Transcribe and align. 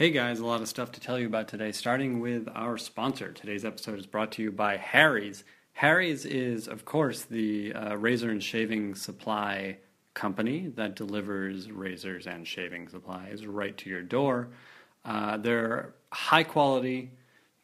Hey 0.00 0.12
guys, 0.12 0.40
a 0.40 0.46
lot 0.46 0.62
of 0.62 0.68
stuff 0.68 0.92
to 0.92 1.00
tell 1.00 1.18
you 1.18 1.26
about 1.26 1.48
today, 1.48 1.72
starting 1.72 2.20
with 2.20 2.48
our 2.54 2.78
sponsor. 2.78 3.32
Today's 3.32 3.66
episode 3.66 3.98
is 3.98 4.06
brought 4.06 4.32
to 4.32 4.42
you 4.42 4.50
by 4.50 4.78
Harry's. 4.78 5.44
Harry's 5.74 6.24
is, 6.24 6.68
of 6.68 6.86
course, 6.86 7.24
the 7.24 7.74
uh, 7.74 7.96
razor 7.96 8.30
and 8.30 8.42
shaving 8.42 8.94
supply 8.94 9.76
company 10.14 10.68
that 10.68 10.96
delivers 10.96 11.70
razors 11.70 12.26
and 12.26 12.48
shaving 12.48 12.88
supplies 12.88 13.44
right 13.44 13.76
to 13.76 13.90
your 13.90 14.00
door. 14.00 14.48
Uh, 15.04 15.36
they're 15.36 15.92
high 16.10 16.44
quality, 16.44 17.10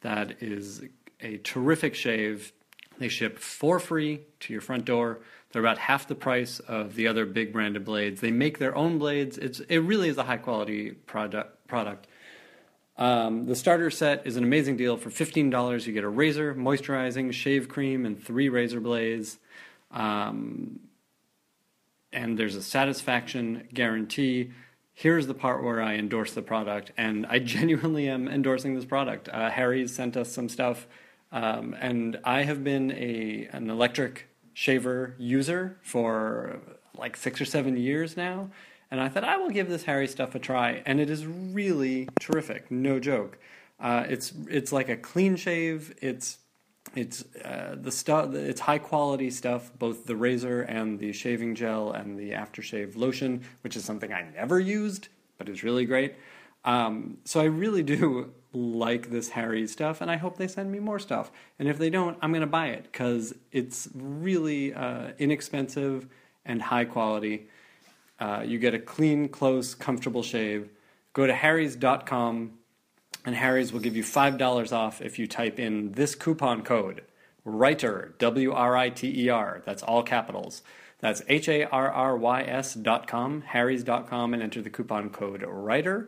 that 0.01 0.43
is 0.43 0.83
a 1.19 1.37
terrific 1.37 1.95
shave. 1.95 2.53
They 2.99 3.07
ship 3.07 3.39
for 3.39 3.79
free 3.79 4.21
to 4.41 4.53
your 4.53 4.61
front 4.61 4.85
door. 4.85 5.21
They're 5.51 5.63
about 5.63 5.79
half 5.79 6.07
the 6.07 6.13
price 6.13 6.59
of 6.59 6.93
the 6.93 7.07
other 7.07 7.25
big 7.25 7.51
branded 7.51 7.83
blades. 7.83 8.21
They 8.21 8.29
make 8.29 8.59
their 8.59 8.75
own 8.75 8.99
blades. 8.99 9.39
It's 9.39 9.59
it 9.61 9.79
really 9.79 10.09
is 10.09 10.19
a 10.19 10.23
high 10.23 10.37
quality 10.37 10.91
product. 10.91 11.67
Product. 11.67 12.07
Um, 12.97 13.45
the 13.45 13.55
starter 13.55 13.91
set 13.91 14.25
is 14.25 14.37
an 14.37 14.43
amazing 14.43 14.77
deal. 14.77 14.97
For 14.97 15.09
fifteen 15.09 15.49
dollars, 15.49 15.85
you 15.85 15.93
get 15.93 16.03
a 16.03 16.09
razor, 16.09 16.55
moisturizing 16.55 17.31
shave 17.31 17.69
cream, 17.69 18.05
and 18.05 18.21
three 18.21 18.49
razor 18.49 18.79
blades. 18.79 19.37
Um, 19.91 20.79
and 22.11 22.37
there's 22.37 22.55
a 22.55 22.63
satisfaction 22.63 23.67
guarantee. 23.73 24.51
Here's 24.93 25.27
the 25.27 25.35
part 25.35 25.63
where 25.63 25.81
I 25.81 25.95
endorse 25.95 26.33
the 26.33 26.41
product, 26.41 26.91
and 26.97 27.25
I 27.27 27.39
genuinely 27.55 28.09
am 28.09 28.27
endorsing 28.27 28.73
this 28.73 28.85
product. 28.85 29.29
Uh, 29.29 29.49
Harry's 29.51 29.93
sent 29.93 30.17
us 30.17 30.31
some 30.31 30.49
stuff, 30.49 30.87
um, 31.31 31.75
and 31.79 32.19
I 32.23 32.43
have 32.43 32.63
been 32.63 32.91
a 32.91 33.47
an 33.51 33.69
electric 33.69 34.27
shaver 34.53 35.13
user 35.19 35.77
for 35.83 36.59
like 36.97 37.15
six 37.15 37.39
or 37.39 37.45
seven 37.45 37.77
years 37.77 38.17
now, 38.17 38.49
and 38.89 39.01
I 39.01 39.09
thought 39.09 39.23
I 39.23 39.37
will 39.37 39.49
give 39.49 39.69
this 39.69 39.83
Harry 39.83 40.07
stuff 40.07 40.35
a 40.35 40.39
try, 40.39 40.81
and 40.85 40.99
it 40.99 41.09
is 41.09 41.25
really 41.25 42.07
terrific, 42.19 42.71
no 42.71 42.99
joke. 42.99 43.37
Uh, 43.79 44.05
it's 44.07 44.33
it's 44.49 44.71
like 44.71 44.89
a 44.89 44.97
clean 44.97 45.35
shave. 45.35 45.93
It's 46.01 46.39
it's 46.95 47.23
uh, 47.43 47.75
the 47.79 47.91
stuff. 47.91 48.33
It's 48.33 48.61
high 48.61 48.79
quality 48.79 49.29
stuff. 49.29 49.71
Both 49.77 50.05
the 50.05 50.15
razor 50.15 50.61
and 50.61 50.99
the 50.99 51.11
shaving 51.13 51.55
gel 51.55 51.91
and 51.91 52.17
the 52.17 52.31
aftershave 52.31 52.95
lotion, 52.95 53.43
which 53.61 53.75
is 53.75 53.83
something 53.83 54.13
I 54.13 54.29
never 54.33 54.59
used, 54.59 55.09
but 55.37 55.49
is 55.49 55.63
really 55.63 55.85
great. 55.85 56.15
Um, 56.65 57.17
so 57.23 57.39
I 57.39 57.45
really 57.45 57.83
do 57.83 58.33
like 58.53 59.09
this 59.09 59.29
Harry 59.29 59.67
stuff, 59.67 60.01
and 60.01 60.09
I 60.09 60.17
hope 60.17 60.37
they 60.37 60.47
send 60.47 60.71
me 60.71 60.79
more 60.79 60.99
stuff. 60.99 61.31
And 61.59 61.67
if 61.67 61.77
they 61.77 61.89
don't, 61.89 62.17
I'm 62.21 62.31
going 62.31 62.41
to 62.41 62.47
buy 62.47 62.67
it 62.67 62.83
because 62.91 63.33
it's 63.51 63.89
really 63.93 64.73
uh, 64.73 65.11
inexpensive 65.19 66.07
and 66.45 66.61
high 66.61 66.85
quality. 66.85 67.47
Uh, 68.19 68.43
you 68.45 68.59
get 68.59 68.73
a 68.73 68.79
clean, 68.79 69.29
close, 69.29 69.75
comfortable 69.75 70.23
shave. 70.23 70.69
Go 71.13 71.27
to 71.27 71.33
harrys.com 71.33 72.53
and 73.25 73.35
Harry's 73.35 73.73
will 73.73 73.81
give 73.81 73.95
you 73.95 74.03
$5 74.03 74.71
off 74.71 75.01
if 75.01 75.19
you 75.19 75.27
type 75.27 75.59
in 75.59 75.91
this 75.91 76.15
coupon 76.15 76.63
code, 76.63 77.03
WRITER, 77.45 78.13
W 78.19 78.53
R 78.53 78.77
I 78.77 78.89
T 78.89 79.25
E 79.25 79.29
R. 79.29 79.61
That's 79.65 79.83
all 79.83 80.01
capitals. 80.01 80.61
That's 80.99 81.21
H 81.27 81.47
A 81.49 81.65
R 81.65 81.91
R 81.91 82.15
Y 82.15 82.41
S 82.43 82.73
dot 82.73 83.05
com, 83.05 83.41
Harry's 83.41 83.83
dot 83.83 84.07
com, 84.09 84.33
and 84.33 84.41
enter 84.41 84.61
the 84.61 84.69
coupon 84.69 85.09
code 85.09 85.43
WRITER 85.43 86.07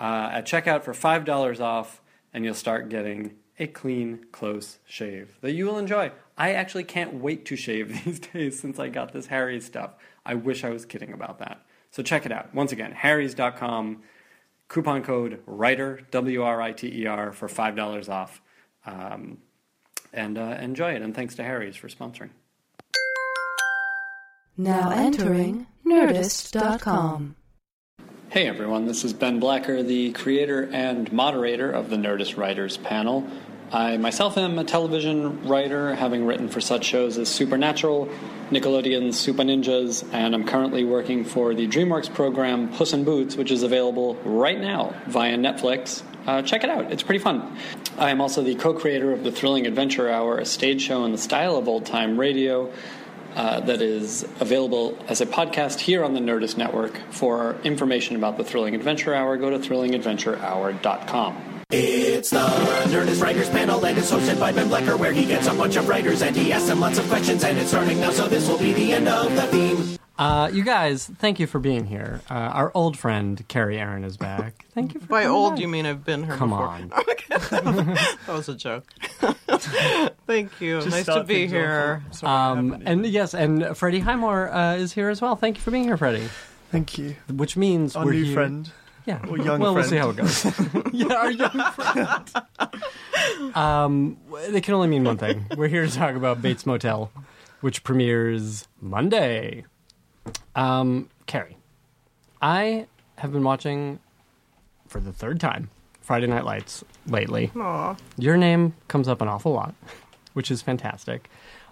uh, 0.00 0.30
at 0.32 0.46
checkout 0.46 0.82
for 0.82 0.94
$5 0.94 1.60
off, 1.60 2.00
and 2.32 2.44
you'll 2.44 2.54
start 2.54 2.88
getting 2.88 3.34
a 3.58 3.66
clean, 3.66 4.26
close 4.32 4.78
shave 4.86 5.36
that 5.42 5.52
you 5.52 5.66
will 5.66 5.78
enjoy. 5.78 6.10
I 6.40 6.54
actually 6.54 6.84
can't 6.84 7.12
wait 7.12 7.44
to 7.46 7.56
shave 7.56 8.04
these 8.04 8.18
days 8.18 8.58
since 8.58 8.78
I 8.78 8.88
got 8.88 9.12
this 9.12 9.26
Harry's 9.26 9.66
stuff. 9.66 9.90
I 10.24 10.34
wish 10.34 10.64
I 10.64 10.70
was 10.70 10.86
kidding 10.86 11.12
about 11.12 11.38
that. 11.40 11.60
So 11.90 12.02
check 12.02 12.24
it 12.24 12.32
out. 12.32 12.54
Once 12.54 12.72
again, 12.72 12.92
harrys.com 12.92 14.02
coupon 14.68 15.02
code 15.02 15.42
WRITER, 15.46 16.06
W 16.10 16.42
R 16.42 16.62
I 16.62 16.72
T 16.72 17.02
E 17.02 17.06
R, 17.06 17.32
for 17.32 17.46
$5 17.46 18.08
off. 18.08 18.40
Um, 18.86 19.38
and 20.14 20.38
uh, 20.38 20.56
enjoy 20.60 20.94
it. 20.94 21.02
And 21.02 21.14
thanks 21.14 21.34
to 21.34 21.44
Harry's 21.44 21.76
for 21.76 21.88
sponsoring. 21.88 22.30
Now 24.56 24.90
entering 24.90 25.66
Nerdist.com. 25.86 27.36
Hey 28.30 28.46
everyone, 28.46 28.86
this 28.86 29.04
is 29.04 29.12
Ben 29.12 29.40
Blacker, 29.40 29.82
the 29.82 30.12
creator 30.12 30.70
and 30.72 31.12
moderator 31.12 31.70
of 31.70 31.90
the 31.90 31.96
Nerdist 31.96 32.36
Writers 32.36 32.76
panel. 32.76 33.28
I 33.72 33.98
myself 33.98 34.36
am 34.36 34.58
a 34.58 34.64
television 34.64 35.46
writer, 35.46 35.94
having 35.94 36.26
written 36.26 36.48
for 36.48 36.60
such 36.60 36.84
shows 36.84 37.16
as 37.18 37.28
Supernatural, 37.28 38.08
Nickelodeon's 38.50 39.16
Super 39.16 39.44
Ninjas, 39.44 40.04
and 40.12 40.34
I'm 40.34 40.44
currently 40.44 40.82
working 40.82 41.24
for 41.24 41.54
the 41.54 41.68
DreamWorks 41.68 42.12
program 42.12 42.68
Puss 42.70 42.92
in 42.92 43.04
Boots, 43.04 43.36
which 43.36 43.52
is 43.52 43.62
available 43.62 44.16
right 44.24 44.60
now 44.60 44.92
via 45.06 45.36
Netflix. 45.36 46.02
Uh, 46.26 46.42
check 46.42 46.64
it 46.64 46.70
out, 46.70 46.90
it's 46.90 47.04
pretty 47.04 47.22
fun. 47.22 47.56
I 47.96 48.10
am 48.10 48.20
also 48.20 48.42
the 48.42 48.56
co 48.56 48.74
creator 48.74 49.12
of 49.12 49.22
the 49.22 49.30
Thrilling 49.30 49.68
Adventure 49.68 50.10
Hour, 50.10 50.38
a 50.38 50.44
stage 50.44 50.82
show 50.82 51.04
in 51.04 51.12
the 51.12 51.18
style 51.18 51.56
of 51.56 51.68
old 51.68 51.86
time 51.86 52.18
radio. 52.18 52.72
Uh, 53.36 53.60
that 53.60 53.80
is 53.80 54.24
available 54.40 54.98
as 55.06 55.20
a 55.20 55.26
podcast 55.26 55.78
here 55.78 56.02
on 56.02 56.14
the 56.14 56.20
Nerdist 56.20 56.56
Network. 56.56 56.98
For 57.10 57.54
information 57.62 58.16
about 58.16 58.36
the 58.36 58.42
Thrilling 58.42 58.74
Adventure 58.74 59.14
Hour, 59.14 59.36
go 59.36 59.50
to 59.50 59.58
thrillingadventurehour.com. 59.60 61.49
It's 61.72 62.30
the 62.30 62.38
Nerdist 62.88 63.22
Writers 63.22 63.48
Panel, 63.48 63.84
and 63.84 63.96
it's 63.96 64.10
hosted 64.10 64.40
by 64.40 64.50
Ben 64.52 64.68
Blacker, 64.68 64.96
where 64.96 65.12
he 65.12 65.24
gets 65.24 65.46
a 65.46 65.54
bunch 65.54 65.76
of 65.76 65.88
writers 65.88 66.20
and 66.22 66.34
he 66.34 66.52
asks 66.52 66.66
them 66.68 66.80
lots 66.80 66.98
of 66.98 67.06
questions. 67.08 67.44
And 67.44 67.56
it's 67.58 67.68
starting 67.70 68.00
now, 68.00 68.10
so 68.10 68.26
this 68.26 68.48
will 68.48 68.58
be 68.58 68.72
the 68.72 68.92
end 68.92 69.06
of 69.08 69.34
the 69.36 69.42
theme. 69.42 69.96
Uh, 70.18 70.50
you 70.52 70.64
guys, 70.64 71.06
thank 71.18 71.38
you 71.38 71.46
for 71.46 71.60
being 71.60 71.86
here. 71.86 72.20
Uh, 72.28 72.34
our 72.34 72.72
old 72.74 72.98
friend 72.98 73.42
Kerry 73.48 73.76
Ehrin 73.76 74.04
is 74.04 74.16
back. 74.16 74.66
Thank 74.74 74.94
you 74.94 75.00
for 75.00 75.06
By 75.06 75.24
old, 75.26 75.52
back. 75.54 75.60
you 75.60 75.68
mean 75.68 75.86
I've 75.86 76.04
been 76.04 76.24
here 76.24 76.36
Come 76.36 76.50
before. 76.50 76.66
on. 76.66 76.88
that 77.48 78.18
was 78.28 78.48
a 78.48 78.54
joke. 78.56 78.84
Thank 80.26 80.60
you. 80.60 80.80
nice 80.86 81.06
to 81.06 81.22
be 81.24 81.46
here. 81.46 82.02
Um, 82.22 82.82
and 82.84 83.06
yes, 83.06 83.32
and 83.32 83.76
Freddie 83.76 84.00
Highmore 84.00 84.52
uh, 84.52 84.74
is 84.74 84.92
here 84.92 85.08
as 85.08 85.22
well. 85.22 85.36
Thank 85.36 85.56
you 85.56 85.62
for 85.62 85.70
being 85.70 85.84
here, 85.84 85.96
Freddie. 85.96 86.28
Thank 86.72 86.98
you. 86.98 87.16
Which 87.32 87.56
means 87.56 87.94
Our 87.96 88.04
we're 88.04 88.12
new 88.12 88.24
here- 88.24 88.34
friend. 88.34 88.70
Yeah. 89.06 89.24
Or 89.28 89.38
young 89.38 89.60
well, 89.60 89.74
we'll 89.74 89.84
see 89.84 89.96
how 89.96 90.10
it 90.10 90.16
goes. 90.16 90.44
yeah, 90.92 91.14
our 91.14 91.30
young 91.30 91.72
friend. 91.72 93.56
um, 93.56 94.16
it 94.34 94.62
can 94.62 94.74
only 94.74 94.88
mean 94.88 95.04
one 95.04 95.18
thing. 95.18 95.46
We're 95.56 95.68
here 95.68 95.86
to 95.86 95.92
talk 95.92 96.14
about 96.14 96.42
Bates 96.42 96.66
Motel, 96.66 97.10
which 97.60 97.82
premieres 97.82 98.68
Monday. 98.80 99.64
Um, 100.54 101.08
Kerry, 101.26 101.56
I 102.42 102.86
have 103.16 103.32
been 103.32 103.42
watching 103.42 104.00
for 104.86 105.00
the 105.00 105.12
third 105.12 105.40
time 105.40 105.70
Friday 106.00 106.26
Night 106.26 106.44
Lights 106.44 106.84
lately. 107.06 107.50
Aw. 107.56 107.96
Your 108.18 108.36
name 108.36 108.74
comes 108.88 109.08
up 109.08 109.20
an 109.20 109.28
awful 109.28 109.52
lot, 109.52 109.74
which 110.34 110.50
is 110.50 110.60
fantastic. 110.62 111.28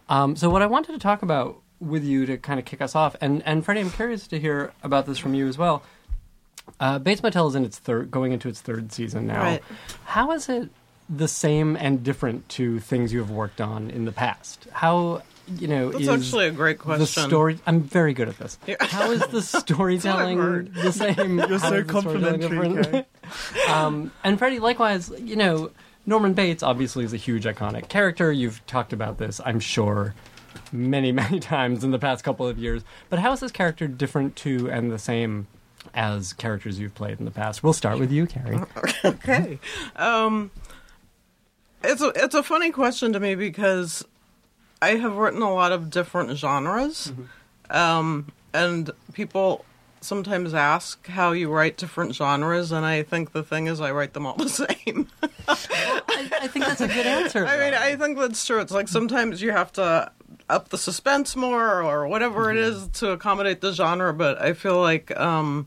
Um, 0.09 0.37
so, 0.37 0.49
what 0.49 0.63
I 0.63 0.67
wanted 0.67 0.93
to 0.93 0.99
talk 0.99 1.23
about 1.23 1.61
with 1.81 2.05
you 2.05 2.27
to 2.27 2.39
kind 2.39 2.59
of 2.59 2.65
kick 2.65 2.81
us 2.81 2.95
off, 2.95 3.15
and 3.21 3.43
and 3.45 3.65
Freddie, 3.65 3.81
I'm 3.81 3.91
curious 3.91 4.27
to 4.29 4.41
hear 4.41 4.73
about 4.83 5.07
this 5.07 5.19
from 5.19 5.35
you 5.35 5.47
as 5.49 5.59
well. 5.59 5.83
Uh, 6.81 6.99
Bates 6.99 7.23
Motel 7.23 7.49
is 7.49 7.55
in 7.55 7.65
its 7.65 7.79
third, 7.79 8.11
going 8.11 8.33
into 8.33 8.49
its 8.49 8.61
third 8.61 8.93
season 8.93 9.27
now. 9.27 9.43
Right. 9.43 9.63
How 10.05 10.33
is 10.33 10.49
it 10.49 10.71
the 11.09 11.29
same 11.29 11.77
and 11.77 12.03
different 12.03 12.49
to 12.51 12.81
things 12.81 13.13
you 13.13 13.19
have 13.21 13.31
worked 13.31 13.61
on 13.61 13.91
in 13.91 14.05
the 14.05 14.13
past? 14.13 14.67
How 14.73 15.23
you 15.57 15.67
know 15.67 15.91
That's 15.91 16.03
is 16.05 16.09
actually 16.09 16.47
a 16.47 16.51
great 16.51 16.79
question. 16.79 17.01
the 17.01 17.07
story? 17.07 17.59
I'm 17.67 17.81
very 17.81 18.13
good 18.13 18.29
at 18.29 18.39
this. 18.39 18.59
Yeah. 18.67 18.77
How 18.81 19.11
is 19.11 19.27
the 19.29 19.43
storytelling 19.61 20.71
the 20.73 20.93
same? 20.93 21.39
You're 21.49 21.59
so 21.59 21.85
complimentary, 21.85 23.07
um, 23.69 24.13
and 24.25 24.39
Freddie, 24.39 24.59
likewise, 24.59 25.11
you 25.19 25.37
know, 25.37 25.71
Norman 26.07 26.35
Bates 26.35 26.63
obviously 26.63 27.05
is 27.05 27.13
a 27.13 27.17
huge 27.17 27.45
iconic 27.45 27.89
character. 27.89 28.31
You've 28.33 28.65
talked 28.67 28.93
about 28.93 29.19
this, 29.19 29.41
I'm 29.45 29.61
sure, 29.61 30.15
many, 30.73 31.13
many 31.13 31.41
times 31.41 31.85
in 31.85 31.91
the 31.91 31.99
past 31.99 32.25
couple 32.25 32.47
of 32.47 32.59
years. 32.59 32.83
But 33.11 33.19
how 33.19 33.33
is 33.33 33.41
this 33.41 33.53
character 33.53 33.87
different 33.87 34.37
to 34.37 34.71
and 34.71 34.91
the 34.91 34.99
same 34.99 35.47
as 35.95 36.33
characters 36.33 36.79
you've 36.79 36.95
played 36.95 37.19
in 37.19 37.25
the 37.25 37.31
past? 37.31 37.63
We'll 37.63 37.73
start 37.73 37.99
with 37.99 38.11
you, 38.13 38.27
Kerry. 38.27 38.61
okay. 39.05 39.59
Um, 39.97 40.51
it's 41.83 42.03
a 42.03 42.13
it's 42.15 42.35
a 42.35 42.43
funny 42.43 42.71
question 42.71 43.13
to 43.13 43.21
me 43.21 43.35
because 43.35 44.05
I 44.83 44.97
have 44.97 45.17
written 45.17 45.43
a 45.43 45.53
lot 45.53 45.73
of 45.73 45.91
different 45.91 46.37
genres, 46.37 47.13
um, 47.71 48.33
and 48.53 48.91
people 49.13 49.65
sometimes 50.01 50.55
ask 50.55 51.07
how 51.09 51.33
you 51.33 51.51
write 51.51 51.77
different 51.77 52.15
genres, 52.15 52.73
and 52.73 52.87
I 52.87 53.03
think 53.03 53.33
the 53.33 53.43
thing 53.43 53.67
is 53.67 53.81
I 53.81 53.91
write 53.91 54.13
them 54.13 54.27
all 54.27 54.37
the 54.37 54.49
same. 54.49 55.09
I, 55.49 56.29
I 56.43 56.49
think 56.49 56.67
that's 56.67 56.81
a 56.81 56.89
good 56.89 57.07
answer. 57.07 57.47
I 57.47 57.59
mean. 57.59 57.75
I 57.75 57.97
think 57.97 58.19
that's 58.19 58.45
true. 58.45 58.61
It's 58.61 58.73
like 58.73 58.89
sometimes 58.89 59.43
you 59.43 59.53
have 59.53 59.73
to 59.75 60.11
up 60.49 60.71
the 60.71 60.79
suspense 60.79 61.37
more 61.37 61.83
or 61.83 62.09
whatever 62.09 62.51
it 62.51 62.57
is 62.57 62.89
to 62.89 63.11
accommodate 63.11 63.61
the 63.61 63.73
genre, 63.73 64.13
but 64.13 64.41
I 64.41 64.53
feel 64.55 64.81
like 64.81 65.15
um, 65.19 65.67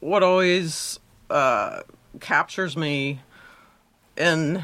what 0.00 0.22
always 0.22 0.98
uh, 1.30 1.80
captures 2.20 2.76
me 2.76 3.20
in 4.16 4.62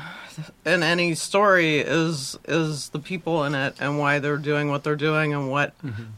in 0.64 0.82
any 0.82 1.14
story 1.14 1.78
is 1.78 2.38
is 2.46 2.90
the 2.90 2.98
people 3.00 3.44
in 3.44 3.54
it 3.54 3.74
and 3.80 3.98
why 3.98 4.18
they're 4.20 4.36
doing 4.36 4.70
what 4.70 4.84
they're 4.84 4.94
doing 4.96 5.34
and 5.34 5.50
what 5.50 5.74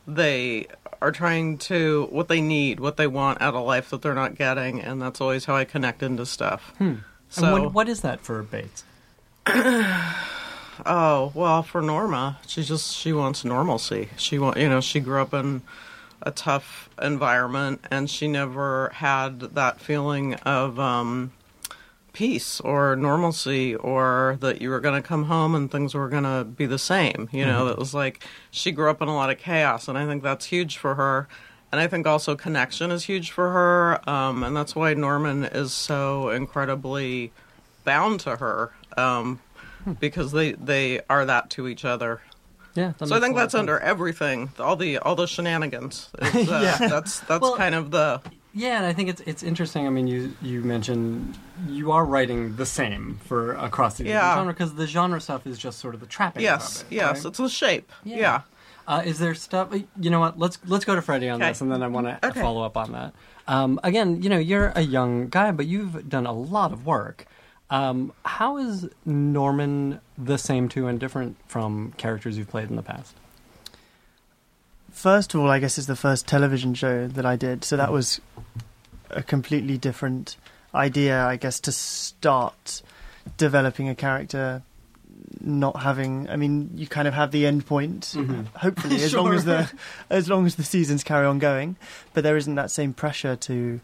they 0.06 0.66
are 1.00 1.10
trying 1.10 1.58
to 1.58 2.06
what 2.10 2.28
they 2.28 2.40
need, 2.40 2.78
what 2.78 2.96
they 2.96 3.06
want 3.06 3.40
out 3.40 3.54
of 3.54 3.64
life 3.64 3.90
that 3.90 4.02
they're 4.02 4.14
not 4.14 4.36
getting, 4.36 4.80
and 4.80 5.00
that's 5.02 5.20
always 5.20 5.46
how 5.46 5.56
I 5.56 5.64
connect 5.64 6.02
into 6.02 6.24
stuff. 6.26 6.72
So, 6.78 6.84
Hmm. 6.84 6.94
and 7.44 7.52
what, 7.64 7.72
what 7.72 7.88
is 7.88 8.02
that 8.02 8.20
for 8.20 8.42
Bates? 8.42 8.84
oh 10.86 11.32
well, 11.34 11.62
for 11.62 11.82
Norma, 11.82 12.38
she 12.46 12.62
just 12.62 12.94
she 12.96 13.12
wants 13.12 13.44
normalcy. 13.44 14.10
She 14.16 14.38
want 14.38 14.56
you 14.58 14.68
know 14.68 14.80
she 14.80 15.00
grew 15.00 15.20
up 15.20 15.34
in 15.34 15.62
a 16.22 16.30
tough 16.30 16.88
environment, 17.00 17.84
and 17.90 18.08
she 18.08 18.28
never 18.28 18.90
had 18.94 19.40
that 19.40 19.80
feeling 19.80 20.34
of 20.34 20.78
um, 20.78 21.32
peace 22.12 22.60
or 22.60 22.96
normalcy, 22.96 23.74
or 23.74 24.36
that 24.40 24.60
you 24.60 24.70
were 24.70 24.80
going 24.80 25.00
to 25.00 25.06
come 25.06 25.24
home 25.24 25.54
and 25.54 25.70
things 25.70 25.94
were 25.94 26.08
going 26.08 26.24
to 26.24 26.44
be 26.44 26.66
the 26.66 26.78
same. 26.78 27.28
You 27.32 27.44
know, 27.44 27.68
it 27.68 27.78
was 27.78 27.94
like 27.94 28.24
she 28.50 28.72
grew 28.72 28.90
up 28.90 29.02
in 29.02 29.08
a 29.08 29.14
lot 29.14 29.30
of 29.30 29.38
chaos, 29.38 29.88
and 29.88 29.98
I 29.98 30.06
think 30.06 30.22
that's 30.22 30.46
huge 30.46 30.76
for 30.76 30.94
her. 30.94 31.28
And 31.70 31.80
I 31.80 31.86
think 31.86 32.06
also 32.06 32.36
connection 32.36 32.90
is 32.90 33.04
huge 33.04 33.30
for 33.30 33.50
her, 33.50 34.08
um, 34.08 34.42
and 34.42 34.54
that's 34.54 34.76
why 34.76 34.92
Norman 34.92 35.44
is 35.44 35.72
so 35.72 36.28
incredibly 36.28 37.32
bound 37.84 38.20
to 38.20 38.36
her 38.36 38.72
um, 38.96 39.40
because 39.98 40.32
they 40.32 40.52
they 40.52 41.00
are 41.08 41.24
that 41.24 41.48
to 41.50 41.66
each 41.66 41.84
other. 41.84 42.20
Yeah, 42.74 42.92
So 43.04 43.14
I 43.16 43.20
think 43.20 43.36
that's 43.36 43.54
under 43.54 43.78
everything, 43.80 44.50
all 44.58 44.76
the 44.76 44.98
all 44.98 45.14
the 45.14 45.26
shenanigans. 45.26 46.08
Uh, 46.18 46.30
Yeah. 46.34 46.76
that's 46.78 47.20
that's 47.20 47.42
Well- 47.42 47.56
kind 47.56 47.74
of 47.74 47.90
the 47.90 48.20
Yeah, 48.54 48.76
and 48.78 48.86
I 48.86 48.92
think 48.92 49.08
it's 49.08 49.20
it's 49.26 49.42
interesting. 49.42 49.86
I 49.86 49.90
mean, 49.90 50.06
you 50.06 50.34
you 50.42 50.62
mentioned 50.62 51.36
you 51.68 51.92
are 51.92 52.04
writing 52.04 52.56
the 52.56 52.66
same 52.66 53.18
for 53.24 53.54
across 53.54 53.96
the 53.98 54.04
Yeah. 54.04 54.34
genre 54.34 54.52
because 54.52 54.74
the 54.74 54.86
genre 54.86 55.20
stuff 55.20 55.46
is 55.46 55.58
just 55.58 55.78
sort 55.78 55.94
of 55.94 56.00
the 56.00 56.06
trappings 56.06 56.42
yes, 56.44 56.82
it. 56.90 56.94
yes, 56.94 57.16
right? 57.18 57.26
it's 57.26 57.38
the 57.38 57.48
shape. 57.48 57.90
Yeah. 58.04 58.16
Yeah. 58.16 58.40
Uh, 58.88 59.02
is 59.04 59.18
there 59.18 59.34
stuff? 59.34 59.68
You 60.00 60.10
know 60.10 60.20
what? 60.20 60.38
Let's 60.38 60.58
let's 60.66 60.84
go 60.84 60.94
to 60.94 61.02
Freddie 61.02 61.28
on 61.30 61.40
Okay. 61.40 61.50
this, 61.50 61.60
and 61.60 61.70
then 61.70 61.82
I 61.82 61.88
want 61.88 62.06
to 62.08 62.18
Okay. 62.28 62.40
follow 62.40 62.62
up 62.64 62.76
on 62.76 62.92
that. 62.92 63.12
Um, 63.46 63.78
again, 63.84 64.22
you 64.22 64.28
know, 64.28 64.38
you're 64.38 64.72
a 64.74 64.80
young 64.82 65.28
guy, 65.28 65.50
but 65.52 65.66
you've 65.66 66.08
done 66.08 66.26
a 66.26 66.32
lot 66.32 66.72
of 66.72 66.84
work. 66.86 67.26
Um, 67.72 68.12
how 68.24 68.58
is 68.58 68.86
Norman 69.06 70.00
the 70.18 70.36
same 70.36 70.68
to 70.70 70.86
and 70.88 71.00
different 71.00 71.36
from 71.48 71.92
characters 71.96 72.36
you've 72.36 72.50
played 72.50 72.68
in 72.68 72.76
the 72.76 72.82
past? 72.82 73.14
First 74.90 75.32
of 75.34 75.40
all, 75.40 75.50
I 75.50 75.58
guess 75.58 75.78
it's 75.78 75.86
the 75.86 75.96
first 75.96 76.26
television 76.28 76.74
show 76.74 77.08
that 77.08 77.24
I 77.24 77.36
did, 77.36 77.64
so 77.64 77.78
that 77.78 77.90
was 77.90 78.20
a 79.10 79.22
completely 79.22 79.78
different 79.78 80.36
idea, 80.74 81.24
I 81.24 81.36
guess, 81.36 81.60
to 81.60 81.72
start 81.72 82.82
developing 83.38 83.88
a 83.88 83.94
character. 83.94 84.62
Not 85.40 85.80
having, 85.80 86.28
I 86.28 86.36
mean, 86.36 86.70
you 86.74 86.86
kind 86.86 87.08
of 87.08 87.14
have 87.14 87.30
the 87.30 87.46
end 87.46 87.64
point, 87.66 88.02
Mhm. 88.14 88.46
hopefully, 88.54 88.96
as 89.02 89.14
long 89.14 89.32
as 89.32 89.46
the 89.46 89.70
as 90.10 90.28
long 90.28 90.44
as 90.44 90.56
the 90.56 90.62
seasons 90.64 91.02
carry 91.02 91.26
on 91.26 91.38
going. 91.38 91.76
But 92.12 92.22
there 92.22 92.36
isn't 92.36 92.54
that 92.56 92.70
same 92.70 92.92
pressure 92.92 93.34
to 93.34 93.80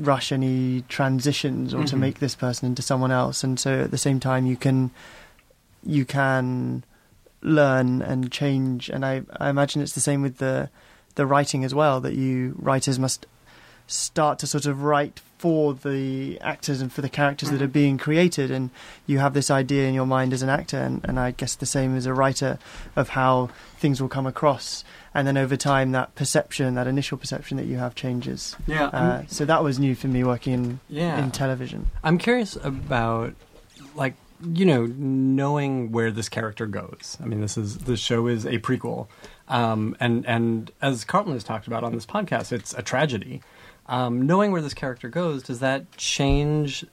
rush 0.00 0.32
any 0.32 0.82
transitions 0.88 1.74
or 1.74 1.84
to 1.84 1.96
Mhm. 1.96 1.98
make 2.00 2.18
this 2.20 2.34
person 2.34 2.66
into 2.66 2.82
someone 2.82 3.10
else. 3.12 3.44
And 3.44 3.58
so 3.60 3.82
at 3.82 3.90
the 3.90 3.98
same 3.98 4.18
time, 4.20 4.46
you 4.46 4.56
can 4.56 4.90
you 5.84 6.04
can 6.04 6.84
learn 7.42 8.02
and 8.02 8.30
change. 8.30 8.88
And 8.90 9.04
I, 9.04 9.22
I 9.38 9.48
imagine 9.48 9.80
it's 9.82 9.92
the 9.92 10.00
same 10.00 10.22
with 10.22 10.38
the 10.38 10.68
the 11.14 11.26
writing 11.26 11.64
as 11.64 11.74
well. 11.74 12.00
That 12.00 12.14
you 12.14 12.54
writers 12.58 12.98
must 12.98 13.26
start 13.86 14.38
to 14.38 14.46
sort 14.46 14.66
of 14.66 14.82
write 14.82 15.20
for 15.38 15.74
the 15.74 16.38
actors 16.42 16.80
and 16.80 16.92
for 16.92 17.00
the 17.02 17.08
characters 17.08 17.50
that 17.50 17.60
are 17.62 17.66
being 17.66 17.96
created 17.98 18.50
and 18.50 18.70
you 19.06 19.18
have 19.18 19.32
this 19.34 19.50
idea 19.50 19.88
in 19.88 19.94
your 19.94 20.06
mind 20.06 20.32
as 20.32 20.42
an 20.42 20.48
actor 20.50 20.76
and, 20.76 21.00
and 21.04 21.18
I 21.18 21.30
guess 21.32 21.56
the 21.56 21.66
same 21.66 21.96
as 21.96 22.06
a 22.06 22.12
writer 22.14 22.58
of 22.94 23.08
how 23.08 23.48
things 23.78 24.00
will 24.00 24.08
come 24.10 24.26
across 24.26 24.84
and 25.14 25.26
then 25.26 25.36
over 25.36 25.56
time 25.56 25.92
that 25.92 26.14
perception 26.14 26.74
that 26.74 26.86
initial 26.86 27.18
perception 27.18 27.56
that 27.56 27.66
you 27.66 27.76
have 27.76 27.94
changes 27.94 28.56
Yeah, 28.66 28.86
uh, 28.86 29.22
so 29.26 29.44
that 29.44 29.62
was 29.62 29.78
new 29.78 29.94
for 29.94 30.08
me 30.08 30.24
working 30.24 30.52
in, 30.52 30.80
yeah. 30.88 31.22
in 31.22 31.30
television 31.30 31.88
I'm 32.02 32.18
curious 32.18 32.56
about 32.56 33.34
like 33.94 34.14
you 34.42 34.64
know 34.64 34.86
knowing 34.86 35.92
where 35.92 36.10
this 36.10 36.28
character 36.28 36.66
goes. 36.66 37.18
I 37.22 37.26
mean, 37.26 37.40
this 37.40 37.56
is 37.56 37.78
the 37.78 37.96
show 37.96 38.26
is 38.26 38.46
a 38.46 38.58
prequel, 38.58 39.08
um, 39.48 39.96
and 40.00 40.24
and 40.26 40.70
as 40.80 41.04
Carlton 41.04 41.34
has 41.34 41.44
talked 41.44 41.66
about 41.66 41.84
on 41.84 41.92
this 41.92 42.06
podcast, 42.06 42.52
it's 42.52 42.74
a 42.74 42.82
tragedy. 42.82 43.42
Um, 43.86 44.26
knowing 44.26 44.52
where 44.52 44.62
this 44.62 44.74
character 44.74 45.08
goes, 45.08 45.42
does 45.42 45.58
that 45.60 45.96
change 45.96 46.86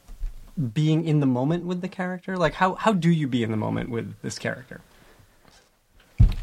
being 0.73 1.05
in 1.05 1.19
the 1.19 1.25
moment 1.25 1.65
with 1.65 1.81
the 1.81 1.87
character? 1.87 2.35
Like, 2.37 2.55
how 2.55 2.75
how 2.75 2.93
do 2.93 3.09
you 3.09 3.27
be 3.27 3.43
in 3.43 3.51
the 3.51 3.57
moment 3.57 3.89
with 3.89 4.15
this 4.21 4.37
character? 4.39 4.81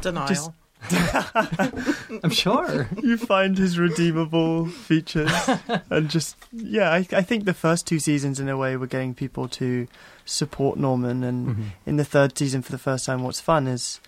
Denial. 0.01 0.27
Just- 0.27 0.51
I'm 2.23 2.29
sure. 2.29 2.87
you 3.01 3.17
find 3.17 3.57
his 3.57 3.77
redeemable 3.79 4.67
features 4.67 5.31
and 5.89 6.09
just 6.09 6.35
yeah 6.51 6.91
I, 6.91 7.07
I 7.11 7.21
think 7.21 7.45
the 7.45 7.53
first 7.53 7.87
two 7.87 7.99
seasons 7.99 8.39
in 8.39 8.49
a 8.49 8.57
way 8.57 8.75
were 8.77 8.87
getting 8.87 9.13
people 9.13 9.47
to 9.49 9.87
support 10.25 10.77
norman 10.79 11.23
and 11.23 11.47
Mhm. 11.55 11.63
in 11.85 11.97
the 11.97 12.05
third 12.05 12.37
season 12.37 12.61
for 12.61 12.71
the 12.71 12.77
first 12.79 13.05
time 13.05 13.23
what's 13.23 13.39
fun 13.41 13.67
is 13.67 13.99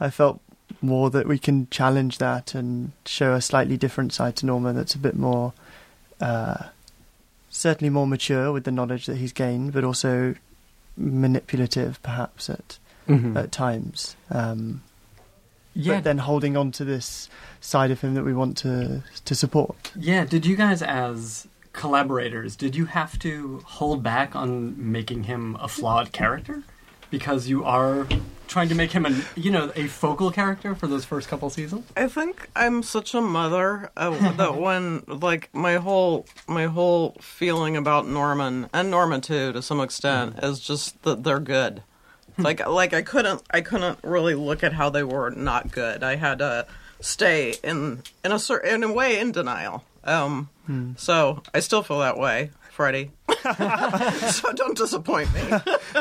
i 0.00 0.10
felt 0.10 0.40
more 0.82 1.10
that 1.10 1.26
we 1.28 1.38
can 1.38 1.68
challenge 1.70 2.18
that 2.18 2.54
and 2.54 2.92
show 3.06 3.34
a 3.34 3.40
slightly 3.40 3.76
different 3.76 4.12
side 4.12 4.36
to 4.36 4.46
norman 4.46 4.74
that's 4.76 4.94
a 4.94 4.98
bit 4.98 5.16
more 5.16 5.52
uh, 6.20 6.64
certainly 7.50 7.90
more 7.90 8.06
mature 8.06 8.52
with 8.52 8.64
the 8.64 8.70
knowledge 8.72 9.06
that 9.06 9.16
he's 9.16 9.32
gained 9.32 9.72
but 9.72 9.84
also 9.84 10.34
manipulative 10.96 12.00
perhaps 12.02 12.50
at 12.50 12.78
Mhm. 13.08 13.36
at 13.36 13.50
times 13.50 14.14
um, 14.30 14.82
yeah. 15.74 15.96
but 15.96 16.04
then 16.04 16.18
holding 16.18 16.56
on 16.56 16.70
to 16.72 16.84
this 16.84 17.28
side 17.60 17.90
of 17.90 18.00
him 18.00 18.14
that 18.14 18.24
we 18.24 18.32
want 18.32 18.56
to 18.58 19.02
to 19.24 19.34
support 19.34 19.92
Yeah, 19.96 20.24
did 20.24 20.46
you 20.46 20.56
guys 20.56 20.82
as 20.82 21.46
collaborators, 21.72 22.56
did 22.56 22.74
you 22.74 22.86
have 22.86 23.18
to 23.20 23.62
hold 23.64 24.02
back 24.02 24.34
on 24.34 24.74
making 24.92 25.24
him 25.24 25.56
a 25.60 25.68
flawed 25.68 26.12
character? 26.12 26.62
Because 27.10 27.48
you 27.48 27.64
are 27.64 28.06
trying 28.46 28.68
to 28.68 28.74
make 28.74 28.92
him 28.92 29.06
a 29.06 29.24
you 29.34 29.50
know, 29.50 29.72
a 29.76 29.86
focal 29.86 30.30
character 30.30 30.74
for 30.74 30.86
those 30.86 31.04
first 31.04 31.28
couple 31.28 31.50
seasons? 31.50 31.86
I 31.96 32.08
think 32.08 32.48
I'm 32.54 32.82
such 32.82 33.14
a 33.14 33.20
mother 33.20 33.90
uh, 33.96 34.32
that 34.36 34.56
when 34.56 35.02
like 35.06 35.48
my 35.52 35.76
whole 35.76 36.26
my 36.46 36.66
whole 36.66 37.16
feeling 37.20 37.76
about 37.76 38.06
Norman 38.06 38.68
and 38.72 38.90
Norma 38.90 39.20
too 39.20 39.52
to 39.52 39.62
some 39.62 39.80
extent 39.80 40.38
is 40.42 40.60
just 40.60 41.02
that 41.02 41.24
they're 41.24 41.40
good. 41.40 41.82
Like 42.42 42.66
like 42.66 42.92
I 42.94 43.02
couldn't 43.02 43.42
I 43.50 43.60
couldn't 43.60 43.98
really 44.02 44.34
look 44.34 44.62
at 44.64 44.72
how 44.72 44.90
they 44.90 45.02
were 45.02 45.30
not 45.30 45.70
good. 45.72 46.02
I 46.02 46.16
had 46.16 46.38
to 46.38 46.66
stay 47.00 47.54
in 47.64 48.02
in 48.24 48.32
a 48.32 48.38
certain 48.38 48.74
in 48.74 48.82
a 48.82 48.92
way 48.92 49.18
in 49.20 49.32
denial. 49.32 49.84
Um, 50.04 50.48
so 50.96 51.42
I 51.52 51.60
still 51.60 51.82
feel 51.82 51.98
that 51.98 52.16
way, 52.16 52.50
Freddie. 52.70 53.10
so 54.30 54.52
don't 54.52 54.76
disappoint 54.76 55.32
me. 55.34 55.40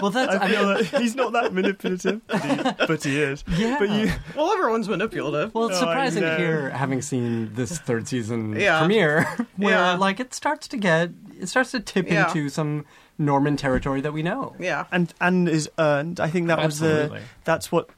Well 0.02 0.12
that's 0.12 0.36
I 0.36 0.48
feel 0.50 0.68
that 0.70 0.86
he's 1.02 1.16
not 1.16 1.34
that 1.34 1.54
manipulative, 1.54 2.22
but 2.28 2.42
he, 2.42 2.86
but 2.88 3.04
he 3.04 3.20
is. 3.22 3.44
Yeah. 3.58 3.78
But 3.80 3.90
you, 3.90 4.12
Well, 4.36 4.52
everyone's 4.52 4.88
manipulative. 4.88 5.54
well, 5.54 5.68
it's 5.68 5.78
Oh, 5.78 5.82
surprising 5.82 6.22
to 6.24 6.30
know. 6.30 6.38
hear, 6.38 6.70
having 6.70 7.02
seen 7.02 7.54
this 7.56 7.78
third 7.80 8.08
season 8.08 8.56
Yeah. 8.56 8.80
premiere, 8.80 9.24
where 9.58 9.76
Yeah. 9.76 9.96
like 9.96 10.20
it 10.20 10.34
starts 10.34 10.68
to 10.70 10.78
get, 10.78 11.10
it 11.40 11.48
starts 11.48 11.72
to 11.72 11.80
tip 11.80 12.08
Yeah. 12.10 12.28
into 12.28 12.50
some 12.50 12.86
Norman 13.20 13.58
territory 13.58 14.02
that 14.02 14.14
we 14.14 14.24
know. 14.24 14.56
yeah. 14.58 14.86
and 14.92 15.14
and 15.22 15.48
is 15.48 15.70
earned. 15.78 16.20
I 16.20 16.30
think 16.30 16.48
that 16.48 16.64
was 16.64 16.80
the 16.80 17.22
that's 17.44 17.72
what 17.72 17.90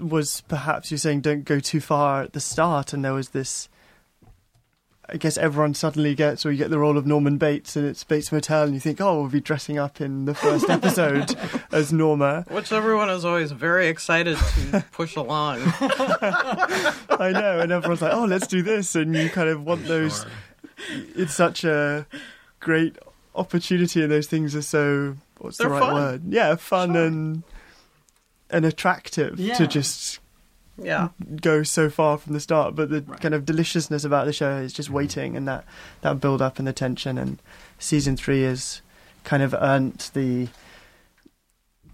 was 0.00 0.40
perhaps 0.48 0.90
you're 0.90 0.98
saying 0.98 1.20
don't 1.20 1.44
go 1.44 1.60
too 1.60 1.80
far 1.80 2.22
at 2.22 2.32
the 2.32 2.40
start, 2.40 2.92
and 2.92 3.04
there 3.04 3.12
was 3.12 3.28
this. 3.28 3.68
I 5.06 5.18
guess 5.18 5.36
everyone 5.36 5.74
suddenly 5.74 6.14
gets, 6.14 6.46
or 6.46 6.50
you 6.50 6.56
get 6.56 6.70
the 6.70 6.78
role 6.78 6.96
of 6.96 7.06
Norman 7.06 7.36
Bates, 7.36 7.76
and 7.76 7.86
it's 7.86 8.02
Bates 8.04 8.32
Motel, 8.32 8.62
and 8.62 8.72
you 8.72 8.80
think, 8.80 9.02
oh, 9.02 9.20
we'll 9.20 9.28
be 9.30 9.38
dressing 9.38 9.78
up 9.78 10.00
in 10.00 10.24
the 10.24 10.34
first 10.34 10.70
episode 10.70 11.36
as 11.72 11.92
Norma. 11.92 12.46
Which 12.48 12.72
everyone 12.72 13.10
is 13.10 13.22
always 13.22 13.52
very 13.52 13.88
excited 13.88 14.38
to 14.70 14.82
push 14.92 15.14
along. 15.14 15.60
I 15.80 17.32
know, 17.34 17.60
and 17.60 17.70
everyone's 17.70 18.00
like, 18.00 18.14
oh, 18.14 18.24
let's 18.24 18.46
do 18.46 18.62
this, 18.62 18.94
and 18.94 19.14
you 19.14 19.28
kind 19.28 19.50
of 19.50 19.62
want 19.62 19.84
those. 19.84 20.24
It's 20.88 21.34
such 21.34 21.64
a 21.64 22.06
great 22.60 22.96
opportunity, 23.34 24.02
and 24.02 24.10
those 24.12 24.26
things 24.26 24.54
are 24.54 24.62
so. 24.62 25.16
What's 25.38 25.58
They're 25.58 25.68
the 25.68 25.72
right 25.74 25.80
fun. 25.82 25.94
word? 25.94 26.22
Yeah, 26.28 26.54
fun 26.56 26.92
Sure. 26.94 27.04
and 27.06 27.42
and 28.50 28.64
attractive 28.64 29.40
Yeah. 29.40 29.54
to 29.54 29.66
just 29.66 30.20
Yeah. 30.80 31.08
go 31.40 31.62
so 31.62 31.88
far 31.90 32.18
from 32.18 32.34
the 32.34 32.40
start. 32.40 32.74
But 32.76 32.90
the 32.90 33.02
Right. 33.02 33.20
kind 33.20 33.34
of 33.34 33.44
deliciousness 33.44 34.04
about 34.04 34.26
the 34.26 34.32
show 34.32 34.58
is 34.58 34.72
just 34.72 34.90
waiting 34.90 35.36
and 35.36 35.48
that 35.48 35.64
that 36.02 36.20
build 36.20 36.40
up 36.42 36.58
and 36.58 36.68
the 36.68 36.72
tension. 36.72 37.18
And 37.18 37.38
season 37.78 38.16
three 38.16 38.42
has 38.42 38.80
kind 39.24 39.42
of 39.42 39.54
earned 39.54 40.10
the 40.14 40.48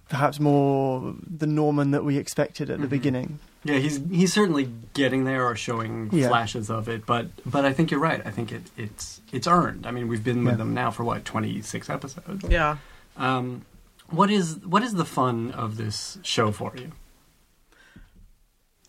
perhaps 0.08 0.40
more 0.40 1.14
the 1.24 1.46
Norman 1.46 1.92
that 1.92 2.04
we 2.04 2.16
expected 2.18 2.68
at 2.68 2.80
the 2.80 2.86
Mhm. 2.86 2.90
beginning. 2.90 3.38
Yeah, 3.62 3.76
he's 3.76 4.00
he's 4.10 4.32
certainly 4.32 4.70
getting 4.94 5.24
there 5.24 5.44
or 5.46 5.54
showing 5.54 6.08
Yeah. 6.12 6.28
flashes 6.28 6.70
of 6.70 6.88
it, 6.88 7.04
but 7.04 7.26
but 7.44 7.64
I 7.66 7.72
think 7.74 7.90
you're 7.90 8.00
right. 8.00 8.22
I 8.24 8.30
think 8.30 8.52
it, 8.52 8.62
it's 8.76 9.20
it's 9.32 9.46
earned. 9.46 9.86
I 9.86 9.90
mean, 9.90 10.08
we've 10.08 10.24
been 10.24 10.44
with 10.44 10.54
Yeah. 10.54 10.58
them 10.58 10.72
now 10.74 10.90
for 10.90 11.04
what 11.04 11.24
26 11.26 11.90
episodes. 11.90 12.44
Yeah. 12.48 12.78
Um, 13.18 13.66
what 14.08 14.30
is 14.30 14.56
what 14.64 14.82
is 14.82 14.94
the 14.94 15.04
fun 15.04 15.50
of 15.52 15.76
this 15.76 16.18
show 16.22 16.52
for 16.52 16.72
you? 16.76 16.92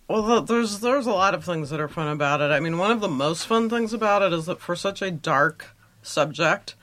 Well, 0.07 0.41
there's 0.41 0.79
there's 0.79 1.05
a 1.07 1.11
lot 1.11 1.33
of 1.33 1.43
things 1.43 1.69
that 1.69 1.79
are 1.79 1.87
fun 1.87 2.07
about 2.07 2.41
it. 2.41 2.51
I 2.51 2.59
mean, 2.59 2.77
one 2.77 2.91
of 2.91 2.99
the 3.01 3.07
most 3.07 3.47
fun 3.47 3.69
things 3.69 3.93
about 3.93 4.21
it 4.21 4.33
is 4.33 4.45
that 4.45 4.59
for 4.59 4.75
such 4.75 5.01
a 5.01 5.09
dark 5.11 5.75
subject, 6.01 6.75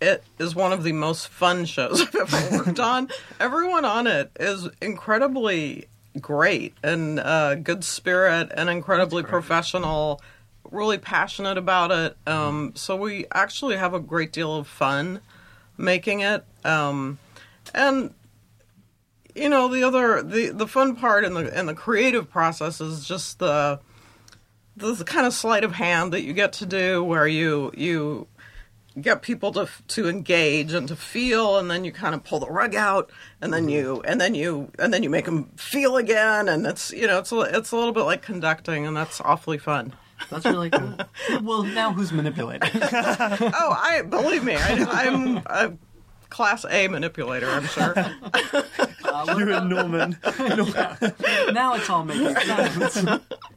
it 0.00 0.24
is 0.38 0.54
one 0.54 0.72
of 0.72 0.82
the 0.82 0.92
most 0.92 1.28
fun 1.28 1.64
shows 1.64 2.00
I've 2.14 2.14
ever 2.14 2.56
worked 2.58 2.80
on. 2.80 3.08
Everyone 3.38 3.84
on 3.84 4.06
it 4.08 4.32
is 4.40 4.68
incredibly 4.80 5.86
great 6.20 6.74
and 6.82 7.18
uh, 7.20 7.54
good 7.56 7.84
spirit 7.84 8.50
and 8.54 8.68
incredibly 8.68 9.22
professional, 9.22 10.20
really 10.70 10.98
passionate 10.98 11.58
about 11.58 11.90
it. 11.90 12.16
Um, 12.26 12.72
so 12.74 12.96
we 12.96 13.26
actually 13.32 13.76
have 13.76 13.94
a 13.94 14.00
great 14.00 14.32
deal 14.32 14.56
of 14.56 14.66
fun 14.66 15.20
making 15.76 16.20
it. 16.20 16.44
Um, 16.64 17.18
and 17.74 18.14
you 19.34 19.48
know 19.48 19.68
the 19.68 19.82
other 19.82 20.22
the 20.22 20.48
the 20.50 20.66
fun 20.66 20.96
part 20.96 21.24
in 21.24 21.34
the 21.34 21.58
in 21.58 21.66
the 21.66 21.74
creative 21.74 22.30
process 22.30 22.80
is 22.80 23.06
just 23.06 23.38
the 23.38 23.80
the 24.76 25.04
kind 25.04 25.26
of 25.26 25.32
sleight 25.32 25.64
of 25.64 25.72
hand 25.72 26.12
that 26.12 26.22
you 26.22 26.32
get 26.32 26.52
to 26.54 26.66
do 26.66 27.02
where 27.02 27.26
you 27.26 27.72
you 27.76 28.26
get 29.00 29.22
people 29.22 29.52
to 29.52 29.68
to 29.88 30.08
engage 30.08 30.72
and 30.72 30.86
to 30.88 30.96
feel 30.96 31.58
and 31.58 31.70
then 31.70 31.84
you 31.84 31.92
kind 31.92 32.14
of 32.14 32.22
pull 32.24 32.38
the 32.40 32.50
rug 32.50 32.74
out 32.74 33.10
and 33.40 33.52
then 33.52 33.62
mm-hmm. 33.62 33.70
you 33.70 34.02
and 34.04 34.20
then 34.20 34.34
you 34.34 34.70
and 34.78 34.92
then 34.92 35.02
you 35.02 35.08
make 35.10 35.24
them 35.24 35.44
feel 35.56 35.96
again 35.96 36.48
and 36.48 36.66
it's 36.66 36.92
you 36.92 37.06
know 37.06 37.18
it's 37.18 37.32
a, 37.32 37.40
it's 37.40 37.72
a 37.72 37.76
little 37.76 37.92
bit 37.92 38.02
like 38.02 38.22
conducting 38.22 38.86
and 38.86 38.96
that's 38.96 39.20
awfully 39.22 39.58
fun 39.58 39.94
That's 40.30 40.44
really 40.44 40.70
cool. 40.70 40.94
well, 41.42 41.62
now 41.62 41.92
who's 41.92 42.12
manipulating? 42.12 42.68
oh 42.74 43.76
i 43.80 44.02
believe 44.02 44.44
me 44.44 44.56
I, 44.56 44.86
i'm 44.90 45.38
a 45.46 45.72
class 46.28 46.66
a 46.68 46.88
manipulator 46.88 47.48
i'm 47.48 47.66
sure 47.66 47.94
uh, 49.04 49.34
You 49.38 49.54
and 49.54 49.68
Norman. 49.68 50.18
now 51.52 51.74
it's 51.74 51.90
all 51.90 52.04
making 52.04 52.34
sense. 52.34 53.08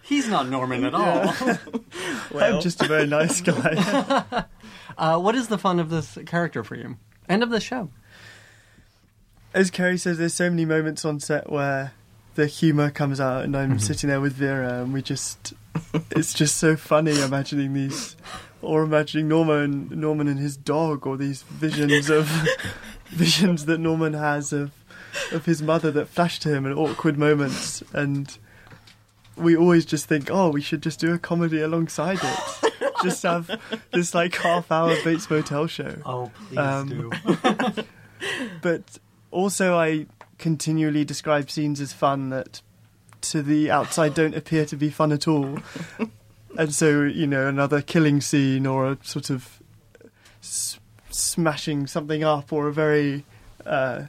He's 0.02 0.28
not 0.28 0.50
Norman 0.50 0.84
at 0.84 0.94
all. 0.94 1.34
I'm 2.36 2.62
just 2.62 2.82
a 2.82 2.88
very 2.88 3.08
nice 3.08 3.42
guy. 3.42 4.46
Uh, 4.98 5.20
what 5.20 5.36
is 5.36 5.48
the 5.48 5.58
fun 5.58 5.80
of 5.80 5.90
this 5.90 6.18
character 6.26 6.64
for 6.64 6.76
you? 6.76 6.98
End 7.28 7.44
of 7.44 7.50
the 7.50 7.60
show? 7.60 7.90
As 9.54 9.72
Kerry 9.72 9.98
says, 9.98 10.18
there's 10.18 10.34
so 10.34 10.50
many 10.50 10.66
moments 10.66 11.06
on 11.06 11.20
set 11.20 11.50
where 11.50 11.94
the 12.36 12.48
humour 12.48 12.92
comes 12.92 13.20
out, 13.20 13.44
and 13.44 13.56
I'm 13.56 13.80
sitting 13.80 14.10
there 14.10 14.22
with 14.22 14.34
Vera, 14.34 14.82
and 14.82 14.94
we 14.94 15.02
just. 15.02 15.54
It's 16.12 16.34
just 16.34 16.58
so 16.58 16.76
funny 16.76 17.20
imagining 17.22 17.74
these. 17.74 18.16
Or 18.62 18.84
imagining 18.84 19.28
Norman, 19.28 19.90
Norman 19.92 20.28
and 20.28 20.40
his 20.40 20.58
dog, 20.58 21.06
or 21.06 21.18
these 21.18 21.44
visions 21.44 22.10
of. 22.10 22.30
visions 23.08 23.66
that 23.66 23.80
Norman 23.80 24.14
has 24.14 24.52
of 24.52 24.72
of 25.32 25.46
his 25.46 25.62
mother 25.62 25.92
that 25.92 26.10
flash 26.10 26.40
to 26.40 26.50
him 26.50 26.66
in 26.66 26.74
awkward 26.74 27.18
moments, 27.18 27.82
and 27.94 28.38
we 29.36 29.56
always 29.58 29.86
just 29.86 30.06
think, 30.08 30.30
oh, 30.32 30.50
we 30.50 30.62
should 30.62 30.82
just 30.82 31.00
do 31.00 31.14
a 31.14 31.20
comedy 31.20 31.62
alongside 31.62 32.20
it. 32.22 32.74
just 33.04 33.24
have 33.24 33.50
this 33.92 34.14
like 34.16 34.36
half 34.36 34.72
hour 34.72 34.96
Bates 35.04 35.30
Motel 35.30 35.68
show. 35.68 35.96
Oh, 36.06 36.32
please 36.48 36.58
Um, 36.58 36.90
do. 36.90 37.84
But 38.62 38.98
also, 39.32 39.78
I 39.78 40.08
continually 40.38 41.04
describe 41.06 41.50
scenes 41.52 41.80
as 41.82 41.94
fun 41.94 42.30
that 42.30 42.62
to 43.22 43.42
the 43.44 43.70
outside 43.70 44.14
don't 44.14 44.36
appear 44.36 44.66
to 44.66 44.76
be 44.76 44.90
fun 44.90 45.12
at 45.12 45.28
all. 45.28 45.60
and 46.58 46.74
so, 46.74 47.04
you 47.04 47.28
know, 47.28 47.48
another 47.48 47.82
killing 47.82 48.22
scene 48.22 48.66
or 48.66 48.92
a 48.92 48.98
sort 49.04 49.30
of 49.30 49.60
s- 50.42 50.80
smashing 51.12 51.88
something 51.88 52.24
up 52.24 52.52
or 52.54 52.68
a 52.68 52.74
very 52.74 53.26
uh, 53.66 54.04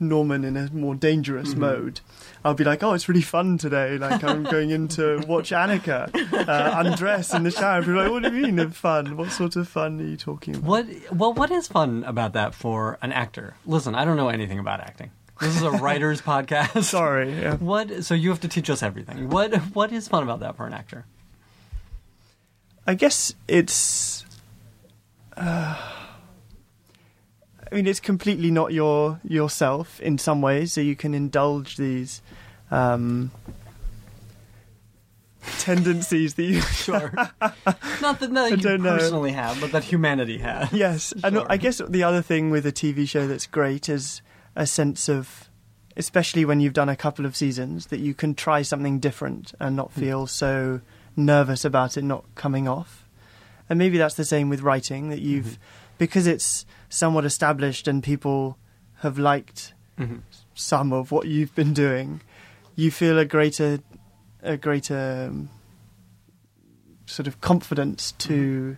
Norman 0.00 0.44
in 0.44 0.56
a 0.56 0.70
more 0.72 0.94
dangerous 0.94 1.54
mode. 1.54 2.00
I'll 2.44 2.54
be 2.54 2.64
like, 2.64 2.82
oh, 2.82 2.94
it's 2.94 3.08
really 3.08 3.22
fun 3.22 3.58
today. 3.58 3.98
Like, 3.98 4.24
I'm 4.24 4.44
going 4.44 4.70
in 4.70 4.88
to 4.88 5.22
watch 5.26 5.50
Annika 5.50 6.08
uh, 6.48 6.74
undress 6.78 7.34
in 7.34 7.42
the 7.42 7.50
shower. 7.50 7.80
People 7.80 7.96
like, 7.96 8.10
what 8.10 8.22
do 8.22 8.34
you 8.34 8.50
mean 8.50 8.70
fun? 8.70 9.16
What 9.16 9.30
sort 9.30 9.56
of 9.56 9.68
fun 9.68 10.00
are 10.00 10.04
you 10.04 10.16
talking 10.16 10.56
about? 10.56 10.66
What? 10.66 10.86
Well, 11.12 11.34
what 11.34 11.50
is 11.50 11.68
fun 11.68 12.02
about 12.04 12.32
that 12.32 12.54
for 12.54 12.98
an 13.02 13.12
actor? 13.12 13.54
Listen, 13.66 13.94
I 13.94 14.06
don't 14.06 14.16
know 14.16 14.30
anything 14.30 14.58
about 14.58 14.80
acting. 14.80 15.10
This 15.40 15.56
is 15.56 15.62
a 15.62 15.70
writer's 15.70 16.22
podcast. 16.22 16.84
Sorry. 16.84 17.32
Yeah. 17.40 17.56
What? 17.56 18.04
So 18.04 18.14
you 18.14 18.30
have 18.30 18.40
to 18.40 18.48
teach 18.48 18.70
us 18.70 18.82
everything. 18.82 19.28
What? 19.28 19.54
What 19.74 19.92
is 19.92 20.08
fun 20.08 20.22
about 20.22 20.40
that 20.40 20.56
for 20.56 20.66
an 20.66 20.72
actor? 20.72 21.04
I 22.86 22.94
guess 22.94 23.34
it's. 23.48 24.24
Uh, 25.36 25.99
I 27.70 27.76
mean, 27.76 27.86
it's 27.86 28.00
completely 28.00 28.50
not 28.50 28.72
your 28.72 29.20
yourself 29.22 30.00
in 30.00 30.18
some 30.18 30.42
ways, 30.42 30.72
so 30.72 30.80
you 30.80 30.96
can 30.96 31.14
indulge 31.14 31.76
these 31.76 32.20
um, 32.70 33.30
tendencies 35.58 36.34
that 36.34 36.42
you. 36.42 36.60
Sure. 36.80 37.12
Not 38.00 38.20
that, 38.20 38.32
that 38.32 38.50
you 38.50 38.56
don't 38.56 38.82
know. 38.82 38.96
personally 38.96 39.32
have, 39.32 39.60
but 39.60 39.72
that 39.72 39.84
humanity 39.84 40.38
has. 40.38 40.72
yes, 40.72 41.12
and 41.22 41.38
I 41.48 41.56
guess 41.56 41.80
the 41.86 42.02
other 42.02 42.22
thing 42.22 42.50
with 42.50 42.66
a 42.66 42.72
TV 42.72 43.08
show 43.08 43.26
that's 43.26 43.46
great 43.46 43.88
is 43.88 44.22
a 44.56 44.66
sense 44.66 45.08
of, 45.08 45.48
especially 45.96 46.44
when 46.44 46.60
you've 46.60 46.72
done 46.72 46.88
a 46.88 46.96
couple 46.96 47.26
of 47.26 47.36
seasons, 47.36 47.88
that 47.88 48.00
you 48.00 48.14
can 48.14 48.34
try 48.34 48.62
something 48.62 48.98
different 48.98 49.52
and 49.60 49.76
not 49.76 49.92
feel 49.92 50.26
so 50.26 50.80
nervous 51.16 51.64
about 51.64 51.96
it 51.96 52.02
not 52.02 52.24
coming 52.34 52.66
off. 52.66 53.06
And 53.68 53.78
maybe 53.78 53.98
that's 53.98 54.14
the 54.14 54.24
same 54.24 54.48
with 54.48 54.62
writing 54.62 55.10
that 55.10 55.20
you've, 55.20 55.58
because 55.98 56.26
it's 56.26 56.64
somewhat 56.90 57.24
established 57.24 57.88
and 57.88 58.02
people 58.02 58.58
have 58.98 59.18
liked 59.18 59.72
Mhm. 59.98 60.20
some 60.54 60.92
of 60.92 61.10
what 61.10 61.26
you've 61.26 61.54
been 61.54 61.72
doing, 61.72 62.20
you 62.76 62.90
feel 62.90 63.18
a 63.18 63.24
greater, 63.24 63.78
a 64.42 64.56
greater 64.58 65.28
um, 65.30 65.48
sort 67.06 67.26
of 67.26 67.40
confidence 67.40 68.12
to 68.12 68.76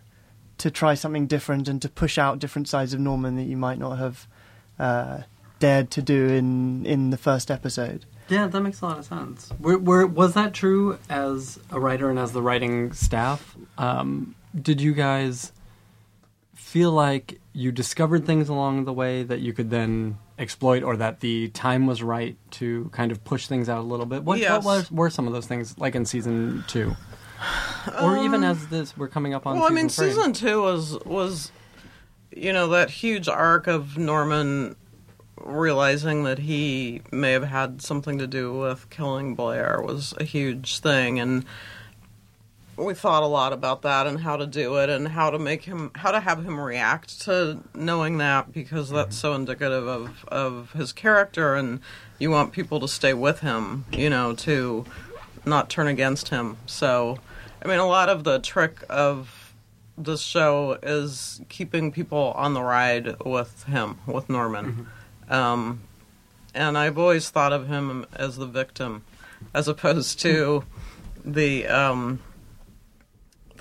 to 0.58 0.70
try 0.70 0.94
something 0.94 1.26
different 1.26 1.66
and 1.66 1.82
to 1.82 1.88
push 1.88 2.18
out 2.18 2.38
different 2.38 2.68
sides 2.68 2.94
of 2.94 3.00
Norman 3.00 3.34
that 3.36 3.44
you 3.44 3.56
might 3.56 3.78
not 3.78 3.98
have 3.98 4.28
uh, 4.78 5.22
dared 5.58 5.90
to 5.90 6.02
do 6.02 6.28
in 6.28 6.86
in 6.86 7.10
the 7.10 7.16
first 7.16 7.50
episode. 7.50 8.04
Yeah, 8.28 8.46
that 8.46 8.60
makes 8.60 8.80
a 8.80 8.86
lot 8.86 8.98
of 8.98 9.04
sense. 9.04 9.50
Were, 9.58 9.76
were, 9.78 10.06
was 10.06 10.34
that 10.34 10.54
true 10.54 10.98
as 11.10 11.58
a 11.70 11.78
writer 11.80 12.08
and 12.08 12.18
as 12.18 12.32
the 12.32 12.40
writing 12.40 12.92
staff? 12.92 13.56
Um, 13.76 14.34
did 14.60 14.80
you 14.80 14.92
guys 14.94 15.52
feel 16.72 16.90
like 16.90 17.38
you 17.52 17.70
discovered 17.70 18.24
things 18.24 18.48
along 18.48 18.84
the 18.86 18.92
way 18.94 19.22
that 19.22 19.40
you 19.40 19.52
could 19.52 19.68
then 19.68 20.16
exploit, 20.38 20.82
or 20.82 20.96
that 20.96 21.20
the 21.20 21.48
time 21.50 21.86
was 21.86 22.02
right 22.02 22.36
to 22.50 22.88
kind 22.92 23.12
of 23.12 23.22
push 23.24 23.46
things 23.46 23.68
out 23.68 23.78
a 23.78 23.82
little 23.92 24.06
bit? 24.06 24.24
What, 24.24 24.38
Yes. 24.38 24.50
what 24.50 24.64
was, 24.64 24.90
were 24.90 25.10
some 25.10 25.26
of 25.26 25.34
those 25.34 25.46
things, 25.46 25.76
like 25.78 25.94
in 25.94 26.06
season 26.06 26.64
two, 26.66 26.96
or 28.00 28.16
even 28.16 28.42
as 28.42 28.68
this 28.68 28.96
we're 28.96 29.08
coming 29.08 29.34
up 29.34 29.46
on? 29.46 29.54
Um, 29.54 29.60
well, 29.60 29.70
I 29.70 29.74
mean, 29.74 29.90
three? 29.90 30.08
season 30.12 30.32
two 30.32 30.62
was 30.62 30.98
was, 31.04 31.52
you 32.34 32.52
know, 32.54 32.68
that 32.68 32.88
huge 32.90 33.28
arc 33.28 33.66
of 33.66 33.98
Norman 33.98 34.74
realizing 35.44 36.24
that 36.24 36.38
he 36.38 37.02
may 37.10 37.32
have 37.32 37.44
had 37.44 37.82
something 37.82 38.16
to 38.18 38.26
do 38.26 38.52
with 38.58 38.88
killing 38.90 39.34
Blair 39.34 39.82
was 39.84 40.14
a 40.18 40.24
huge 40.24 40.78
thing, 40.78 41.20
and 41.20 41.44
we 42.84 42.94
thought 42.94 43.22
a 43.22 43.26
lot 43.26 43.52
about 43.52 43.82
that 43.82 44.06
and 44.06 44.20
how 44.20 44.36
to 44.36 44.46
do 44.46 44.76
it 44.76 44.88
and 44.88 45.08
how 45.08 45.30
to 45.30 45.38
make 45.38 45.64
him 45.64 45.90
how 45.94 46.10
to 46.10 46.20
have 46.20 46.44
him 46.44 46.58
react 46.58 47.20
to 47.22 47.60
knowing 47.74 48.18
that 48.18 48.52
because 48.52 48.90
that's 48.90 49.16
so 49.16 49.34
indicative 49.34 49.86
of 49.86 50.24
of 50.28 50.72
his 50.72 50.92
character 50.92 51.54
and 51.54 51.80
you 52.18 52.30
want 52.30 52.52
people 52.52 52.80
to 52.80 52.88
stay 52.88 53.14
with 53.14 53.40
him 53.40 53.84
you 53.92 54.08
know 54.08 54.34
to 54.34 54.84
not 55.44 55.68
turn 55.68 55.88
against 55.88 56.28
him. 56.28 56.56
So 56.66 57.18
i 57.64 57.68
mean 57.68 57.78
a 57.78 57.86
lot 57.86 58.08
of 58.08 58.24
the 58.24 58.38
trick 58.38 58.84
of 58.88 59.54
this 59.98 60.22
show 60.22 60.78
is 60.82 61.40
keeping 61.48 61.92
people 61.92 62.32
on 62.36 62.54
the 62.54 62.62
ride 62.62 63.16
with 63.24 63.64
him 63.64 63.98
with 64.06 64.28
norman. 64.28 64.88
Um, 65.28 65.82
and 66.54 66.76
i've 66.76 66.98
always 66.98 67.30
thought 67.30 67.52
of 67.52 67.68
him 67.68 68.04
as 68.12 68.36
the 68.36 68.46
victim 68.46 69.04
as 69.54 69.68
opposed 69.68 70.20
to 70.20 70.64
the 71.24 71.66
um, 71.66 72.20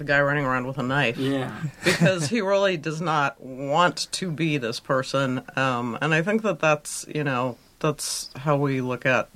the 0.02 0.08
guy 0.08 0.20
running 0.22 0.46
around 0.46 0.66
with 0.68 0.78
a 0.78 0.84
knife 0.84 1.18
yeah, 1.18 1.62
because 1.84 2.28
he 2.28 2.42
really 2.42 2.76
does 2.78 3.00
not 3.02 3.40
want 3.42 4.08
to 4.12 4.32
be 4.32 4.58
this 4.58 4.80
person. 4.80 5.44
Um, 5.56 5.98
and 6.02 6.14
I 6.14 6.22
think 6.22 6.42
that 6.42 6.60
that's 6.60 7.06
you 7.14 7.24
know 7.24 7.58
that's 7.80 8.30
how 8.36 8.58
we 8.58 8.82
look 8.82 9.06
at 9.06 9.30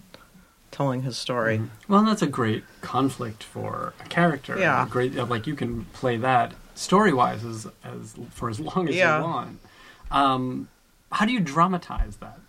telling 0.72 1.04
his 1.04 1.18
story. 1.18 1.62
Well, 1.88 2.04
that's 2.04 2.22
a 2.22 2.28
great 2.28 2.64
conflict 2.82 3.44
for 3.44 3.94
a 4.04 4.08
character. 4.10 4.58
Yeah. 4.60 4.86
A 4.86 4.90
great, 4.90 5.14
like 5.16 5.48
you 5.48 5.56
can 5.56 5.86
play 5.94 6.18
that 6.18 6.54
story 6.74 7.14
wise 7.14 7.46
as, 7.46 7.66
as 7.84 8.16
for 8.32 8.50
as 8.50 8.60
long 8.60 8.90
as 8.90 8.96
Yeah. 8.96 9.20
you 9.20 9.24
want. 9.24 9.60
Um, 10.12 10.68
how 11.14 11.26
do 11.26 11.32
you 11.32 11.40
dramatize 11.40 12.18
that? 12.18 12.40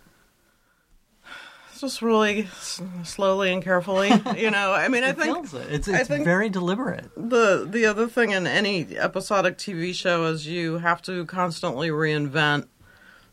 Just 1.79 2.01
really 2.01 2.43
s- 2.43 2.81
slowly 3.03 3.51
and 3.53 3.63
carefully, 3.63 4.09
you 4.37 4.49
know. 4.51 4.73
I 4.73 4.87
mean, 4.87 5.03
I 5.03 5.09
it 5.09 5.17
think 5.17 5.53
it. 5.53 5.55
It's, 5.69 5.87
it's 5.87 6.07
think- 6.09 6.25
very 6.25 6.49
deliberate. 6.49 7.05
the 7.15 7.67
the 7.69 7.85
other 7.85 8.07
thing 8.07 8.31
in 8.31 8.47
any 8.47 8.97
episodic 8.97 9.57
TV 9.57 9.93
show 9.93 10.25
is 10.25 10.47
you 10.47 10.79
have 10.79 11.01
to 11.03 11.25
constantly 11.25 11.89
reinvent 11.89 12.67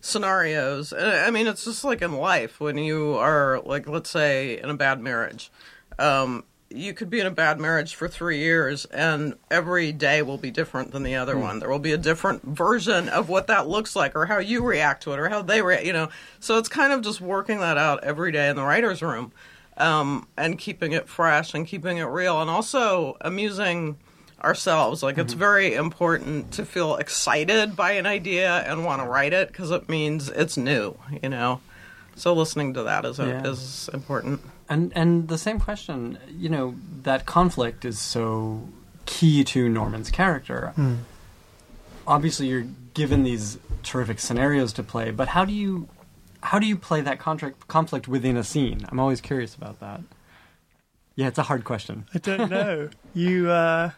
scenarios. 0.01 0.93
Uh, 0.93 1.25
I 1.27 1.31
mean, 1.31 1.47
it's 1.47 1.65
just 1.65 1.85
like 1.85 2.03
in 2.03 2.13
life 2.13 2.61
when 2.61 2.77
you 2.79 3.15
are 3.17 3.61
like, 3.65 3.89
let's 3.89 4.11
say, 4.11 4.59
in 4.61 4.69
a 4.71 4.75
bad 4.75 5.01
marriage. 5.01 5.51
Um, 5.99 6.45
you 6.75 6.93
could 6.93 7.09
be 7.09 7.21
in 7.21 7.27
a 7.27 7.31
bad 7.31 7.61
marriage 7.61 7.95
for 7.95 8.09
three 8.09 8.39
years 8.39 8.85
and 8.87 9.35
every 9.51 9.93
day 9.93 10.23
will 10.23 10.39
be 10.39 10.51
different 10.51 10.91
than 10.91 11.03
the 11.03 11.15
other 11.15 11.39
one. 11.39 11.61
There 11.61 11.71
will 11.71 11.79
be 11.79 11.93
a 11.93 11.99
different 11.99 12.43
version 12.43 13.09
of 13.09 13.29
what 13.29 13.47
that 13.47 13.69
looks 13.69 13.95
like 13.95 14.17
or 14.17 14.27
how 14.27 14.39
you 14.39 14.65
react 14.65 15.05
to 15.05 15.13
it 15.13 15.19
or 15.19 15.29
how 15.29 15.43
they 15.43 15.63
react, 15.63 15.87
you 15.87 15.93
know. 15.93 16.09
So 16.41 16.59
it's 16.59 16.69
kind 16.69 16.93
of 16.93 17.03
just 17.03 17.21
working 17.21 17.61
that 17.61 17.79
out 17.79 18.03
every 18.03 18.33
day 18.33 18.49
in 18.49 18.57
the 18.57 18.65
writer's 18.65 19.03
room 19.03 19.33
um, 19.77 20.27
and 20.37 20.59
keeping 20.59 20.93
it 20.93 21.09
fresh 21.09 21.55
and 21.55 21.67
keeping 21.67 21.99
it 21.99 22.05
real 22.05 22.41
and 22.41 22.51
also 22.51 23.17
amusing 23.21 23.97
ourselves. 24.43 25.03
Like 25.03 25.17
it's 25.17 25.33
very 25.33 25.75
important 25.75 26.53
to 26.53 26.65
feel 26.65 26.97
excited 26.97 27.77
by 27.77 27.93
an 27.93 28.07
idea 28.07 28.51
and 28.51 28.85
want 28.85 29.01
to 29.01 29.09
write 29.09 29.33
it 29.33 29.49
because 29.49 29.71
it 29.71 29.89
means 29.89 30.29
it's 30.29 30.57
new, 30.57 30.99
you 31.23 31.29
know. 31.29 31.61
So 32.17 32.33
listening 32.33 32.75
to 32.75 32.83
that 32.85 33.05
is, 33.05 33.19
Yeah. 33.19 33.47
is 33.47 33.89
important. 33.93 34.41
And 34.69 34.93
and 34.95 35.29
the 35.29 35.39
same 35.39 35.59
question, 35.61 36.19
you 36.31 36.49
know, 36.49 36.75
that 37.03 37.27
conflict 37.27 37.85
is 37.85 37.99
so 37.99 38.69
key 39.07 39.45
to 39.45 39.69
Norman's 39.69 40.11
character. 40.11 40.73
Obviously, 42.07 42.49
you're 42.49 42.67
given 42.95 43.23
these 43.23 43.59
terrific 43.83 44.19
scenarios 44.21 44.73
to 44.75 44.83
play, 44.83 45.11
but 45.11 45.29
how 45.29 45.45
do 45.45 45.53
you 45.53 45.89
how 46.43 46.59
do 46.59 46.67
you 46.67 46.77
play 46.77 47.01
that 47.01 47.19
contract 47.19 47.67
conflict 47.69 48.07
within 48.09 48.37
a 48.37 48.45
scene? 48.45 48.87
I'm 48.91 49.01
always 49.01 49.21
curious 49.21 49.55
about 49.55 49.81
that. 49.81 50.01
Yeah, 51.17 51.29
it's 51.29 51.39
a 51.39 51.45
hard 51.45 51.65
question. 51.65 52.07
I 52.15 52.19
don't 52.19 52.51
know. 52.51 52.91
you, 53.15 53.49
uh, 53.49 53.91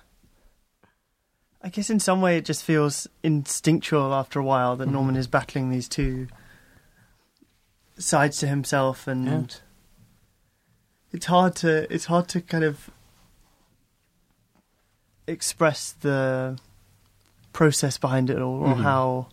I 1.62 1.68
guess 1.70 1.88
in 1.90 1.98
some 1.98 2.20
way 2.20 2.36
it 2.36 2.44
just 2.44 2.62
feels 2.62 3.08
instinctual 3.22 4.12
after 4.14 4.38
a 4.38 4.44
while 4.44 4.76
that 4.76 4.86
Norman 4.86 5.16
is 5.16 5.26
battling 5.26 5.70
these 5.70 5.88
two 5.88 6.28
sides 7.98 8.38
to 8.38 8.46
himself, 8.46 9.06
and 9.06 9.26
Yeah. 9.26 9.42
it's 11.12 11.26
hard 11.26 11.54
to 11.56 11.92
it's 11.92 12.06
hard 12.06 12.28
to 12.28 12.40
kind 12.40 12.64
of 12.64 12.90
express 15.26 15.92
the 16.00 16.58
process 17.52 17.98
behind 17.98 18.30
it 18.30 18.38
all, 18.40 18.60
or 18.62 18.74
Mhm. 18.74 18.82
how 18.82 19.26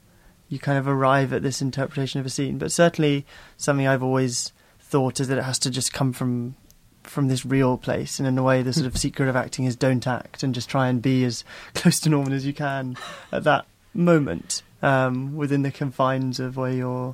you 0.50 0.60
kind 0.60 0.77
of 0.77 0.88
arrive 0.88 1.34
at 1.34 1.41
this 1.43 1.62
interpretation 1.62 2.20
of 2.20 2.25
a 2.25 2.29
scene. 2.29 2.58
But 2.58 2.72
certainly, 2.72 3.25
something 3.58 3.88
I've 3.88 4.03
always 4.03 4.51
thought 4.79 5.20
is 5.20 5.27
that 5.27 5.38
it 5.38 5.43
has 5.43 5.60
to 5.60 5.70
just 5.70 5.93
come 5.93 6.13
from 6.13 6.55
from 7.03 7.27
this 7.27 7.46
real 7.46 7.77
place, 7.77 8.17
and 8.17 8.25
in 8.25 8.38
a 8.38 8.43
way, 8.43 8.62
the 8.63 8.72
sort 8.72 8.86
of 8.86 8.98
secret 9.05 9.27
of 9.27 9.36
acting 9.36 9.65
is 9.65 9.75
don't 9.75 10.08
act 10.08 10.41
and 10.41 10.55
just 10.55 10.70
try 10.70 10.88
and 10.88 11.01
be 11.01 11.25
as 11.25 11.43
close 11.74 12.00
to 12.00 12.10
Norman 12.10 12.32
as 12.32 12.46
you 12.46 12.53
can 12.53 12.96
at 13.32 13.43
that 13.43 13.65
moment 13.93 14.63
um, 14.82 15.36
within 15.36 15.63
the 15.63 15.72
confines 15.72 16.39
of 16.39 16.55
where 16.55 16.72
you're 16.72 17.13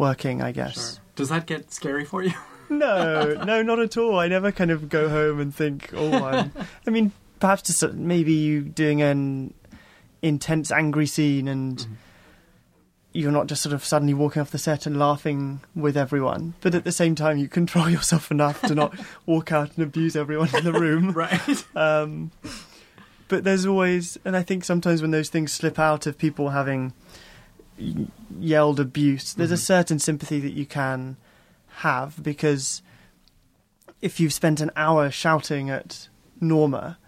working. 0.00 0.42
I 0.42 0.50
guess. 0.50 0.94
Sure. 0.94 1.02
Does 1.14 1.28
that 1.28 1.46
get 1.46 1.72
scary 1.72 2.04
for 2.04 2.22
you? 2.24 2.32
No, 2.72 3.34
no, 3.44 3.64
not 3.64 3.80
at 3.80 3.96
all. 3.96 4.20
I 4.20 4.28
never 4.28 4.52
kind 4.52 4.70
of 4.70 4.88
go 4.88 5.08
home 5.08 5.40
and 5.40 5.52
think, 5.52 5.90
oh, 5.92 6.24
I'm. 6.24 6.52
I 6.86 6.90
mean, 6.90 7.10
perhaps 7.40 7.62
to 7.80 7.88
maybe 7.92 8.32
you 8.32 8.60
doing 8.60 9.02
an 9.02 9.54
intense, 10.22 10.70
angry 10.70 11.06
scene 11.06 11.48
and 11.48 11.84
you're 13.12 13.32
not 13.32 13.48
just 13.48 13.62
sort 13.62 13.72
of 13.72 13.84
suddenly 13.84 14.14
walking 14.14 14.40
off 14.40 14.52
the 14.52 14.58
set 14.58 14.86
and 14.86 14.98
laughing 14.98 15.60
with 15.74 15.96
everyone, 15.96 16.54
but 16.60 16.74
at 16.76 16.84
the 16.84 16.92
same 16.92 17.16
time, 17.16 17.38
you 17.38 17.48
control 17.48 17.90
yourself 17.96 18.30
enough 18.30 18.60
to 18.62 18.74
not 18.74 18.94
walk 19.26 19.50
out 19.50 19.74
and 19.74 19.82
abuse 19.84 20.14
everyone 20.14 20.54
in 20.54 20.62
the 20.64 20.72
room. 20.72 21.10
right. 21.10 21.64
Um, 21.76 22.30
but 23.26 23.42
there's 23.44 23.66
always, 23.66 24.18
and 24.24 24.36
I 24.36 24.42
think 24.44 24.64
sometimes 24.64 25.02
when 25.02 25.10
those 25.10 25.28
things 25.28 25.52
slip 25.52 25.78
out 25.78 26.06
of 26.06 26.18
people 26.18 26.50
having 26.50 26.92
yelled 28.38 28.80
abuse, 28.80 29.34
there's 29.34 29.50
a 29.50 29.56
certain 29.56 29.98
sympathy 29.98 30.40
that 30.40 30.52
you 30.52 30.66
can 30.66 31.16
have 31.78 32.22
because 32.22 32.82
if 34.00 34.18
you've 34.20 34.32
spent 34.32 34.60
an 34.60 34.70
hour 34.76 35.10
shouting 35.10 35.70
at 35.70 36.08
Norma, 36.40 36.98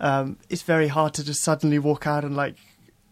um, 0.00 0.36
it's 0.48 0.62
very 0.62 0.88
hard 0.88 1.14
to 1.14 1.24
just 1.24 1.42
suddenly 1.42 1.78
walk 1.78 2.06
out 2.06 2.24
and 2.24 2.36
like. 2.36 2.56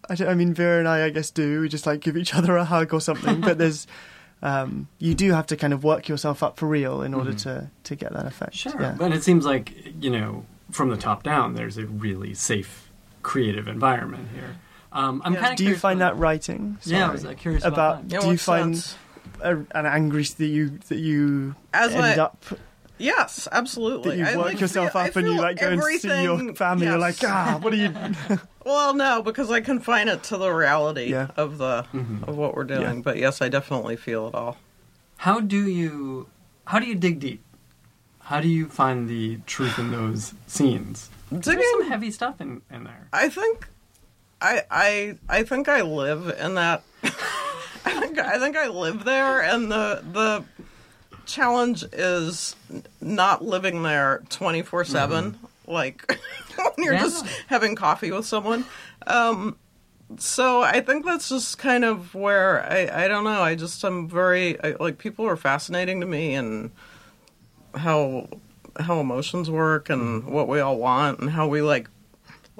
I, 0.08 0.14
don't- 0.16 0.28
I 0.28 0.34
mean, 0.34 0.54
Vera 0.54 0.80
and 0.80 0.88
I, 0.88 1.04
I 1.04 1.10
guess, 1.10 1.30
do 1.30 1.60
we 1.60 1.68
just 1.68 1.86
like 1.86 2.00
give 2.00 2.16
each 2.16 2.34
other 2.38 2.56
a 2.56 2.64
hug 2.64 2.92
or 2.92 3.00
something? 3.00 3.40
but 3.40 3.58
there's, 3.58 3.86
um, 4.42 4.88
you 4.98 5.14
do 5.14 5.30
have 5.32 5.46
to 5.48 5.56
kind 5.56 5.72
of 5.72 5.84
work 5.84 6.08
yourself 6.08 6.42
up 6.42 6.56
for 6.56 6.66
real 6.66 7.02
in 7.02 7.14
order 7.14 7.32
to 7.32 7.70
to 7.84 7.94
get 7.94 8.12
that 8.12 8.26
effect. 8.26 8.54
Sure. 8.56 8.72
Yeah. 8.80 8.96
But 8.98 9.12
it 9.12 9.22
seems 9.22 9.44
like, 9.46 9.72
you 10.02 10.10
know, 10.10 10.44
from 10.72 10.88
the 10.90 10.96
top 10.96 11.22
down, 11.22 11.54
there's 11.54 11.78
a 11.78 11.86
really 11.86 12.34
safe, 12.34 12.90
creative 13.22 13.68
environment 13.68 14.28
here. 14.34 14.56
Um, 14.92 15.22
I'm 15.24 15.34
Yeah. 15.34 15.40
kind 15.40 15.52
of 15.52 15.56
Do 15.58 15.64
you 15.64 15.76
find 15.76 16.00
that 16.00 16.16
writing? 16.18 16.78
Yeah, 16.84 17.08
I 17.08 17.12
was 17.12 17.24
uh, 17.24 17.34
curious 17.34 17.64
About- 17.64 18.00
about, 18.02 18.08
that. 18.08 18.14
Yeah, 18.14 18.20
Do 18.22 18.30
you 18.32 18.38
find- 18.38 18.94
a, 19.42 19.56
an 19.74 19.86
angry 19.86 20.24
that 20.24 20.46
you 20.46 20.78
that 20.88 20.98
you 20.98 21.54
As 21.72 21.92
end 21.94 22.20
I- 22.20 22.24
up 22.24 22.44
Yes, 22.98 23.48
absolutely. 23.50 24.10
that 24.10 24.18
you 24.18 24.26
I, 24.26 24.36
work 24.36 24.46
like, 24.46 24.60
yourself 24.60 24.92
feel- 24.92 25.00
up 25.00 25.16
and 25.16 25.26
you 25.28 25.38
like 25.40 25.58
go 25.58 25.68
and 25.70 25.82
see 25.82 26.06
your 26.22 26.32
everything- 26.34 26.54
family. 26.54 26.86
You're 26.86 26.98
like, 26.98 27.16
ah, 27.24 27.58
what 27.60 27.72
are 27.72 27.76
you? 27.76 27.94
Well, 28.66 28.92
no, 28.94 29.22
because 29.22 29.50
I 29.50 29.62
confine 29.62 30.08
it 30.08 30.22
to 30.24 30.36
the 30.36 30.50
reality 30.50 31.06
Yeah. 31.06 31.28
of 31.38 31.56
the 31.56 31.86
of 32.26 32.36
what 32.36 32.54
we're 32.54 32.64
doing. 32.64 32.96
Yeah. 32.96 33.02
But 33.02 33.16
yes, 33.16 33.40
I 33.40 33.48
definitely 33.48 33.96
feel 33.96 34.28
it 34.28 34.34
all. 34.34 34.58
How 35.16 35.40
do 35.40 35.66
you 35.66 36.26
how 36.66 36.78
do 36.78 36.84
you 36.86 36.94
dig 36.94 37.20
deep? 37.20 37.42
How 38.18 38.40
do 38.42 38.48
you 38.48 38.68
find 38.68 39.08
the 39.08 39.38
truth 39.46 39.78
in 39.78 39.90
those 39.92 40.34
scenes? 40.46 41.08
There's 41.32 41.70
some 41.70 41.88
heavy 41.88 42.10
stuff 42.10 42.38
in, 42.40 42.60
in 42.70 42.84
there. 42.84 43.08
I 43.14 43.28
think, 43.30 43.68
I 44.40 44.62
I 44.70 45.18
I 45.28 45.42
think 45.42 45.68
I 45.68 45.82
live 45.82 46.28
in 46.38 46.54
that. 46.54 46.82
I 47.04 48.00
think 48.00 48.18
I 48.18 48.38
think 48.38 48.56
I 48.56 48.68
live 48.68 49.04
there, 49.04 49.42
and 49.42 49.70
the 49.70 50.02
the 50.12 50.44
challenge 51.26 51.84
is 51.92 52.56
not 53.00 53.44
living 53.44 53.82
there 53.82 54.22
twenty 54.28 54.62
four 54.62 54.84
seven. 54.84 55.38
Like 55.66 56.04
when 56.56 56.72
you're 56.84 56.94
Yeah. 56.94 57.02
just 57.02 57.26
having 57.48 57.74
coffee 57.76 58.10
with 58.10 58.26
someone. 58.26 58.64
Um, 59.06 59.56
so 60.18 60.62
I 60.62 60.80
think 60.80 61.04
that's 61.04 61.28
just 61.28 61.58
kind 61.58 61.84
of 61.84 62.14
where 62.14 62.62
I 62.70 63.04
I 63.04 63.08
don't 63.08 63.24
know. 63.24 63.42
I 63.42 63.54
just 63.54 63.84
I'm 63.84 64.08
very 64.08 64.60
I, 64.62 64.74
like 64.80 64.98
people 64.98 65.26
are 65.26 65.36
fascinating 65.36 66.00
to 66.00 66.06
me 66.06 66.34
and 66.34 66.70
how 67.74 68.28
how 68.78 68.98
emotions 69.00 69.50
work 69.50 69.90
and 69.90 70.24
what 70.24 70.48
we 70.48 70.60
all 70.60 70.78
want 70.78 71.20
and 71.20 71.30
how 71.30 71.46
we 71.46 71.62
like 71.62 71.88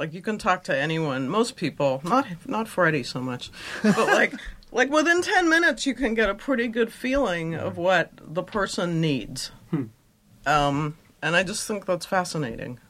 like 0.00 0.14
you 0.14 0.22
can 0.22 0.38
talk 0.38 0.64
to 0.64 0.74
anyone 0.76 1.28
most 1.28 1.56
people 1.56 2.00
not 2.04 2.26
not 2.46 2.66
freddie 2.66 3.02
so 3.02 3.20
much 3.20 3.50
but 3.82 4.06
like 4.06 4.32
like 4.72 4.90
within 4.90 5.20
10 5.20 5.48
minutes 5.48 5.84
you 5.84 5.94
can 5.94 6.14
get 6.14 6.30
a 6.30 6.34
pretty 6.34 6.68
good 6.68 6.90
feeling 6.90 7.54
of 7.54 7.76
what 7.76 8.10
the 8.16 8.42
person 8.42 9.00
needs. 9.00 9.50
Um 10.46 10.96
and 11.22 11.36
i 11.36 11.42
just 11.42 11.68
think 11.68 11.84
that's 11.84 12.06
fascinating 12.06 12.80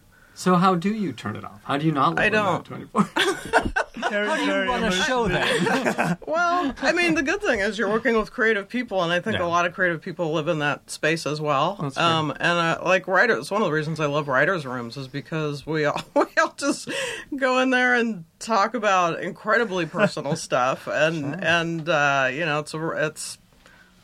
So 0.41 0.55
how 0.55 0.75
do 0.75 0.95
you 0.95 1.13
turn 1.13 1.37
it 1.37 1.45
off? 1.45 1.61
How 1.65 1.77
do 1.77 1.85
you 1.85 1.93
not 1.93 2.15
live 2.15 2.19
I 2.25 2.31
don't. 2.31 2.65
24? 2.65 3.03
How 4.01 4.37
do 4.37 4.43
you 4.43 4.53
run 4.53 4.85
a 4.85 4.91
show 4.91 5.29
then? 5.29 6.17
well 6.27 6.75
i 6.81 6.93
mean 6.93 7.15
the 7.15 7.23
good 7.23 7.41
thing 7.43 7.61
is 7.61 7.79
you're 7.79 7.91
working 7.91 8.17
with 8.17 8.33
creative 8.33 8.69
people 8.69 9.03
and 9.05 9.13
i 9.13 9.21
think 9.21 9.37
Yeah. 9.37 9.45
a 9.45 9.47
lot 9.47 9.67
of 9.67 9.75
creative 9.75 10.01
people 10.01 10.33
live 10.33 10.49
in 10.49 10.59
that 10.61 10.91
space 10.91 11.27
as 11.27 11.41
well 11.41 11.93
um 11.97 12.31
and 12.41 12.59
uh, 12.59 12.79
like 12.83 13.07
writers 13.07 13.51
one 13.51 13.61
of 13.61 13.67
the 13.69 13.73
reasons 13.73 14.01
i 14.01 14.07
love 14.07 14.27
writers 14.27 14.65
rooms 14.67 14.97
is 14.97 15.07
because 15.07 15.67
we 15.67 15.85
all 15.85 16.01
we 16.17 16.25
all 16.41 16.55
just 16.57 16.89
go 17.37 17.59
in 17.59 17.71
there 17.71 17.95
and 17.95 18.25
talk 18.41 18.75
about 18.75 19.23
incredibly 19.23 19.85
personal 19.87 20.35
stuff 20.35 20.89
and 20.91 21.45
and 21.45 21.89
uh 21.89 22.29
you 22.33 22.45
know 22.47 22.59
it's 22.61 22.73
a, 22.75 22.89
it's 23.07 23.39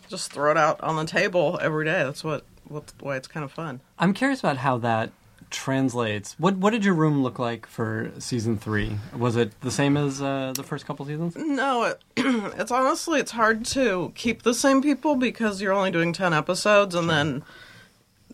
just 0.09 0.33
throw 0.33 0.51
it 0.53 0.59
out 0.59 0.81
on 0.83 0.95
the 0.97 1.07
table 1.07 1.59
every 1.63 1.85
day 1.87 2.05
that's 2.05 2.23
what 2.23 2.45
what's 2.69 2.95
why 3.01 3.17
it's 3.17 3.27
kind 3.29 3.43
of 3.43 3.51
fun 3.51 3.81
I'm 3.99 4.13
curious 4.13 4.41
about 4.41 4.59
how 4.59 4.77
that 4.79 5.11
translates. 5.51 6.35
What 6.39 6.57
what 6.57 6.71
did 6.71 6.85
your 6.85 6.95
room 6.95 7.23
look 7.23 7.39
like 7.39 7.67
for 7.67 8.11
season 8.19 8.59
three? 8.59 8.99
Was 9.17 9.37
it 9.37 9.59
the 9.61 9.71
same 9.71 9.97
as 9.97 10.21
uh, 10.21 10.53
the 10.55 10.63
first 10.63 10.87
couple 10.87 11.07
seasons? 11.07 11.37
No, 11.37 11.85
it, 11.85 12.03
it's 12.17 12.71
honestly 12.71 13.21
it's 13.21 13.33
hard 13.33 13.65
to 13.67 14.13
keep 14.15 14.43
the 14.43 14.55
same 14.55 14.83
people 14.83 15.17
because 15.17 15.61
you're 15.61 15.73
only 15.73 15.91
doing 15.91 16.13
ten 16.13 16.33
episodes, 16.33 16.95
and 16.95 17.09
then 17.09 17.43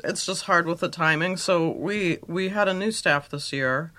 it's 0.04 0.26
just 0.26 0.44
hard 0.44 0.66
with 0.66 0.80
the 0.80 0.88
timing. 0.88 1.36
So 1.36 1.70
we 1.70 2.18
we 2.26 2.48
had 2.48 2.68
a 2.68 2.74
new 2.74 2.90
staff 2.90 3.28
this 3.28 3.52
year, 3.52 3.92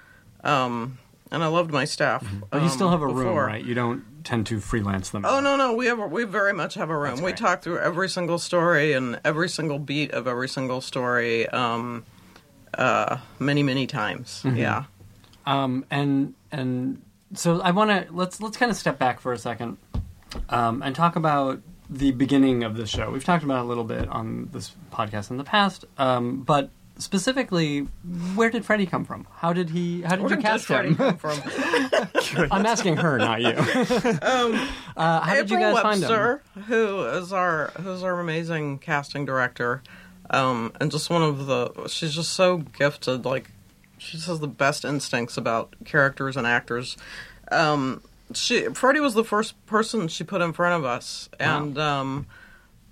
um, 0.44 0.98
and 1.32 1.44
I 1.44 1.48
loved 1.48 1.72
my 1.72 1.86
staff. 1.86 2.26
But 2.50 2.62
you 2.62 2.70
still 2.70 2.88
um, 2.88 2.94
have 2.94 3.02
a 3.02 3.08
room, 3.08 3.36
right? 3.36 3.64
You 3.64 3.76
don't 3.76 4.04
tend 4.24 4.48
to 4.48 4.60
freelance 4.60 5.10
them. 5.10 5.26
Oh 5.26 5.40
no, 5.40 5.56
no, 5.56 5.74
we 5.74 5.86
have 5.88 6.00
we 6.12 6.24
very 6.24 6.54
much 6.54 6.76
have 6.76 6.90
a 6.90 6.98
room. 6.98 7.22
We 7.22 7.34
talk 7.34 7.62
through 7.62 7.80
every 7.80 8.10
single 8.10 8.40
story 8.40 8.94
and 8.94 9.20
every 9.24 9.50
single 9.50 9.80
beat 9.80 10.12
of 10.12 10.28
every 10.28 10.50
single 10.50 10.82
story, 10.82 11.48
um, 11.50 12.06
uh, 12.78 13.18
many 13.40 13.64
many 13.64 13.88
times. 13.88 14.44
Mm-hmm. 14.44 14.58
Yeah. 14.58 14.84
Um, 15.46 15.86
and 15.92 16.34
and 16.52 17.02
so 17.34 17.62
I 17.62 17.72
want 17.72 17.90
to 17.90 18.14
let's 18.14 18.42
let's 18.42 18.58
kind 18.58 18.72
of 18.72 18.78
step 18.78 18.98
back 19.00 19.20
for 19.20 19.34
a 19.34 19.38
second 19.38 19.78
um, 20.50 20.82
and 20.82 20.96
talk 20.96 21.16
about 21.16 21.62
the 21.90 22.12
beginning 22.12 22.64
of 22.64 22.78
the 22.78 22.88
show. 22.88 23.12
We've 23.12 23.24
talked 23.24 23.44
about 23.44 23.64
a 23.64 23.68
little 23.68 23.84
bit 23.84 24.08
on 24.08 24.50
this 24.52 24.76
podcast 24.92 25.32
in 25.32 25.38
the 25.38 25.44
past, 25.44 25.86
um, 25.98 26.42
but 26.42 26.70
specifically, 26.98 27.82
where 28.36 28.50
did 28.50 28.66
Freddie 28.66 28.86
come 28.86 29.06
from? 29.06 29.28
How 29.36 29.54
did 29.54 29.70
he? 29.70 30.02
How 30.02 30.16
did 30.16 30.22
Where 30.22 30.36
you 30.36 30.42
cast 30.42 30.66
Freddie 30.66 30.94
him? 30.94 31.20
I'm 32.52 32.66
asking 32.66 32.98
her, 32.98 33.18
not 33.18 33.42
you. 33.42 33.50
um, 34.22 34.70
uh, 34.96 35.22
how 35.22 35.36
did 35.36 35.50
you 35.50 35.58
April 35.58 35.74
guys 35.74 35.82
find 35.82 36.04
him? 36.04 36.10
Webster, 36.10 36.44
who 36.68 37.04
is 37.06 37.34
our 37.34 37.68
who's 37.82 38.04
our 38.04 38.20
amazing 38.20 38.80
casting 38.80 39.26
director, 39.26 39.84
um, 40.34 40.74
and 40.82 40.92
just 40.92 41.10
one 41.10 41.22
of 41.22 41.46
the. 41.46 41.88
She's 41.88 42.14
just 42.14 42.34
so 42.34 42.58
gifted. 42.58 43.24
Like 43.24 43.52
she 44.00 44.18
just 44.18 44.28
has 44.28 44.40
the 44.40 44.48
best 44.48 44.84
instincts 44.84 45.38
about 45.38 45.76
characters 45.86 46.36
and 46.36 46.48
actors. 46.48 46.98
Um, 47.52 48.02
she 48.34 48.64
Freddie 48.70 49.00
was 49.00 49.14
the 49.14 49.24
first 49.24 49.64
person 49.68 50.08
she 50.08 50.24
put 50.24 50.42
in 50.42 50.52
front 50.52 50.84
of 50.84 50.86
us, 50.86 51.30
and 51.40 51.78
um, 51.78 52.26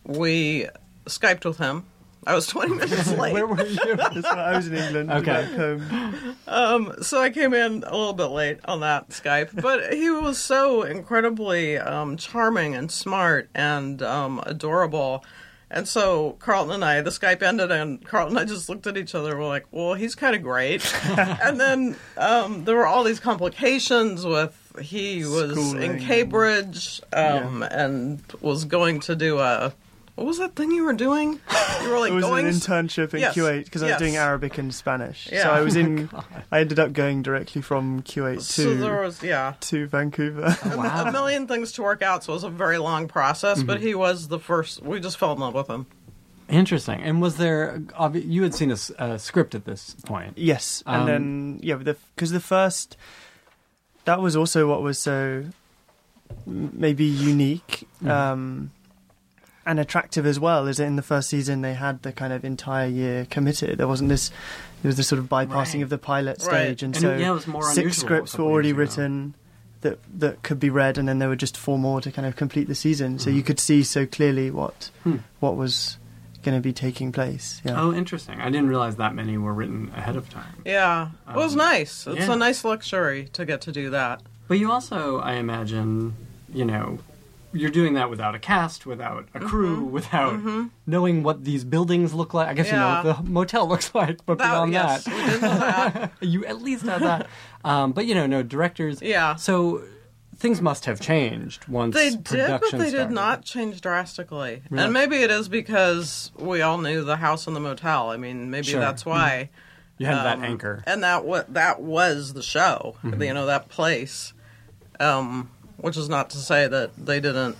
we 0.05 0.67
skyped 1.05 1.43
with 1.43 1.57
him. 1.57 1.85
I 2.27 2.35
was 2.35 2.45
20 2.45 2.75
minutes 2.75 3.11
late. 3.17 3.33
Where 3.33 3.47
were 3.47 3.65
you? 3.65 3.79
I 3.99 4.55
was 4.55 4.67
in 4.67 4.75
England. 4.75 5.11
Okay. 5.11 5.25
back 5.25 5.51
home. 5.53 6.37
Um, 6.47 6.93
so 7.01 7.19
I 7.19 7.31
came 7.31 7.55
in 7.55 7.83
a 7.83 7.97
little 7.97 8.13
bit 8.13 8.25
late 8.25 8.59
on 8.65 8.81
that 8.81 9.09
Skype, 9.09 9.59
but 9.59 9.91
he 9.91 10.11
was 10.11 10.37
so 10.37 10.83
incredibly 10.83 11.79
um, 11.79 12.17
charming 12.17 12.75
and 12.75 12.91
smart 12.91 13.49
and 13.55 14.03
um, 14.03 14.39
adorable. 14.45 15.25
And 15.73 15.87
so 15.87 16.35
Carlton 16.39 16.75
and 16.75 16.83
I, 16.83 16.99
the 16.99 17.11
Skype 17.11 17.41
ended, 17.41 17.71
and 17.71 18.05
Carlton 18.05 18.35
and 18.37 18.45
I 18.45 18.53
just 18.53 18.67
looked 18.67 18.87
at 18.87 18.97
each 18.97 19.15
other. 19.15 19.37
We're 19.37 19.47
like, 19.47 19.65
"Well, 19.71 19.93
he's 19.93 20.15
kind 20.15 20.35
of 20.35 20.43
great." 20.43 20.93
and 21.05 21.59
then 21.59 21.95
um, 22.17 22.65
there 22.65 22.75
were 22.75 22.85
all 22.85 23.05
these 23.05 23.21
complications 23.21 24.25
with 24.25 24.57
he 24.81 25.23
was 25.23 25.53
Schooling 25.53 25.93
in 25.93 25.99
Cambridge 25.99 27.01
um, 27.13 27.63
and 27.63 28.21
was 28.41 28.65
going 28.65 28.99
to 29.01 29.15
do 29.15 29.39
a 29.39 29.73
what 30.15 30.27
was 30.27 30.37
that 30.39 30.55
thing 30.55 30.71
you 30.71 30.83
were 30.83 30.93
doing? 30.93 31.39
You 31.81 31.89
were 31.89 31.99
like 31.99 32.11
It 32.11 32.15
was 32.15 32.25
going 32.25 32.45
an 32.45 32.53
internship 32.53 33.13
in 33.13 33.21
Yes, 33.21 33.35
Kuwait 33.35 33.63
because 33.65 33.81
I 33.81 33.85
was 33.87 33.91
yes. 33.91 33.99
doing 33.99 34.15
Arabic 34.17 34.57
and 34.57 34.73
Spanish. 34.73 35.29
Yeah. 35.31 35.43
So 35.43 35.51
I 35.51 35.61
was 35.61 35.75
Oh 35.77 35.81
my 35.81 35.87
in. 35.87 36.09
I 36.51 36.59
ended 36.59 36.79
up 36.79 36.93
going 36.93 37.21
directly 37.23 37.61
from 37.61 38.01
Kuwait 38.03 38.35
to 38.37 38.41
so 38.43 38.75
there 38.75 39.01
was 39.01 39.23
yeah. 39.23 39.53
to 39.61 39.87
Vancouver. 39.87 40.55
Wow. 40.65 41.05
a 41.07 41.11
million 41.11 41.47
things 41.47 41.71
to 41.73 41.81
work 41.81 42.01
out, 42.01 42.23
so 42.23 42.33
it 42.33 42.35
was 42.35 42.43
a 42.43 42.49
very 42.49 42.77
long 42.77 43.07
process. 43.07 43.63
But 43.63 43.81
he 43.81 43.95
was 43.95 44.27
the 44.27 44.39
first. 44.39 44.81
We 44.83 44.99
just 44.99 45.17
fell 45.17 45.31
in 45.33 45.39
love 45.39 45.53
with 45.53 45.67
him. 45.67 45.85
Interesting. 46.49 47.01
And 47.01 47.21
was 47.21 47.37
there? 47.37 47.81
You 48.13 48.43
had 48.43 48.53
seen 48.53 48.71
a 48.71 49.17
script 49.17 49.55
at 49.55 49.63
this 49.65 49.95
point. 50.05 50.33
Yes, 50.37 50.83
and 50.85 51.01
Um, 51.03 51.07
then 51.07 51.59
yeah, 51.63 51.75
because 51.75 52.31
the, 52.31 52.39
first 52.41 52.97
that 54.05 54.19
was 54.21 54.35
also 54.35 54.67
what 54.67 54.81
was 54.81 54.99
so 54.99 55.45
maybe 56.45 57.05
unique 57.05 57.87
Mhm. 58.03 58.09
um, 58.09 58.71
and 59.65 59.79
attractive 59.79 60.25
as 60.25 60.39
well. 60.39 60.67
Is 60.67 60.77
that 60.77 60.85
in 60.85 60.95
the 60.95 61.01
first 61.01 61.29
season 61.29 61.61
they 61.61 61.73
had 61.75 62.01
the 62.03 62.11
kind 62.11 62.33
of 62.33 62.43
entire 62.43 62.87
year 62.87 63.25
committed. 63.29 63.77
There 63.77 63.87
wasn't 63.87 64.09
this. 64.09 64.29
There 64.81 64.89
was 64.89 64.97
this 64.97 65.07
sort 65.07 65.19
of 65.19 65.25
bypassing 65.29 65.75
Right. 65.75 65.83
of 65.83 65.89
the 65.89 65.97
pilot 65.99 66.37
Right. 66.39 66.41
stage, 66.41 66.83
and, 66.83 66.95
And 66.95 67.01
so 67.01 67.15
yeah, 67.15 67.29
it 67.29 67.33
was 67.33 67.47
more 67.47 67.63
six 67.71 67.97
scripts 67.97 68.37
were 68.37 68.45
already 68.45 68.73
written. 68.73 69.35
That, 69.81 69.97
that 70.19 70.43
could 70.43 70.59
be 70.59 70.69
read, 70.69 70.99
and 70.99 71.07
then 71.09 71.17
there 71.17 71.27
were 71.27 71.35
just 71.35 71.57
four 71.57 71.79
more 71.79 72.01
to 72.01 72.11
kind 72.11 72.27
of 72.27 72.35
complete 72.35 72.67
the 72.67 72.75
season. 72.75 73.17
So 73.17 73.31
Mhm. 73.31 73.35
you 73.35 73.41
could 73.41 73.59
see 73.59 73.81
so 73.81 74.05
clearly 74.05 74.51
what 74.51 74.91
Hmm. 75.03 75.17
what 75.39 75.55
was 75.57 75.97
going 76.43 76.55
to 76.55 76.61
be 76.61 76.71
taking 76.73 77.11
place. 77.11 77.61
Yeah. 77.63 77.79
Oh, 77.81 77.91
interesting. 77.93 78.39
I 78.41 78.45
didn't 78.51 78.67
realize 78.67 78.95
that 78.97 79.13
many 79.15 79.37
were 79.39 79.53
written 79.53 79.91
ahead 79.95 80.15
of 80.15 80.29
time. 80.29 80.53
Yeah, 80.65 81.09
it 81.29 81.35
was 81.35 81.53
Um, 81.53 81.57
nice. 81.59 82.05
It's 82.07 82.27
yeah. 82.27 82.33
a 82.33 82.35
nice 82.35 82.63
luxury 82.63 83.29
to 83.33 83.43
get 83.45 83.61
to 83.61 83.71
do 83.71 83.89
that. 83.91 84.21
But 84.47 84.57
you 84.59 84.71
also, 84.71 85.19
I 85.19 85.33
imagine, 85.33 86.13
you 86.53 86.65
know, 86.65 86.99
you're 87.53 87.69
doing 87.71 87.93
that 87.95 88.09
without 88.09 88.33
a 88.35 88.39
cast, 88.39 88.85
without 88.85 89.27
a 89.33 89.39
crew, 89.39 89.77
Mm-hmm. 89.77 89.91
without 89.91 90.69
knowing 90.85 91.23
what 91.23 91.43
these 91.43 91.63
buildings 91.63 92.13
look 92.13 92.33
like. 92.33 92.47
I 92.47 92.53
guess 92.53 92.67
you 92.67 92.77
know 92.77 93.01
what 93.03 93.17
the 93.17 93.29
motel 93.29 93.67
looks 93.73 93.93
like, 93.93 94.25
but 94.25 94.37
That 94.37 94.51
beyond 94.51 94.73
yes, 94.73 95.03
that, 95.05 95.13
we 95.15 95.31
did 95.31 95.41
know 95.41 95.57
that. 95.59 96.11
you 96.21 96.45
at 96.45 96.61
least 96.61 96.85
have 96.85 97.01
that. 97.01 97.27
Um, 97.63 97.91
but 97.91 98.05
you 98.05 98.15
know, 98.15 98.25
no 98.27 98.41
directors. 98.43 99.01
Yeah. 99.01 99.35
So 99.35 99.83
things 100.37 100.61
must 100.61 100.85
have 100.85 100.99
changed 100.99 101.67
once 101.67 101.93
They 101.93 102.09
did, 102.15 102.59
but 102.61 102.71
they 102.71 102.89
did 102.89 103.11
not 103.11 103.43
change 103.43 103.79
drastically. 103.81 104.63
Really? 104.69 104.83
And 104.85 104.93
maybe 104.93 105.17
it 105.17 105.29
is 105.29 105.47
because 105.49 106.31
we 106.37 106.61
all 106.63 106.77
knew 106.79 107.03
the 107.03 107.17
house 107.17 107.45
and 107.47 107.55
the 107.55 107.59
motel. 107.59 108.09
I 108.09 108.17
mean, 108.17 108.49
maybe 108.49 108.67
Sure. 108.67 108.79
that's 108.79 109.05
why. 109.05 109.49
You 109.99 110.07
had 110.07 110.17
Um, 110.17 110.23
that 110.41 110.47
anchor. 110.49 110.81
and 110.87 111.03
that 111.03 111.25
what 111.25 111.53
that 111.53 111.79
was 111.79 112.33
the 112.33 112.41
show. 112.41 112.95
Mm-hmm. 113.03 113.21
You 113.21 113.33
know 113.35 113.45
that 113.45 113.69
place, 113.69 114.33
um, 114.99 115.51
which 115.81 115.97
is 115.97 116.07
not 116.09 116.29
to 116.31 116.37
say 116.37 116.67
that 116.67 116.91
they 116.97 117.19
didn't 117.19 117.57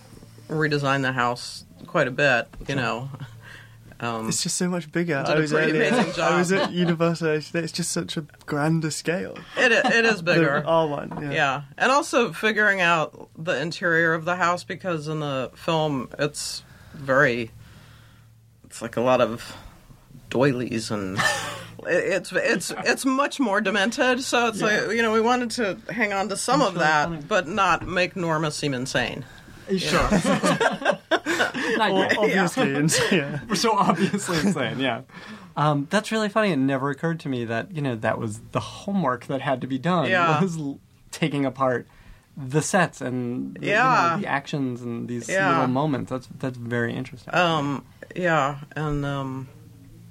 redesign 0.47 1.01
the 1.01 1.11
house 1.11 1.65
quite 1.87 2.07
a 2.07 2.11
bit. 2.11 2.47
You 2.67 2.75
know, 2.75 3.09
um, 3.99 4.27
It's 4.29 4.43
just 4.43 4.57
so 4.57 4.67
much 4.69 4.91
bigger. 4.91 5.23
I 5.25 5.35
was 5.39 5.51
pretty 5.51 5.71
earlier- 5.71 5.89
amazing 5.89 6.13
job. 6.13 6.31
I 6.33 6.37
was 6.37 6.51
at 6.51 6.71
Universal. 6.71 7.27
It's 7.29 7.71
just 7.71 7.91
such 7.91 8.17
a 8.17 8.21
grander 8.45 8.91
scale. 8.91 9.37
it 9.57 9.71
it 9.71 10.05
is 10.05 10.21
bigger. 10.31 10.63
R 10.65 10.87
one. 10.87 11.11
Yeah. 11.21 11.31
Yeah, 11.31 11.61
and 11.77 11.91
also 11.91 12.31
figuring 12.33 12.81
out 12.81 13.29
the 13.37 13.59
interior 13.61 14.13
of 14.13 14.25
the 14.25 14.35
house 14.37 14.63
because 14.63 15.07
in 15.07 15.19
the 15.19 15.51
film 15.55 16.09
it's 16.19 16.63
very, 16.93 17.51
it's 18.65 18.81
like 18.81 18.97
a 18.97 19.01
lot 19.01 19.21
of 19.21 19.55
doilies 20.31 20.89
and 20.89 21.19
it's 21.85 22.31
it's 22.31 22.71
it's 22.85 23.05
much 23.05 23.39
more 23.39 23.61
demented. 23.61 24.21
So 24.23 24.47
it's 24.47 24.61
like 24.61 24.89
you 24.91 25.01
know 25.03 25.11
we 25.11 25.21
wanted 25.21 25.51
to 25.51 25.77
hang 25.93 26.11
on 26.13 26.29
to 26.29 26.37
some 26.37 26.61
of 26.61 26.73
really 26.73 26.79
that, 26.85 27.09
funny. 27.09 27.21
but 27.27 27.47
not 27.47 27.85
make 27.87 28.15
Norma 28.15 28.49
seem 28.51 28.73
insane. 28.73 29.23
Sure. 29.77 30.09
Not 31.77 32.17
obviously, 32.17 32.75
and, 32.75 32.93
yeah. 33.11 33.39
We're 33.47 33.55
so 33.67 33.71
obviously 33.77 34.39
insane, 34.39 34.79
yeah. 34.79 35.01
Um, 35.55 35.87
that's 35.89 36.11
really 36.11 36.29
funny. 36.29 36.51
It 36.51 36.57
never 36.57 36.89
occurred 36.89 37.19
to 37.21 37.29
me 37.29 37.45
that 37.45 37.71
you 37.73 37.81
know 37.81 37.95
that 37.95 38.17
was 38.19 38.39
the 38.51 38.59
homework 38.59 39.25
that 39.27 39.41
had 39.41 39.61
to 39.61 39.67
be 39.67 39.77
done. 39.77 40.09
Yeah. 40.09 40.41
was 40.41 40.57
taking 41.11 41.45
apart 41.45 41.87
the 42.37 42.61
sets 42.61 43.01
and 43.01 43.57
you 43.61 43.67
know, 43.67 43.73
Yeah. 43.73 44.17
the 44.19 44.27
actions 44.27 44.81
and 44.81 45.07
these 45.07 45.29
Yeah. 45.29 45.49
little 45.49 45.67
moments. 45.67 46.09
That's 46.11 46.27
that's 46.39 46.57
very 46.57 46.93
interesting. 46.93 47.33
Um, 47.33 47.85
yeah, 48.15 48.59
and 48.75 49.05
um, 49.05 49.47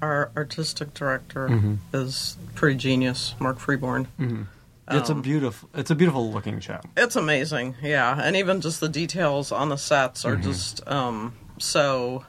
our 0.03 0.31
artistic 0.37 0.95
director 0.95 1.49
Mhm. 1.49 1.79
is 1.93 2.37
pretty 2.55 2.77
genius, 2.77 3.35
Mark 3.39 3.59
Freeborn. 3.59 4.09
Mhm. 4.19 4.47
It's 4.93 5.09
a 5.09 5.13
um, 5.13 5.23
beautiful. 5.23 5.69
It's 5.75 5.91
a 5.91 5.95
beautiful 5.95 6.33
looking 6.33 6.59
show. 6.59 6.81
It's 6.97 7.15
amazing, 7.15 7.77
yeah, 7.83 8.21
and 8.21 8.35
even 8.35 8.61
just 8.61 8.81
the 8.81 8.89
details 8.89 9.53
on 9.53 9.69
the 9.69 9.77
sets 9.77 10.25
are 10.25 10.37
just 10.37 10.87
um, 10.89 11.35
so. 11.59 12.25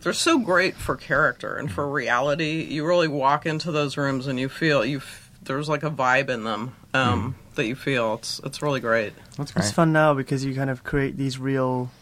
They're 0.00 0.12
so 0.12 0.40
great 0.40 0.74
for 0.74 0.96
character 0.96 1.54
and 1.54 1.70
for 1.70 1.88
reality. 1.88 2.62
You 2.64 2.84
really 2.84 3.06
walk 3.06 3.46
into 3.46 3.70
those 3.70 3.96
rooms 3.96 4.26
and 4.26 4.40
you 4.40 4.48
feel 4.48 4.84
you. 4.84 5.00
There's 5.44 5.68
like 5.68 5.84
a 5.84 5.90
vibe 5.90 6.28
in 6.28 6.42
them 6.42 6.74
um, 6.94 7.36
that 7.54 7.66
you 7.66 7.76
feel. 7.76 8.14
It's 8.14 8.40
it's 8.42 8.60
really 8.62 8.80
great. 8.80 9.12
That's 9.36 9.52
great. 9.52 9.64
It's 9.66 9.72
fun 9.72 9.92
now 9.92 10.12
because 10.14 10.44
you 10.44 10.56
kind 10.56 10.70
of 10.70 10.82
create 10.82 11.16
these 11.16 11.38
real 11.38 11.92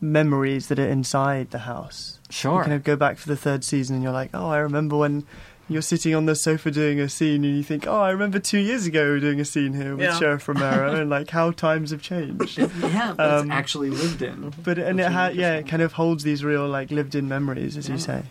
memories 0.00 0.68
that 0.68 0.78
are 0.78 0.86
inside 0.86 1.50
the 1.50 1.60
house. 1.60 2.13
You 2.28 2.32
Sure. 2.34 2.62
kind 2.62 2.72
of 2.74 2.84
go 2.84 2.96
back 2.96 3.18
for 3.18 3.28
the 3.28 3.36
third 3.36 3.64
season, 3.64 3.94
and 3.96 4.02
you're 4.02 4.12
like, 4.12 4.30
oh, 4.34 4.48
I 4.48 4.58
remember 4.58 4.96
when. 4.96 5.24
You're 5.66 5.80
sitting 5.80 6.14
on 6.14 6.26
the 6.26 6.34
sofa 6.34 6.70
doing 6.70 7.00
a 7.00 7.08
scene, 7.08 7.42
and 7.42 7.56
you 7.56 7.62
think, 7.62 7.86
"Oh, 7.86 7.98
I 7.98 8.10
remember 8.10 8.38
two 8.38 8.58
years 8.58 8.84
ago 8.84 9.18
doing 9.18 9.40
a 9.40 9.46
scene 9.46 9.72
here 9.72 9.96
with 9.96 10.04
Yeah. 10.04 10.18
Sheriff 10.18 10.46
Romero, 10.46 10.94
and 11.00 11.08
like 11.08 11.30
how 11.30 11.52
times 11.52 11.90
have 11.90 12.02
changed." 12.02 12.58
yeah, 12.58 13.14
but 13.16 13.38
Um, 13.40 13.50
actually 13.50 13.88
lived 13.88 14.20
in. 14.20 14.52
But 14.62 14.78
and 14.78 14.98
That's 14.98 15.08
it 15.08 15.12
ha- 15.14 15.30
yeah, 15.32 15.54
it 15.54 15.66
kind 15.66 15.80
of 15.80 15.94
holds 15.94 16.22
these 16.22 16.44
real 16.44 16.68
like 16.68 16.90
lived-in 16.90 17.28
memories, 17.28 17.78
as 17.78 17.88
you 17.88 17.96
say. 17.96 18.24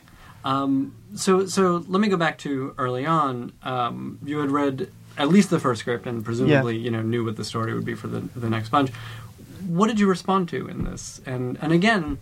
Um, 0.46 0.94
so, 1.16 1.48
so 1.48 1.84
let 1.88 2.00
me 2.02 2.08
go 2.08 2.18
back 2.18 2.38
to 2.40 2.76
early 2.78 3.08
on. 3.08 3.52
Um, 3.64 4.20
you 4.24 4.38
had 4.38 4.52
read 4.52 4.90
at 5.18 5.30
least 5.30 5.50
the 5.50 5.60
first 5.60 5.82
script, 5.82 6.06
and 6.06 6.24
presumably, 6.24 6.78
you 6.78 6.92
know, 6.92 7.02
knew 7.02 7.26
what 7.26 7.36
the 7.36 7.44
story 7.46 7.74
would 7.74 7.84
be 7.86 7.96
for 7.96 8.06
the 8.06 8.20
the 8.36 8.48
next 8.50 8.70
bunch. 8.70 8.92
What 9.66 9.88
did 9.88 10.00
you 10.00 10.06
respond 10.08 10.50
to 10.50 10.68
in 10.68 10.84
this? 10.84 11.20
And 11.26 11.58
and 11.64 11.74
again, 11.74 12.20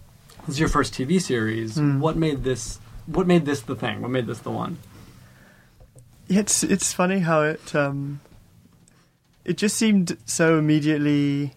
this 0.51 0.57
is 0.57 0.59
your 0.59 0.69
first 0.69 0.93
TV 0.93 1.21
series. 1.21 1.77
Mm. 1.77 1.99
What 1.99 2.17
made 2.17 2.43
this? 2.43 2.79
What 3.05 3.25
made 3.25 3.45
this 3.45 3.61
the 3.61 3.75
thing? 3.75 4.01
What 4.01 4.11
made 4.11 4.27
this 4.27 4.39
the 4.39 4.51
one? 4.51 4.77
It's 6.27 6.61
it's 6.61 6.91
funny 6.91 7.19
how 7.19 7.41
it 7.43 7.73
um, 7.73 8.19
it 9.45 9.55
just 9.57 9.77
seemed 9.77 10.17
so 10.25 10.59
immediately 10.59 11.53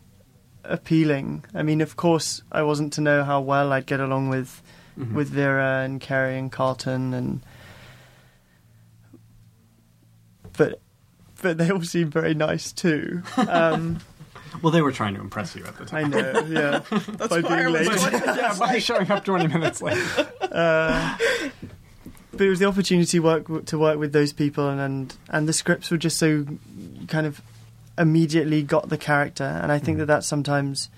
appealing. 0.62 1.44
I 1.52 1.62
mean, 1.64 1.80
of 1.80 1.96
course, 1.96 2.42
I 2.52 2.62
wasn't 2.62 2.92
to 2.94 3.00
know 3.00 3.24
how 3.24 3.40
well 3.40 3.72
I'd 3.72 3.86
get 3.86 3.98
along 4.00 4.28
with 4.28 4.62
Mhm. 4.96 5.12
with 5.12 5.28
Vera 5.28 5.82
and 5.84 6.00
Kerry 6.00 6.38
and 6.38 6.52
Carlton 6.52 7.14
and 7.14 7.40
but 10.56 10.80
but 11.42 11.58
they 11.58 11.68
all 11.70 11.82
seemed 11.82 12.12
very 12.12 12.32
nice 12.34 12.70
too. 12.70 13.22
Um, 13.36 13.98
well, 14.62 14.70
they 14.72 14.82
were 14.82 14.92
trying 14.92 15.14
to 15.14 15.20
impress 15.20 15.54
you 15.56 15.64
at 15.66 15.76
the 15.76 15.84
time. 15.84 16.14
I 16.14 16.20
time. 16.22 16.50
know, 16.50 16.60
yeah. 16.60 16.78
That's 16.90 17.28
By 17.28 17.40
why 17.40 17.48
I 17.60 17.62
being 17.70 17.72
was 17.88 18.04
late. 18.12 18.12
yeah, 18.24 18.56
by 18.58 18.78
showing 18.78 19.10
up 19.10 19.24
twenty 19.24 19.48
minutes 19.48 19.82
late. 19.82 20.02
Uh, 20.54 21.16
but 22.30 22.40
it 22.42 22.48
was 22.48 22.60
the 22.60 22.66
opportunity 22.66 23.18
work 23.18 23.64
to 23.66 23.76
work 23.78 23.98
with 23.98 24.12
those 24.12 24.32
people, 24.32 24.68
and, 24.68 24.80
and 24.80 25.16
and 25.30 25.48
the 25.48 25.52
scripts 25.52 25.90
were 25.90 25.96
just 25.96 26.16
so 26.16 26.46
kind 27.08 27.26
of 27.26 27.40
immediately 27.98 28.62
got 28.62 28.88
the 28.88 28.98
character, 28.98 29.42
and 29.44 29.72
I 29.72 29.78
think 29.80 29.98
that 29.98 30.06
that's 30.06 30.26
sometimes 30.28 30.90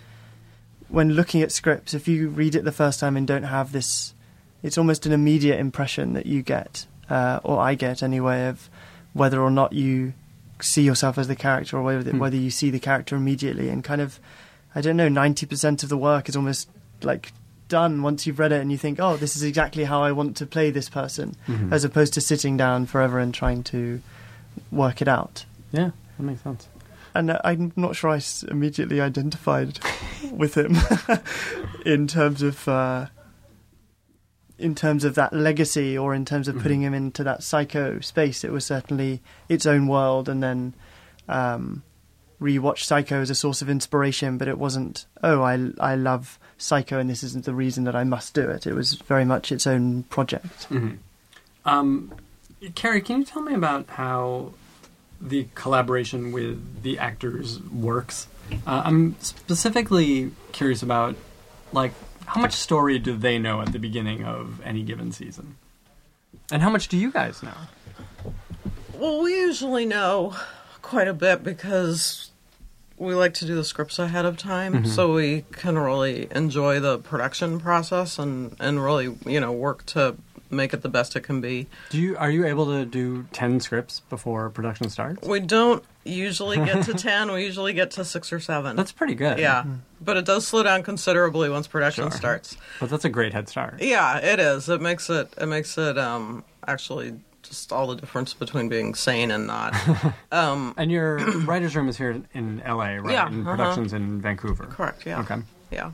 when 0.88 1.14
looking 1.14 1.40
at 1.42 1.52
scripts, 1.52 1.94
if 1.94 2.06
you 2.06 2.28
read 2.28 2.54
it 2.54 2.64
the 2.64 2.72
first 2.72 3.00
time 3.00 3.16
and 3.16 3.26
don't 3.26 3.44
have 3.44 3.72
this, 3.72 4.14
it's 4.62 4.76
almost 4.78 5.06
an 5.06 5.12
immediate 5.12 5.58
impression 5.58 6.12
that 6.12 6.26
you 6.26 6.42
get, 6.42 6.86
uh, 7.10 7.40
or 7.42 7.58
I 7.60 7.74
get 7.74 8.02
anyway, 8.02 8.48
of 8.48 8.68
whether 9.14 9.40
or 9.40 9.50
not 9.50 9.72
you 9.72 10.12
see 10.60 10.82
yourself 10.82 11.18
as 11.18 11.28
the 11.28 11.36
character, 11.36 11.76
or 11.78 11.82
whether 11.82 12.10
Hmm. 12.10 12.18
whether 12.18 12.36
you 12.36 12.50
see 12.50 12.70
the 12.70 12.78
character 12.80 13.16
immediately, 13.16 13.68
and 13.68 13.82
kind 13.84 14.00
of, 14.00 14.18
I 14.74 14.80
don't 14.80 14.96
know, 14.96 15.08
ninety 15.08 15.46
percent 15.46 15.82
of 15.82 15.88
the 15.88 15.96
work 15.98 16.28
is 16.28 16.36
almost 16.36 16.68
like 17.02 17.32
done 17.68 18.00
once 18.02 18.26
you've 18.26 18.38
read 18.38 18.52
it 18.52 18.60
and 18.60 18.70
you 18.70 18.78
think, 18.78 19.00
oh, 19.00 19.16
this 19.16 19.34
is 19.36 19.42
exactly 19.42 19.84
how 19.84 20.00
I 20.02 20.12
want 20.12 20.36
to 20.36 20.46
play 20.46 20.70
this 20.70 20.88
person, 20.88 21.34
as 21.70 21.82
opposed 21.84 22.14
to 22.14 22.20
sitting 22.20 22.56
down 22.56 22.86
forever 22.86 23.18
and 23.18 23.34
trying 23.34 23.62
to 23.64 24.00
work 24.70 25.02
it 25.02 25.08
out. 25.08 25.44
Yeah, 25.72 25.90
that 26.16 26.22
makes 26.22 26.42
sense. 26.42 26.68
And 27.12 27.30
uh, 27.30 27.40
I'm 27.44 27.72
not 27.76 27.96
sure 27.96 28.10
I 28.10 28.20
immediately 28.48 29.00
identified 29.00 29.78
with 30.30 30.56
him 30.56 30.76
in 31.86 32.06
terms 32.06 32.42
of 32.42 32.68
uh, 32.68 33.06
in 34.58 34.74
terms 34.74 35.04
of 35.04 35.14
that 35.14 35.32
legacy 35.32 35.96
or 35.98 36.14
in 36.14 36.24
terms 36.24 36.48
of 36.48 36.58
putting 36.58 36.82
him 36.82 36.94
into 36.94 37.22
that 37.24 37.42
psycho 37.42 38.00
space. 38.00 38.44
It 38.44 38.52
was 38.52 38.64
certainly 38.64 39.20
its 39.48 39.66
own 39.66 39.86
world, 39.86 40.28
and 40.28 40.42
then 40.42 40.74
um, 41.28 41.82
rewatch 42.40 42.84
Psycho 42.84 43.20
as 43.20 43.30
a 43.30 43.34
source 43.34 43.62
of 43.62 43.68
inspiration. 43.68 44.38
But 44.38 44.48
it 44.48 44.58
wasn't. 44.58 45.06
Oh, 45.22 45.42
I 45.42 45.70
I 45.78 45.94
love 45.94 46.38
Psycho, 46.58 46.98
and 46.98 47.10
this 47.10 47.22
isn't 47.22 47.44
the 47.44 47.54
reason 47.54 47.84
that 47.84 47.94
I 47.94 48.04
must 48.04 48.34
do 48.34 48.48
it. 48.48 48.66
It 48.66 48.74
was 48.74 48.94
very 48.94 49.24
much 49.24 49.52
its 49.52 49.66
own 49.66 50.04
project. 50.04 50.66
Um, 51.64 52.12
Kerry, 52.74 53.00
can 53.00 53.18
you 53.18 53.24
tell 53.24 53.42
me 53.42 53.54
about 53.54 53.88
how 53.90 54.52
the 55.20 55.48
collaboration 55.54 56.32
with 56.32 56.82
the 56.82 56.98
actors 56.98 57.60
works? 57.62 58.28
Uh, 58.66 58.82
I'm 58.84 59.16
specifically 59.20 60.30
curious 60.52 60.82
about, 60.82 61.16
like, 61.72 61.92
how 62.26 62.40
much 62.40 62.52
story 62.52 62.98
do 62.98 63.16
they 63.16 63.38
know 63.38 63.60
at 63.60 63.72
the 63.72 63.78
beginning 63.78 64.24
of 64.24 64.60
any 64.64 64.82
given 64.82 65.12
season, 65.12 65.56
and 66.50 66.62
how 66.62 66.70
much 66.70 66.88
do 66.88 66.96
you 66.96 67.10
guys 67.10 67.42
know? 67.42 67.54
Well, 68.94 69.22
we 69.22 69.32
usually 69.32 69.86
know 69.86 70.34
quite 70.82 71.08
a 71.08 71.14
bit 71.14 71.42
because 71.42 72.30
we 72.98 73.14
like 73.14 73.34
to 73.34 73.46
do 73.46 73.54
the 73.54 73.64
scripts 73.64 73.98
ahead 73.98 74.24
of 74.24 74.36
time, 74.36 74.72
mm-hmm. 74.72 74.86
so 74.86 75.12
we 75.12 75.44
can 75.52 75.78
really 75.78 76.28
enjoy 76.30 76.80
the 76.80 76.98
production 76.98 77.60
process 77.60 78.18
and 78.18 78.56
and 78.60 78.82
really 78.82 79.16
you 79.26 79.40
know 79.40 79.52
work 79.52 79.84
to 79.86 80.16
make 80.50 80.72
it 80.72 80.82
the 80.82 80.88
best 80.88 81.16
it 81.16 81.20
can 81.20 81.40
be. 81.40 81.66
Do 81.90 81.98
you 81.98 82.16
are 82.16 82.30
you 82.30 82.46
able 82.46 82.66
to 82.66 82.84
do 82.84 83.26
ten 83.32 83.60
scripts 83.60 84.00
before 84.00 84.48
production 84.50 84.88
starts? 84.88 85.26
We 85.26 85.40
don't 85.40 85.84
usually 86.06 86.56
get 86.56 86.84
to 86.84 86.94
ten; 86.94 87.30
we 87.32 87.44
usually 87.44 87.72
get 87.72 87.90
to 87.92 88.04
six 88.04 88.32
or 88.32 88.40
seven. 88.40 88.76
That's 88.76 88.92
pretty 88.92 89.14
good. 89.14 89.38
yeah, 89.38 89.64
but 90.00 90.16
it 90.16 90.24
does 90.24 90.46
slow 90.46 90.62
down 90.62 90.82
considerably 90.82 91.50
once 91.50 91.66
production 91.66 92.04
Sure. 92.04 92.10
starts. 92.10 92.56
but 92.80 92.90
that's 92.90 93.04
a 93.04 93.08
great 93.08 93.32
head 93.32 93.48
start. 93.48 93.80
Yeah, 93.82 94.18
it 94.18 94.38
is. 94.40 94.68
It 94.68 94.80
makes 94.80 95.08
it. 95.10 95.32
It 95.40 95.46
makes 95.46 95.76
it 95.78 95.98
um 95.98 96.44
actually 96.66 97.14
just 97.42 97.72
all 97.72 97.86
the 97.86 97.94
difference 97.94 98.34
between 98.34 98.68
being 98.68 98.94
sane 98.94 99.30
and 99.30 99.46
not. 99.46 99.72
um, 100.32 100.74
And 100.76 100.90
your 100.90 101.16
writers' 101.46 101.76
room 101.76 101.88
is 101.88 101.96
here 101.96 102.20
in 102.34 102.60
L.A., 102.62 102.98
right? 103.00 103.12
Yeah, 103.12 103.28
And 103.28 103.42
uh-huh. 103.46 103.50
productions 103.56 103.92
in 103.92 104.20
Vancouver. 104.20 104.64
correct. 104.66 105.06
Yeah. 105.06 105.20
Okay. 105.20 105.36
Yeah. 105.70 105.92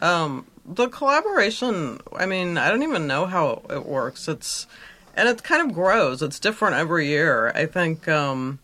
Um, 0.00 0.46
the 0.64 0.88
collaboration, 0.88 2.00
I 2.14 2.26
mean, 2.26 2.56
I 2.58 2.68
don't 2.70 2.82
even 2.84 3.06
know 3.06 3.26
how 3.26 3.62
it 3.70 3.84
works. 3.86 4.28
It's 4.28 4.66
and 5.14 5.28
it 5.28 5.42
kind 5.42 5.68
of 5.68 5.74
grows. 5.74 6.22
It's 6.22 6.38
different 6.38 6.76
every 6.76 7.08
year. 7.08 7.50
I 7.54 7.66
think 7.66 8.06
um 8.06 8.58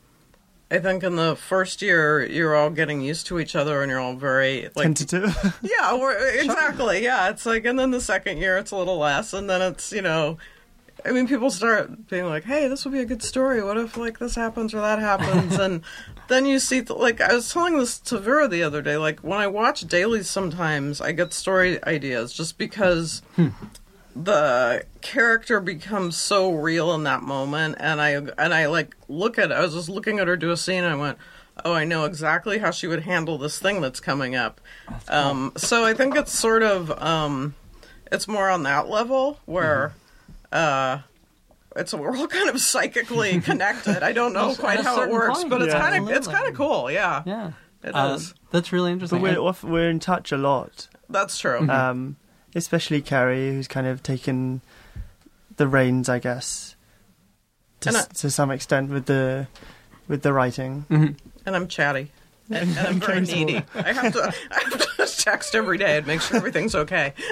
I 0.73 0.79
think 0.79 1.05
in 1.05 1.17
the 1.17 1.37
first 1.37 1.83
year 1.83 2.25
you're 2.25 2.57
all 2.57 2.71
getting 2.71 3.03
used 3.03 3.27
to 3.27 3.39
each 3.39 3.55
other 3.55 3.83
and 3.83 3.91
you're 3.91 4.01
all 4.01 4.15
very 4.15 4.71
like 4.75 4.87
Tentative. 4.87 5.59
yeah, 5.63 5.95
we're, 5.95 6.17
exactly. 6.41 7.05
Yeah, 7.05 7.29
it's 7.29 7.45
like, 7.45 7.67
and 7.67 7.79
then 7.79 7.91
the 7.91 8.01
second 8.01 8.39
year 8.39 8.57
it's 8.57 8.71
a 8.71 8.77
little 8.77 8.97
less, 8.97 9.35
and 9.35 9.51
then 9.51 9.61
it's 9.61 9.93
you 9.93 10.01
know, 10.01 10.39
I 11.05 11.11
mean, 11.11 11.29
people 11.29 11.51
start 11.51 12.09
being 12.09 12.25
like, 12.25 12.45
"Hey, 12.45 12.69
this 12.69 12.87
would 12.87 12.93
be 12.95 13.01
a 13.01 13.05
good 13.05 13.23
story. 13.23 13.63
What 13.63 13.77
if 13.77 13.99
like 13.99 14.19
this 14.19 14.35
happens 14.35 14.73
or 14.73 14.81
that 14.81 14.99
happens?" 14.99 15.59
and 15.59 15.83
then 16.29 16.47
you 16.47 16.59
see, 16.59 16.81
like, 16.81 17.21
I 17.21 17.35
was 17.35 17.53
telling 17.53 17.77
this 17.77 17.99
to 18.01 18.19
Vera 18.19 18.49
the 18.49 18.63
other 18.63 18.81
day. 18.81 18.97
Like, 18.97 19.21
when 19.21 19.39
I 19.39 19.49
watch 19.49 19.83
dailies, 19.83 20.31
sometimes 20.31 21.03
I 21.03 21.13
get 21.13 21.35
story 21.35 21.85
ideas 21.85 22.33
just 22.33 22.57
because 22.57 23.21
hmm. 23.37 23.49
The 24.14 24.85
character 25.01 25.61
becomes 25.61 26.16
so 26.16 26.53
real 26.53 26.92
in 26.94 27.05
that 27.05 27.22
moment, 27.22 27.77
and 27.81 28.01
I 28.01 28.11
and 28.11 28.55
I 28.55 28.66
like 28.66 28.94
look 29.09 29.38
at. 29.38 29.51
I 29.53 29.61
was 29.61 29.75
just 29.75 29.88
looking 29.88 30.18
at 30.18 30.29
her 30.29 30.37
do 30.37 30.51
a 30.51 30.57
scene, 30.57 30.85
and 30.85 30.92
I 30.92 30.96
went. 30.96 31.18
Oh, 31.66 31.75
I 31.75 31.85
know 31.85 32.05
exactly 32.07 32.59
how 32.59 32.70
she 32.70 32.87
would 32.87 33.03
handle 33.03 33.37
this 33.37 33.59
thing 33.59 33.83
that's 33.83 34.01
coming 34.01 34.35
up. 34.35 34.59
Um, 35.09 35.53
so 35.57 35.85
I 35.85 35.92
think 35.92 36.16
it's 36.16 36.33
sort 36.33 36.62
of 36.62 36.90
um, 37.03 37.55
it's 38.11 38.27
more 38.27 38.48
on 38.48 38.62
that 38.62 38.88
level 38.88 39.38
where 39.44 39.92
uh, 40.51 41.01
it's 41.77 41.92
we're 41.92 42.16
all 42.16 42.27
kind 42.27 42.48
of 42.48 42.59
psychically 42.59 43.40
connected. 43.42 44.03
I 44.03 44.12
don't 44.12 44.33
know 44.33 44.51
At 44.53 44.59
quite 44.59 44.81
how 44.81 45.03
it 45.03 45.11
works, 45.11 45.38
point, 45.40 45.51
but 45.51 45.61
it's 45.62 45.75
kind 45.75 45.94
of 46.09 46.11
it's 46.14 46.27
kind 46.27 46.48
of 46.48 46.55
cool. 46.55 46.90
Yeah, 46.90 47.22
Yeah. 47.27 47.53
It 47.85 47.90
Uh, 47.94 48.14
is. 48.14 48.33
That's 48.51 48.72
really 48.72 48.92
interesting. 48.92 49.20
But 49.20 49.37
we're 49.37 49.40
off, 49.42 49.62
we're 49.64 49.90
in 49.90 49.98
touch 50.01 50.33
a 50.33 50.37
lot. 50.38 50.88
that's 51.11 51.37
true. 51.38 51.68
um, 51.68 52.16
especially 52.55 53.01
Kerry, 53.03 53.51
who's 53.51 53.69
kind 53.69 53.87
of 53.87 54.03
taken 54.03 54.61
the 55.57 55.67
reins, 55.69 56.09
I 56.09 56.19
guess, 56.19 56.75
to, 57.81 57.88
And 57.91 57.97
I- 57.97 58.01
s 58.01 58.09
to 58.21 58.31
some 58.31 58.51
extent 58.51 58.91
with 58.91 59.07
the 59.07 59.47
with 60.09 60.23
the 60.23 60.33
writing. 60.33 60.85
Mhm. 60.91 61.17
and 61.47 61.57
I'm 61.57 61.69
chatty. 61.69 62.11
And, 62.51 62.77
and 62.77 62.87
I'm 62.88 63.01
very 63.09 63.21
needy. 63.21 63.62
I 63.75 63.93
have 63.93 64.12
to 64.12 64.35
I 64.51 64.61
have 64.65 64.97
to 64.97 65.07
text 65.23 65.55
every 65.55 65.79
day 65.79 65.97
and 65.99 66.07
make 66.07 66.21
sure 66.21 66.37
everything's 66.37 66.75
okay. 66.75 67.15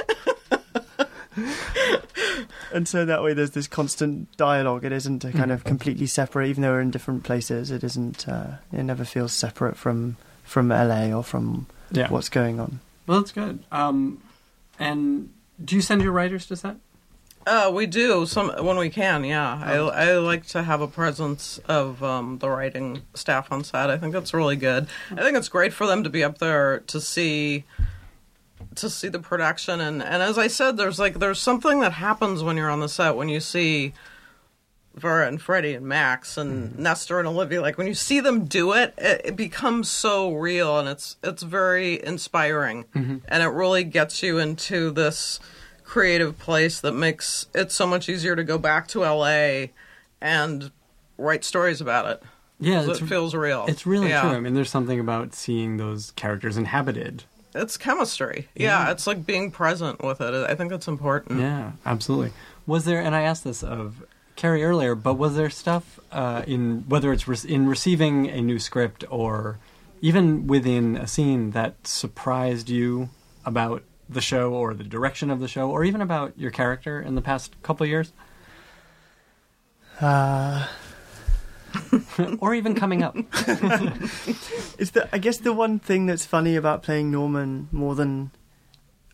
And 2.73 2.87
so 2.87 3.05
that 3.05 3.21
way, 3.23 3.33
there's 3.35 3.51
this 3.51 3.67
constant 3.67 4.35
dialogue. 4.37 4.85
It 4.85 4.93
isn't 4.93 5.25
a 5.25 5.33
kind 5.33 5.51
of 5.51 5.65
completely 5.65 6.07
separate, 6.07 6.49
even 6.49 6.63
though 6.63 6.71
we're 6.71 6.81
in 6.81 6.93
different 6.93 7.25
places. 7.25 7.73
It 7.73 7.83
isn't. 7.83 8.29
Uh, 8.29 8.59
it 8.73 8.85
never 8.85 9.05
feels 9.05 9.33
separate 9.33 9.77
from 9.77 10.17
from 10.45 10.69
LA 10.69 11.13
or 11.13 11.25
from 11.25 11.67
Yeah. 11.91 12.09
what's 12.11 12.29
going 12.29 12.61
on. 12.61 12.79
Well, 13.09 13.21
that's 13.21 13.33
good. 13.33 13.65
Um, 13.73 14.19
and 14.81 15.31
do 15.65 15.77
you 15.77 15.83
send 15.83 16.03
your 16.03 16.11
writers 16.13 16.47
to 16.47 16.57
set? 16.57 16.77
Uh, 17.47 17.71
we 17.73 17.87
do 17.87 18.27
some 18.27 18.51
when 18.65 18.77
we 18.77 18.91
can. 18.91 19.25
Yeah, 19.25 19.63
Oh. 19.67 19.89
I 19.89 20.07
I 20.09 20.13
like 20.19 20.47
to 20.49 20.63
have 20.63 20.81
a 20.81 20.87
presence 20.89 21.59
of 21.67 22.03
um, 22.03 22.39
the 22.39 22.51
writing 22.51 23.03
staff 23.15 23.51
on 23.51 23.65
set. 23.65 23.91
I 23.91 23.97
think 23.97 24.13
that's 24.13 24.35
really 24.35 24.57
good. 24.57 24.87
I 25.11 25.23
think 25.23 25.37
it's 25.39 25.49
great 25.49 25.73
for 25.73 25.87
them 25.87 26.05
to 26.05 26.11
be 26.11 26.23
up 26.23 26.39
there 26.39 26.81
to 26.81 27.01
see 27.01 27.65
to 28.75 28.91
see 28.91 29.09
the 29.09 29.19
production 29.19 29.81
and 29.81 30.03
and 30.03 30.23
as 30.23 30.37
I 30.39 30.47
said, 30.49 30.77
there's 30.77 30.99
like 30.99 31.19
there's 31.19 31.41
something 31.41 31.81
that 31.81 31.93
happens 31.95 32.43
when 32.43 32.57
you're 32.59 32.71
on 32.71 32.81
the 32.81 32.89
set 32.89 33.17
when 33.17 33.29
you 33.31 33.41
see 33.41 33.95
Vera 34.95 35.29
and 35.29 35.41
Freddie 35.41 35.75
and 35.75 35.87
Max 35.87 36.37
and 36.37 36.71
mm-hmm. 36.71 36.83
Nestor 36.83 37.19
and 37.19 37.29
Olivia. 37.29 37.61
Like 37.63 37.79
when 37.79 37.87
you 37.87 37.95
see 37.95 38.21
them 38.21 38.45
do 38.45 38.73
it, 38.73 38.93
it, 38.99 39.21
it 39.25 39.37
becomes 39.37 39.89
so 39.89 40.33
real 40.35 40.79
and 40.79 40.89
it's 40.89 41.17
it's 41.23 41.43
very 41.43 42.03
inspiring, 42.05 42.85
mm-hmm. 42.95 43.19
and 43.29 43.43
it 43.43 43.49
really 43.49 43.85
gets 43.85 44.23
you 44.23 44.39
into 44.39 44.91
this 44.91 45.39
creative 45.85 46.39
place 46.39 46.81
that 46.81 46.93
makes 46.93 47.47
it 47.55 47.73
so 47.73 47.87
much 47.87 48.09
easier 48.09 48.37
to 48.37 48.45
go 48.45 48.59
back 48.59 48.87
to 48.89 49.01
LA 49.01 49.67
and 50.21 50.71
write 51.19 51.45
stories 51.45 51.81
about 51.81 52.07
it. 52.07 52.23
Yeah, 52.61 52.83
it's, 52.83 53.01
it 53.01 53.07
feels 53.07 53.35
real. 53.35 53.65
it's 53.69 53.87
really 53.87 54.09
Yeah. 54.11 54.21
true. 54.21 54.31
I 54.31 54.41
mean, 54.41 54.55
there's 54.55 54.71
something 54.71 55.01
about 55.01 55.35
seeing 55.35 55.79
those 55.79 56.11
characters 56.13 56.57
inhabited. 56.57 57.25
It's 57.55 57.77
chemistry. 57.77 58.49
Yeah, 58.55 58.91
it's 58.93 59.07
like 59.07 59.27
being 59.27 59.51
present 59.51 60.05
with 60.05 60.21
it. 60.21 60.35
I 60.35 60.55
think 60.55 60.71
that's 60.71 60.87
important. 60.87 61.41
Yeah, 61.41 61.73
absolutely. 61.85 62.33
Was 62.67 62.85
there, 62.85 63.01
and 63.01 63.15
I 63.17 63.23
asked 63.23 63.43
this 63.45 63.65
of 63.65 64.05
Kerry 64.41 64.65
earlier, 64.65 64.95
but 64.95 65.19
was 65.19 65.37
there 65.37 65.51
stuff 65.51 66.01
uh, 66.11 66.43
in 66.47 66.85
whether 66.89 67.13
it's 67.13 67.29
re- 67.29 67.37
in 67.47 67.69
receiving 67.69 68.27
a 68.27 68.41
new 68.41 68.59
script 68.59 69.05
or 69.11 69.59
even 70.01 70.47
within 70.47 70.97
a 70.97 71.07
scene 71.07 71.51
that 71.51 71.87
surprised 71.87 72.71
you 72.71 73.11
about 73.45 73.83
the 74.09 74.23
show 74.23 74.55
or 74.55 74.73
the 74.73 74.83
direction 74.83 75.31
of 75.31 75.41
the 75.41 75.47
show 75.47 75.71
or 75.71 75.85
even 75.85 76.01
about 76.01 76.33
your 76.39 76.51
character 76.51 77.03
in 77.03 77.17
the 77.17 77.21
past 77.21 77.55
couple 77.63 77.85
years 77.85 78.15
Uh, 80.01 80.67
or 82.41 82.55
even 82.55 82.75
coming 82.75 83.03
up? 83.03 83.15
It's 84.81 84.93
the 84.93 85.07
I 85.13 85.19
guess 85.19 85.37
the 85.37 85.53
one 85.53 85.79
thing 85.79 86.07
that's 86.07 86.25
funny 86.25 86.57
about 86.57 86.83
playing 86.83 87.11
Norman 87.11 87.69
more 87.73 87.95
than 87.95 88.31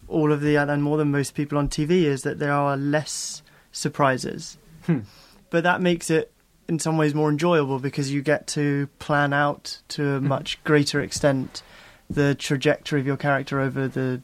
all 0.06 0.30
of 0.30 0.40
the 0.40 0.56
other 0.56 0.72
and 0.72 0.84
more 0.84 0.98
than 0.98 1.10
most 1.10 1.34
people 1.34 1.58
on 1.58 1.68
TV 1.68 2.04
is 2.04 2.22
that 2.22 2.38
there 2.38 2.52
are 2.52 2.76
less 2.76 3.42
surprises. 3.72 4.56
Hmm. 4.86 5.00
But 5.50 5.64
that 5.64 5.80
makes 5.80 6.10
it 6.10 6.32
in 6.68 6.78
some 6.78 6.98
ways 6.98 7.14
more 7.14 7.30
enjoyable 7.30 7.78
because 7.78 8.12
you 8.12 8.22
get 8.22 8.46
to 8.48 8.88
plan 8.98 9.32
out 9.32 9.78
to 9.88 10.14
a 10.14 10.20
much 10.20 10.62
greater 10.64 11.00
extent 11.00 11.62
the 12.10 12.34
trajectory 12.34 13.00
of 13.00 13.06
your 13.06 13.16
character 13.16 13.60
over 13.60 13.88
the 13.88 14.22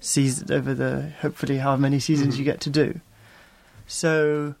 season 0.00 0.52
over 0.52 0.74
the 0.74 1.12
hopefully 1.20 1.58
however 1.58 1.80
many 1.80 1.98
seasons 1.98 2.38
you 2.38 2.44
get 2.44 2.60
to 2.60 2.70
do. 2.70 3.00
So 3.86 4.54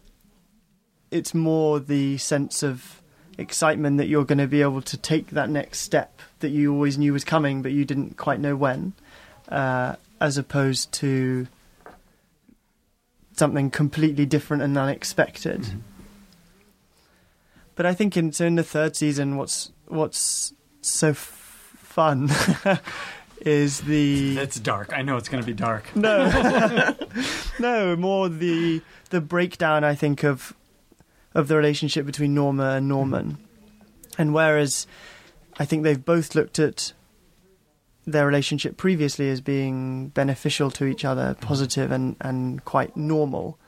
it's 1.10 1.34
more 1.34 1.80
the 1.80 2.18
sense 2.18 2.62
of 2.62 3.02
excitement 3.38 3.98
that 3.98 4.06
you're 4.06 4.24
going 4.24 4.38
to 4.38 4.46
be 4.46 4.62
able 4.62 4.82
to 4.82 4.96
take 4.96 5.28
that 5.30 5.50
next 5.50 5.80
step 5.80 6.20
that 6.40 6.50
you 6.50 6.72
always 6.72 6.98
knew 6.98 7.12
was 7.12 7.24
coming, 7.24 7.62
but 7.62 7.72
you 7.72 7.84
didn't 7.84 8.16
quite 8.16 8.40
know 8.40 8.56
when, 8.56 8.92
uh, 9.48 9.96
as 10.20 10.38
opposed 10.38 10.92
to 10.92 11.46
something 13.34 13.70
completely 13.70 14.26
different 14.26 14.62
and 14.62 14.76
unexpected. 14.78 15.60
Mm-hmm. 15.62 15.78
But 17.74 17.86
I 17.86 17.94
think 17.94 18.16
in 18.16 18.32
so 18.32 18.46
in 18.46 18.54
the 18.54 18.62
third 18.62 18.96
season, 18.96 19.36
what's 19.36 19.72
what's 19.86 20.52
so 20.80 21.10
f- 21.10 21.76
fun 21.78 22.30
is 23.40 23.80
the 23.82 24.38
It's 24.38 24.60
dark. 24.60 24.92
I 24.92 25.02
know 25.02 25.16
it's 25.16 25.28
going 25.28 25.42
to 25.42 25.46
be 25.46 25.54
dark. 25.54 25.94
no, 25.96 26.94
no, 27.58 27.96
more 27.96 28.28
the 28.28 28.80
the 29.10 29.20
breakdown. 29.20 29.82
I 29.82 29.94
think 29.94 30.22
of 30.22 30.54
of 31.34 31.48
the 31.48 31.56
relationship 31.56 32.06
between 32.06 32.32
Norma 32.32 32.76
and 32.76 32.88
Norman, 32.88 33.32
mm-hmm. 33.32 34.22
and 34.22 34.32
whereas 34.32 34.86
I 35.58 35.64
think 35.64 35.82
they've 35.82 36.04
both 36.04 36.36
looked 36.36 36.60
at 36.60 36.92
their 38.06 38.26
relationship 38.26 38.76
previously 38.76 39.30
as 39.30 39.40
being 39.40 40.08
beneficial 40.08 40.70
to 40.72 40.84
each 40.84 41.04
other, 41.04 41.36
positive 41.40 41.90
and 41.90 42.16
and 42.20 42.64
quite 42.64 42.96
normal. 42.96 43.58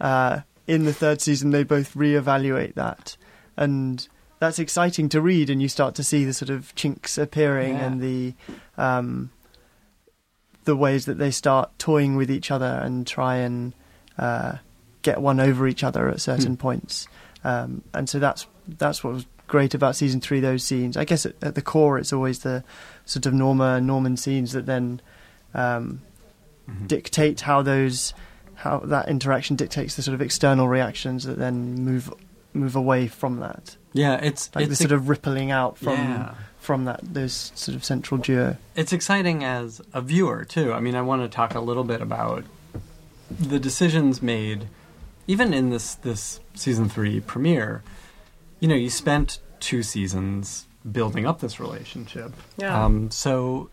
Uh, 0.00 0.40
in 0.66 0.84
the 0.84 0.92
third 0.92 1.20
season, 1.20 1.50
they 1.50 1.62
both 1.62 1.94
reevaluate 1.94 2.74
that, 2.74 3.16
and 3.56 4.08
that's 4.40 4.58
exciting 4.58 5.08
to 5.10 5.20
read. 5.20 5.48
And 5.50 5.60
you 5.62 5.68
start 5.68 5.94
to 5.96 6.02
see 6.04 6.24
the 6.24 6.32
sort 6.32 6.50
of 6.50 6.74
chinks 6.74 7.18
appearing 7.18 7.74
Yeah. 7.74 7.84
and 7.86 8.00
the 8.00 8.34
um, 8.76 9.30
the 10.64 10.76
ways 10.76 11.04
that 11.06 11.18
they 11.18 11.30
start 11.30 11.70
toying 11.78 12.16
with 12.16 12.30
each 12.30 12.50
other 12.50 12.80
and 12.82 13.06
try 13.06 13.36
and 13.36 13.72
uh, 14.18 14.56
get 15.02 15.20
one 15.20 15.38
over 15.40 15.68
each 15.68 15.84
other 15.84 16.08
at 16.08 16.20
certain 16.20 16.52
Hmm. 16.54 16.60
points. 16.60 17.06
Um, 17.44 17.82
and 17.92 18.08
so 18.08 18.18
that's 18.18 18.46
that's 18.66 19.04
what 19.04 19.12
was 19.12 19.26
great 19.46 19.74
about 19.74 19.94
season 19.96 20.20
three. 20.22 20.40
Those 20.40 20.64
scenes, 20.64 20.96
I 20.96 21.04
guess, 21.04 21.26
at, 21.26 21.34
at 21.42 21.54
the 21.54 21.60
core, 21.62 21.98
it's 21.98 22.12
always 22.14 22.38
the 22.38 22.64
sort 23.04 23.26
of 23.26 23.34
Norma 23.34 23.80
Norman 23.80 24.16
scenes 24.16 24.52
that 24.52 24.66
then 24.66 25.00
um, 25.54 26.00
Mhm. 26.68 26.88
dictate 26.88 27.42
how 27.42 27.60
those 27.62 28.14
how 28.56 28.78
that 28.78 29.08
interaction 29.08 29.54
dictates 29.56 29.96
the 29.96 30.02
sort 30.02 30.14
of 30.14 30.22
external 30.22 30.66
reactions 30.68 31.24
that 31.24 31.38
then 31.38 31.74
move 31.84 32.12
move 32.54 32.74
away 32.76 33.06
from 33.08 33.40
that, 33.40 33.76
Yeah, 33.92 34.14
it's 34.14 34.48
like 34.54 34.62
it's 34.68 34.70
the 34.78 34.88
sort 34.88 34.92
of 34.92 35.08
rippling 35.08 35.50
out 35.50 35.76
from 35.76 35.98
yeah. 35.98 36.34
from 36.58 36.84
that 36.86 37.00
those 37.02 37.52
sort 37.54 37.76
of 37.76 37.84
central 37.84 38.18
duo. 38.18 38.56
It's 38.76 38.92
exciting 38.92 39.44
as 39.44 39.82
a 39.92 40.00
viewer 40.00 40.44
too. 40.44 40.72
I 40.72 40.80
mean, 40.80 40.94
I 40.94 41.02
want 41.02 41.20
to 41.22 41.28
talk 41.28 41.54
a 41.54 41.60
little 41.60 41.84
bit 41.84 42.00
about 42.00 42.44
the 43.30 43.58
decisions 43.58 44.22
made, 44.22 44.68
even 45.26 45.52
in 45.52 45.68
this 45.70 45.96
this 45.96 46.40
season 46.54 46.88
three 46.88 47.20
premiere. 47.20 47.82
You 48.60 48.68
know, 48.68 48.74
you 48.76 48.88
spent 48.88 49.40
two 49.60 49.82
seasons 49.82 50.66
building 50.90 51.26
up 51.26 51.40
this 51.40 51.58
relationship. 51.60 52.32
Yeah. 52.56 52.84
Um, 52.84 53.10
so, 53.10 53.70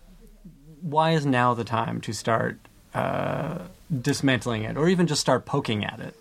why 0.81 1.11
is 1.11 1.25
now 1.25 1.53
the 1.53 1.63
time 1.63 2.01
to 2.01 2.13
start 2.13 2.59
uh, 2.93 3.59
dismantling 4.01 4.63
it, 4.63 4.77
or 4.77 4.89
even 4.89 5.07
just 5.07 5.21
start 5.21 5.45
poking 5.45 5.83
at 5.85 5.99
it? 5.99 6.15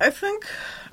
I 0.00 0.10
think 0.10 0.46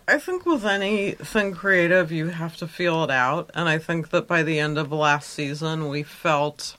I 0.07 0.17
think 0.17 0.45
with 0.45 0.65
anything 0.65 1.53
creative 1.53 2.11
you 2.11 2.27
have 2.29 2.57
to 2.57 2.67
feel 2.67 3.03
it 3.03 3.11
out 3.11 3.49
and 3.53 3.69
I 3.69 3.77
think 3.77 4.09
that 4.09 4.27
by 4.27 4.43
the 4.43 4.59
end 4.59 4.77
of 4.77 4.91
last 4.91 5.29
season 5.29 5.89
we 5.89 6.03
felt 6.03 6.77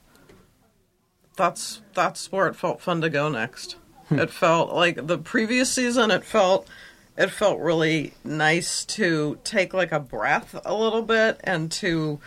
that's 1.36 1.82
that's 1.94 2.30
where 2.30 2.46
it 2.46 2.56
felt 2.56 2.80
fun 2.80 3.00
to 3.00 3.10
go 3.10 3.28
next. 3.28 3.76
It 4.10 4.30
felt 4.30 4.72
like 4.72 5.06
the 5.06 5.18
previous 5.18 5.72
season 5.72 6.10
it 6.10 6.24
felt 6.24 6.68
it 7.16 7.30
felt 7.30 7.58
really 7.60 8.12
nice 8.24 8.84
to 8.84 9.38
take 9.44 9.72
like 9.72 9.92
a 9.92 10.00
breath 10.00 10.60
a 10.64 10.74
little 10.74 11.02
bit 11.02 11.40
and 11.44 11.72
to 11.72 12.20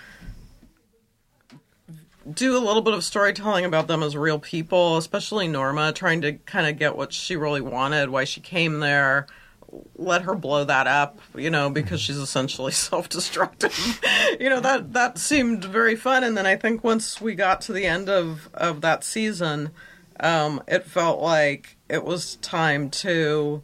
do 2.32 2.58
a 2.58 2.60
little 2.60 2.82
bit 2.82 2.94
of 2.94 3.04
storytelling 3.04 3.66
about 3.66 3.88
them 3.88 4.04
as 4.04 4.16
real 4.16 4.40
people, 4.40 4.98
especially 4.98 5.48
Norma, 5.48 5.94
trying 5.94 6.22
to 6.22 6.34
kind 6.34 6.68
of 6.68 6.78
get 6.78 6.96
what 6.96 7.14
she 7.14 7.36
really 7.36 7.62
wanted, 7.62 8.10
why 8.10 8.24
she 8.24 8.42
came 8.42 8.80
there, 8.80 9.28
let 9.96 10.24
her 10.24 10.36
blow 10.36 10.64
that 10.64 10.88
up, 10.88 11.20
you 11.36 11.50
know, 11.50 11.70
because 11.70 12.02
she's 12.02 12.18
essentially 12.18 12.72
self-destructive. 12.74 14.02
you 14.40 14.50
know, 14.50 14.60
that 14.60 14.94
that 14.94 15.18
seemed 15.18 15.66
very 15.66 15.96
fun 15.96 16.24
and 16.24 16.38
then 16.38 16.46
I 16.46 16.56
think 16.56 16.84
once 16.84 17.22
we 17.22 17.36
got 17.36 17.62
to 17.62 17.74
the 17.74 17.86
end 17.86 18.10
of 18.10 18.50
of 18.54 18.82
that 18.82 19.04
season, 19.04 19.72
um 20.20 20.62
it 20.68 20.84
felt 20.86 21.22
like 21.22 21.78
it 21.90 22.04
was 22.04 22.36
time 22.38 22.90
to 22.90 23.62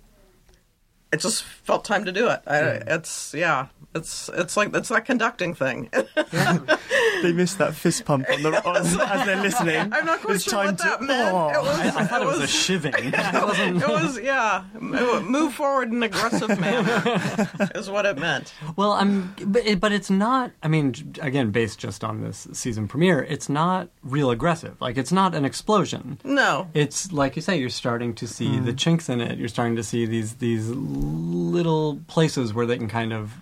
it 1.11 1.19
just 1.19 1.43
felt 1.43 1.85
time 1.85 2.05
to 2.05 2.11
do 2.11 2.27
it. 2.29 2.41
I, 2.47 2.81
it's 2.87 3.33
yeah, 3.35 3.67
it's 3.95 4.29
it's 4.33 4.57
like 4.57 4.73
it's 4.75 4.89
that 4.89 5.05
conducting 5.05 5.53
thing. 5.53 5.89
They 7.23 7.31
missed 7.31 7.57
that 7.59 7.73
fist 7.73 8.03
pump 8.03 8.29
on 8.29 8.43
the 8.43 8.63
on, 8.67 8.75
as 8.75 9.25
they're 9.25 9.41
listening. 9.41 9.93
I'm 9.93 10.05
not 10.05 10.19
quite 10.19 10.35
It's 10.35 10.43
sure 10.43 10.65
what 10.65 10.77
time 10.77 10.89
that 10.89 10.99
to- 10.99 11.05
meant. 11.05 11.33
Oh. 11.33 11.49
It 11.49 11.61
was, 11.61 11.79
I, 11.79 12.01
I 12.01 12.05
thought 12.05 12.21
it 12.21 12.25
was, 12.25 12.37
a 12.37 12.41
was 12.41 12.49
shiving. 12.49 12.93
I 13.15 13.77
it 13.77 13.87
was 13.87 14.19
yeah, 14.19 14.65
move 14.73 15.53
forward 15.53 15.87
in 15.87 15.95
an 15.95 16.03
aggressive 16.03 16.59
manner 16.59 17.49
is 17.75 17.89
what 17.89 18.05
it 18.05 18.17
meant. 18.17 18.53
Well, 18.75 18.91
I'm, 18.91 19.33
but, 19.45 19.65
it, 19.65 19.79
but 19.79 19.93
it's 19.93 20.09
not. 20.09 20.51
I 20.61 20.67
mean, 20.67 21.15
again, 21.21 21.51
based 21.51 21.79
just 21.79 22.03
on 22.03 22.21
this 22.21 22.45
season 22.51 22.89
premiere, 22.89 23.23
it's 23.23 23.47
not 23.47 23.87
real 24.03 24.29
aggressive. 24.29 24.81
Like, 24.81 24.97
it's 24.97 25.13
not 25.13 25.33
an 25.33 25.45
explosion. 25.45 26.19
No, 26.25 26.67
It's 26.73 27.13
like 27.13 27.37
you 27.37 27.41
say, 27.41 27.57
you're 27.57 27.69
starting 27.69 28.13
to 28.15 28.27
see 28.27 28.49
mm. 28.49 28.65
the 28.65 28.73
chinks 28.73 29.07
in 29.07 29.21
it. 29.21 29.37
You're 29.37 29.47
starting 29.47 29.77
to 29.77 29.83
see 29.83 30.05
these 30.05 30.35
these 30.35 30.67
little 30.69 32.01
places 32.07 32.53
where 32.53 32.65
they 32.65 32.77
can 32.77 32.89
kind 32.89 33.13
of 33.13 33.33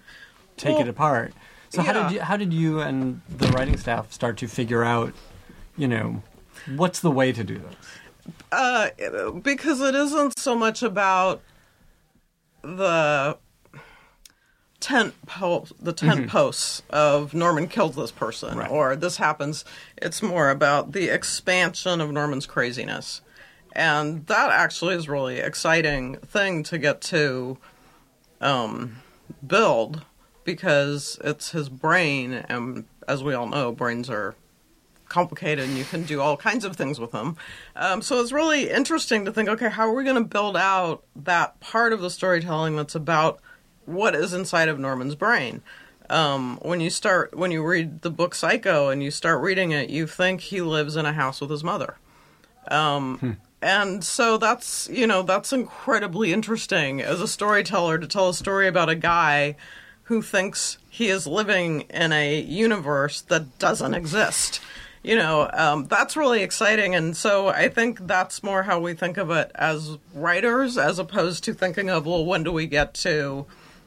take 0.62 0.74
Well, 0.76 0.82
it 0.82 0.88
apart. 0.90 1.34
So 1.70 1.82
how 1.82 1.94
did 1.94 2.12
you 2.14 2.22
how 2.22 2.38
did 2.38 2.54
you 2.54 2.80
and 2.82 3.22
the 3.30 3.48
writing 3.50 3.78
staff 3.78 4.12
start 4.12 4.38
to 4.38 4.48
figure 4.48 4.84
out, 4.84 5.14
you 5.78 5.88
know, 5.88 6.22
what's 6.76 7.00
the 7.00 7.12
way 7.12 7.32
to 7.32 7.44
do 7.44 7.58
this? 7.60 7.76
uh, 8.52 8.90
because 9.42 9.82
it 9.82 9.96
isn't 9.96 10.38
so 10.38 10.56
much 10.56 10.84
about 10.84 11.42
the 12.62 13.38
tent 14.80 15.14
po- 15.26 15.66
the 15.80 15.94
tent 15.94 16.30
posts 16.30 16.82
of 16.90 17.34
Norman 17.34 17.68
killed 17.68 17.96
this 17.96 18.12
person 18.12 18.58
Right. 18.58 18.70
or 18.70 18.96
this 18.96 19.18
happens. 19.18 19.64
It's 19.98 20.22
more 20.22 20.50
about 20.50 20.92
the 20.92 21.10
expansion 21.10 22.02
of 22.02 22.12
Norman's 22.12 22.46
craziness, 22.46 23.22
and 23.74 24.26
that 24.28 24.52
actually 24.52 24.96
is 24.96 25.08
really 25.08 25.38
exciting 25.40 26.18
thing 26.18 26.64
to 26.64 26.78
get 26.78 27.02
to 27.02 27.58
um, 28.40 28.98
build 29.46 30.04
because 30.54 31.20
it's 31.24 31.52
his 31.52 31.70
brain, 31.70 32.34
and 32.34 32.86
as 33.08 33.24
we 33.24 33.34
all 33.34 33.48
know, 33.48 33.72
brains 33.72 34.10
are 34.10 34.36
complicated 35.08 35.68
and 35.68 35.78
you 35.78 35.84
can 35.84 36.04
do 36.04 36.22
all 36.22 36.38
kinds 36.38 36.64
of 36.64 36.76
things 36.76 37.00
with 37.00 37.12
them. 37.12 37.36
Um, 37.76 38.02
so 38.02 38.22
it's 38.22 38.32
really 38.32 38.70
interesting 38.70 39.26
to 39.26 39.32
think 39.32 39.50
okay, 39.50 39.70
how 39.70 39.88
are 39.90 39.94
we 39.94 40.04
going 40.04 40.16
to 40.16 40.24
build 40.24 40.56
out 40.56 41.04
that 41.16 41.60
part 41.60 41.92
of 41.92 42.02
the 42.02 42.10
storytelling 42.10 42.76
that's 42.78 42.96
about 42.96 43.42
what 43.86 44.16
is 44.16 44.34
inside 44.34 44.70
of 44.70 44.80
Norman's 44.80 45.16
brain? 45.16 45.62
Um, 46.10 46.60
when 46.62 46.82
you 46.82 46.90
start, 46.90 47.38
when 47.38 47.52
you 47.52 47.66
read 47.66 48.02
the 48.02 48.12
book 48.12 48.36
Psycho 48.36 48.90
and 48.90 49.02
you 49.04 49.12
start 49.12 49.42
reading 49.42 49.72
it, 49.72 49.90
you 49.90 50.08
think 50.08 50.42
he 50.42 50.62
lives 50.62 50.96
in 50.96 51.06
a 51.06 51.14
house 51.14 51.42
with 51.42 51.50
his 51.50 51.64
mother. 51.64 51.98
Um, 52.70 53.38
And 53.62 54.04
so 54.04 54.38
that's, 54.38 54.90
you 54.90 55.06
know, 55.06 55.22
that's 55.22 55.54
incredibly 55.54 56.34
interesting 56.34 57.00
as 57.00 57.22
a 57.22 57.28
storyteller 57.28 58.00
to 58.00 58.08
tell 58.08 58.30
a 58.30 58.34
story 58.34 58.68
about 58.68 58.90
a 58.90 58.96
guy 58.96 59.56
who 60.12 60.22
thinks 60.22 60.78
he 60.90 61.08
is 61.08 61.26
living 61.26 61.80
in 61.90 62.12
a 62.12 62.42
universe 62.42 63.22
that 63.22 63.58
doesn't 63.60 63.94
exist. 63.94 64.60
You 65.04 65.16
know, 65.16 65.50
um, 65.54 65.86
that's 65.86 66.18
really 66.18 66.44
exciting. 66.44 66.96
And 66.96 67.16
so 67.16 67.48
I 67.48 67.70
think 67.70 68.06
that's 68.08 68.44
more 68.44 68.64
how 68.64 68.82
we 68.82 68.94
think 68.94 69.16
of 69.16 69.32
it 69.32 69.50
as 69.56 69.98
writers, 70.14 70.78
as 70.78 71.00
opposed 71.00 71.46
to 71.46 71.54
thinking 71.54 71.90
of, 71.90 72.06
well, 72.06 72.26
when 72.26 72.44
do 72.44 72.52
we 72.52 72.68
get 72.68 72.94
to 72.96 73.46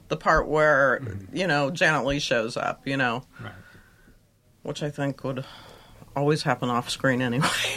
the 0.09 0.17
part 0.17 0.49
where, 0.49 1.03
you 1.31 1.47
know, 1.47 1.71
Janet 1.71 2.07
Leigh 2.07 2.21
shows 2.21 2.57
up, 2.57 2.89
you 2.89 2.97
know? 2.97 3.25
Right. 3.39 3.53
Which 4.63 4.83
I 4.83 4.89
think 4.89 5.23
would 5.25 5.45
always 6.17 6.43
happen 6.43 6.69
off 6.71 6.91
screen 6.91 7.21
anyway. 7.23 7.47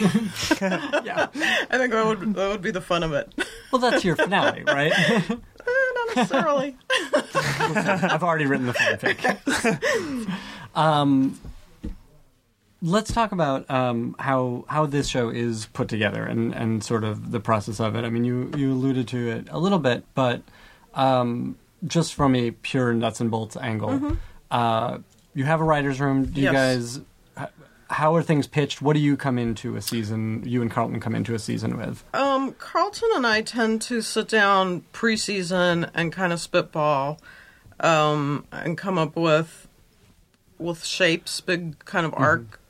Yeah. 0.60 1.26
I 1.70 1.78
think 1.78 1.92
that 1.92 2.04
would, 2.06 2.34
that 2.34 2.48
would 2.48 2.62
be 2.62 2.70
the 2.70 2.80
fun 2.80 3.02
of 3.02 3.12
it. 3.12 3.32
Well, 3.72 3.80
that's 3.80 4.04
your 4.04 4.16
finale, 4.16 4.62
right? 4.64 4.92
Not 5.28 6.16
necessarily. 6.16 6.76
I've 7.34 8.22
already 8.22 8.46
written 8.46 8.66
the 8.66 8.72
fanfic. 8.74 10.30
um, 10.74 11.38
let's 12.82 13.12
talk 13.12 13.32
about 13.32 13.68
um, 13.70 14.14
how 14.18 14.64
how 14.68 14.86
this 14.86 15.08
show 15.08 15.28
is 15.30 15.66
put 15.72 15.88
together 15.88 16.24
and, 16.24 16.54
and 16.54 16.82
sort 16.82 17.04
of 17.04 17.30
the 17.30 17.40
process 17.40 17.80
of 17.80 17.94
it. 17.96 18.04
I 18.04 18.10
mean, 18.10 18.24
you 18.24 18.50
you 18.56 18.72
alluded 18.72 19.08
to 19.08 19.28
it 19.30 19.48
a 19.50 19.58
little 19.58 19.78
bit, 19.78 20.04
but 20.14 20.42
um, 20.94 21.56
just 21.86 22.14
from 22.14 22.34
a 22.34 22.50
pure 22.52 22.92
nuts 22.92 23.20
and 23.20 23.30
bolts 23.30 23.56
angle, 23.56 24.16
uh, 24.50 24.98
you 25.34 25.44
have 25.44 25.60
a 25.60 25.64
writers' 25.64 26.00
room. 26.00 26.24
Do 26.26 26.40
you 26.40 26.50
Yes. 26.50 26.54
guys? 26.54 27.00
How 27.90 28.14
are 28.14 28.22
things 28.22 28.46
pitched? 28.46 28.82
What 28.82 28.94
do 28.94 29.00
you 29.00 29.16
come 29.16 29.38
into 29.38 29.76
a 29.76 29.82
season? 29.82 30.42
You 30.44 30.60
and 30.60 30.70
Carlton 30.70 31.00
come 31.00 31.14
into 31.14 31.34
a 31.34 31.38
season 31.38 31.78
with. 31.78 32.04
Um, 32.12 32.52
Carlton 32.54 33.08
and 33.14 33.26
I 33.26 33.40
tend 33.42 33.80
to 33.82 34.02
sit 34.02 34.28
down 34.28 34.82
preseason 34.92 35.90
and 35.94 36.12
kind 36.12 36.32
of 36.32 36.40
spitball, 36.40 37.18
um, 37.80 38.46
and 38.52 38.76
come 38.76 38.98
up 38.98 39.16
with 39.16 39.66
with 40.58 40.84
shapes, 40.84 41.40
big 41.40 41.78
kind 41.84 42.04
of 42.04 42.12
arc 42.14 42.60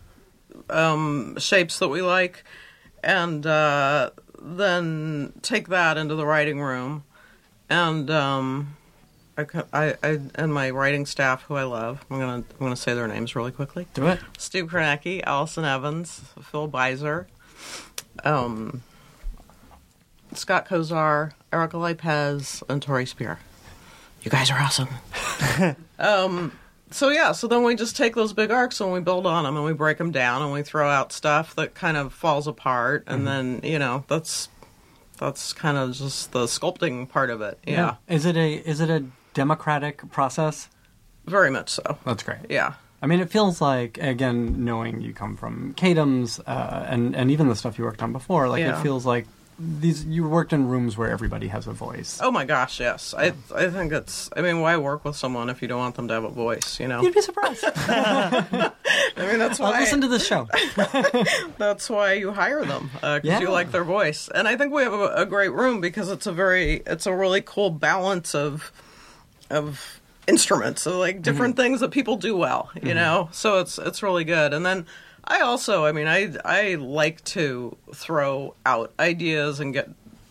um, 0.71 1.37
shapes 1.39 1.79
that 1.79 1.89
we 1.89 2.03
like, 2.03 2.45
and 3.03 3.47
uh, 3.47 4.11
then 4.41 5.33
take 5.43 5.69
that 5.69 5.97
into 5.97 6.15
the 6.15 6.27
writing 6.27 6.61
room, 6.61 7.05
and 7.69 8.11
um, 8.11 8.77
I, 9.39 9.47
I, 9.73 9.95
I 10.03 10.21
and 10.35 10.53
my 10.53 10.71
writing 10.71 11.07
staff, 11.07 11.45
who 11.45 11.55
I 11.55 11.63
love. 11.63 12.05
I'm 12.11 12.19
gonna 12.19 12.33
I'm 12.35 12.45
gonna 12.59 12.77
say 12.77 12.95
their 12.95 13.07
names 13.07 13.37
really 13.37 13.53
quickly. 13.53 13.87
Do 13.95 14.09
it. 14.09 14.21
Steve 14.37 14.67
Kornacki, 14.67 15.23
Alyson 15.25 15.65
Evans, 15.65 16.21
Phil 16.43 16.69
Beiser, 16.69 17.27
um, 18.25 18.83
Scott 20.35 20.69
Kosar, 20.69 21.33
Erica 21.53 21.77
Lipez, 21.77 22.63
and 22.69 22.83
Torrey 22.83 23.07
Speer. 23.07 23.39
You 24.23 24.31
guys 24.31 24.51
are 24.51 24.59
awesome. 24.59 24.89
um, 26.01 26.53
so 26.91 27.11
yeah, 27.11 27.31
so 27.33 27.47
then 27.47 27.63
we 27.63 27.77
just 27.77 27.97
take 27.97 28.17
those 28.17 28.33
big 28.33 28.51
arcs 28.51 28.81
and 28.81 28.93
we 28.93 29.01
build 29.01 29.27
on 29.27 29.45
them 29.45 29.57
and 29.57 29.65
we 29.65 29.73
break 29.73 29.99
them 29.99 30.11
down 30.11 30.43
and 30.43 30.53
we 30.53 30.63
throw 30.63 30.89
out 30.89 31.13
stuff 31.13 31.55
that 31.55 31.75
kind 31.75 31.97
of 31.97 32.13
falls 32.13 32.47
apart 32.49 33.05
and 33.07 33.27
then 33.27 33.61
you 33.63 33.79
know 33.79 34.05
that's 34.09 34.49
that's 35.19 35.53
kind 35.53 35.77
of 35.77 35.95
just 35.95 36.33
the 36.33 36.47
sculpting 36.47 37.09
part 37.09 37.31
of 37.31 37.41
it. 37.41 37.59
Yeah, 37.67 37.97
Is 38.09 38.25
it 38.25 38.37
a 38.37 38.55
is 38.55 38.81
it 38.81 38.91
a 38.91 39.05
democratic 39.43 40.11
process? 40.11 40.69
very 41.27 41.51
much 41.51 41.69
so. 41.69 41.99
That's 42.07 42.23
great. 42.23 42.39
Yeah. 42.49 42.73
I 43.03 43.07
mean, 43.07 43.21
it 43.21 43.31
feels 43.31 43.61
like 43.61 43.99
again, 43.99 44.65
knowing 44.65 45.01
you 45.03 45.13
come 45.13 45.37
from 45.37 45.75
Katims' 45.75 46.41
uh, 46.47 46.87
and 46.93 47.15
and 47.15 47.31
even 47.31 47.49
the 47.49 47.55
stuff 47.55 47.79
you 47.79 47.85
worked 47.85 48.03
on 48.03 48.13
before, 48.13 48.49
like 48.49 48.61
Yeah. 48.61 48.79
it 48.79 48.83
feels 48.83 49.05
like 49.07 49.27
these 49.61 50.05
you 50.07 50.27
worked 50.27 50.53
in 50.53 50.69
rooms 50.69 50.97
where 50.97 51.11
everybody 51.11 51.49
has 51.49 51.67
a 51.67 51.73
voice. 51.73 52.19
Oh 52.23 52.31
my 52.31 52.45
gosh, 52.45 52.81
yes. 52.81 53.13
I 53.13 53.33
I 53.55 53.69
think 53.71 53.93
it's. 53.93 54.31
I 54.37 54.41
mean, 54.41 54.61
why 54.63 54.77
work 54.79 55.05
with 55.05 55.17
someone 55.17 55.51
if 55.51 55.61
you 55.63 55.69
don't 55.69 55.79
want 55.81 55.95
them 55.97 56.09
to 56.09 56.15
have 56.15 56.25
a 56.25 56.31
voice? 56.31 56.81
You 56.81 56.89
know. 56.89 57.03
You'd 57.03 57.15
be 57.15 57.21
surprised. 57.21 57.65
I 57.77 58.73
mean, 59.17 59.39
that's 59.39 59.59
why. 59.59 59.73
I'll 59.75 59.81
listen 59.81 60.01
to 60.01 60.09
this 60.09 60.27
show. 60.27 60.49
that's 61.59 61.91
why 61.91 62.15
you 62.15 62.33
hire 62.33 62.65
them 62.65 62.91
because 62.95 63.21
Yeah. 63.25 63.41
you 63.41 63.51
like 63.51 63.71
their 63.71 63.85
voice. 63.85 64.29
And 64.35 64.49
I 64.49 64.57
think 64.57 64.73
we 64.73 64.83
have 64.83 64.93
a, 64.95 65.09
a 65.23 65.27
great 65.27 65.53
room 65.53 65.81
because 65.81 66.11
it's 66.11 66.27
a 66.27 66.33
very 66.33 66.83
it's 66.87 67.07
a 67.07 67.15
really 67.15 67.43
cool 67.45 67.71
balance 67.71 68.35
of 68.35 68.73
of 69.51 70.01
instruments, 70.27 70.83
so 70.83 70.99
like 70.99 71.23
different 71.23 71.57
mm-hmm. 71.57 71.63
things 71.63 71.81
that 71.81 71.91
people 71.91 72.17
do 72.17 72.37
well, 72.37 72.71
you 72.75 72.83
mm-hmm. 72.83 72.95
know. 72.95 73.29
So 73.33 73.59
it's 73.59 73.79
it's 73.79 74.03
really 74.03 74.25
good. 74.25 74.53
And 74.53 74.65
then 74.65 74.87
I 75.25 75.41
also, 75.41 75.85
I 75.85 75.93
mean, 75.93 76.07
I 76.07 76.35
I 76.45 76.75
like 76.77 77.25
to 77.25 77.77
throw 77.95 78.55
out 78.65 78.93
ideas 78.99 79.61
and 79.61 79.73
get 79.73 79.91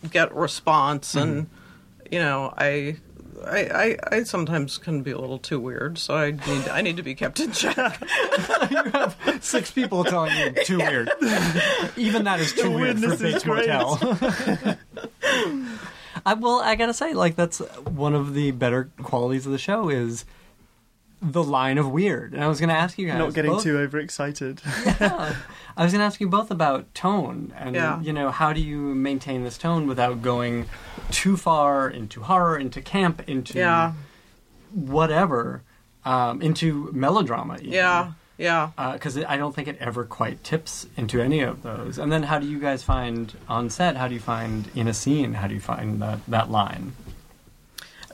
get 0.09 0.33
response, 0.33 1.15
and 1.15 1.47
mm-hmm. 1.47 2.13
you 2.13 2.19
know, 2.19 2.53
I. 2.57 2.97
I, 3.45 3.59
I, 3.59 3.97
I 4.17 4.23
sometimes 4.23 4.79
can 4.79 5.03
be 5.03 5.11
a 5.11 5.17
little 5.19 5.37
too 5.37 5.59
weird, 5.59 5.99
so 5.99 6.15
I 6.15 6.31
need 6.31 6.67
I 6.69 6.81
need 6.81 6.97
to 6.97 7.03
be 7.03 7.13
kept 7.13 7.39
in 7.39 7.51
check. 7.51 7.75
you 8.71 8.83
have 8.91 9.15
Six 9.41 9.69
people 9.69 10.03
telling 10.03 10.35
you 10.35 10.63
too 10.63 10.79
weird. 10.79 11.11
Even 11.97 12.23
that 12.23 12.39
is 12.39 12.51
too 12.51 12.71
weird 12.71 12.99
for 12.99 13.15
Bates. 13.15 13.45
Motel. 13.45 14.77
I 16.27 16.33
well, 16.33 16.59
I 16.59 16.75
gotta 16.75 16.93
say, 16.93 17.13
like 17.13 17.35
that's 17.35 17.59
one 17.85 18.13
of 18.13 18.33
the 18.33 18.51
better 18.51 18.89
qualities 19.01 19.45
of 19.45 19.51
the 19.51 19.57
show 19.57 19.89
is 19.89 20.25
the 21.21 21.43
line 21.43 21.77
of 21.77 21.89
weird. 21.89 22.33
And 22.33 22.43
I 22.43 22.47
was 22.47 22.59
gonna 22.59 22.73
ask 22.73 22.97
you 22.99 23.07
guys 23.07 23.17
Not 23.17 23.33
getting 23.33 23.51
both- 23.51 23.63
too 23.63 23.77
overexcited. 23.77 24.61
yeah, 24.85 25.35
I 25.75 25.83
was 25.83 25.91
going 25.93 25.99
to 25.99 26.05
ask 26.05 26.19
you 26.19 26.27
both 26.27 26.49
about 26.51 26.91
tone 26.95 27.53
and 27.55 27.75
Yeah. 27.75 28.01
you 28.01 28.11
know 28.11 28.31
how 28.31 28.51
do 28.51 28.59
you 28.59 28.77
maintain 28.95 29.43
this 29.43 29.57
tone 29.59 29.85
without 29.87 30.21
going 30.23 30.65
too 31.11 31.37
far 31.37 31.87
into 31.89 32.23
horror, 32.23 32.57
into 32.57 32.81
camp, 32.81 33.21
into 33.29 33.57
Yeah, 33.59 33.93
whatever, 34.73 35.61
um, 36.05 36.41
into 36.41 36.89
melodrama. 36.93 37.55
Even. 37.59 37.71
yeah, 37.73 38.11
yeah. 38.37 38.71
Because 38.93 39.17
I 39.17 39.37
don't 39.37 39.55
think 39.55 39.67
it 39.67 39.77
ever 39.79 40.05
quite 40.05 40.43
tips 40.43 40.87
into 40.95 41.21
any 41.21 41.41
of 41.41 41.63
those. 41.63 41.97
And 41.97 42.11
then 42.11 42.23
how 42.23 42.39
do 42.39 42.47
you 42.47 42.59
guys 42.59 42.83
find 42.83 43.33
on 43.47 43.69
set? 43.69 43.95
How 43.95 44.07
do 44.07 44.13
you 44.13 44.19
find 44.19 44.69
in 44.75 44.87
a 44.87 44.93
scene? 44.93 45.33
How 45.33 45.47
do 45.47 45.53
you 45.55 45.61
find 45.61 46.01
that 46.01 46.19
that 46.27 46.51
line? 46.51 46.93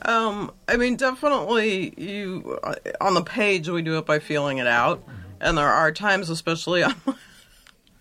Um, 0.02 0.50
I 0.68 0.76
mean, 0.76 0.96
definitely, 0.96 1.94
you 1.96 2.58
uh, 2.62 2.74
on 3.00 3.14
the 3.14 3.22
page 3.22 3.68
we 3.68 3.82
do 3.82 3.98
it 3.98 4.04
by 4.04 4.18
feeling 4.18 4.58
it 4.58 4.66
out, 4.66 5.02
and 5.40 5.56
there 5.56 5.68
are 5.68 5.92
times, 5.92 6.28
especially 6.28 6.82
on. 6.84 6.94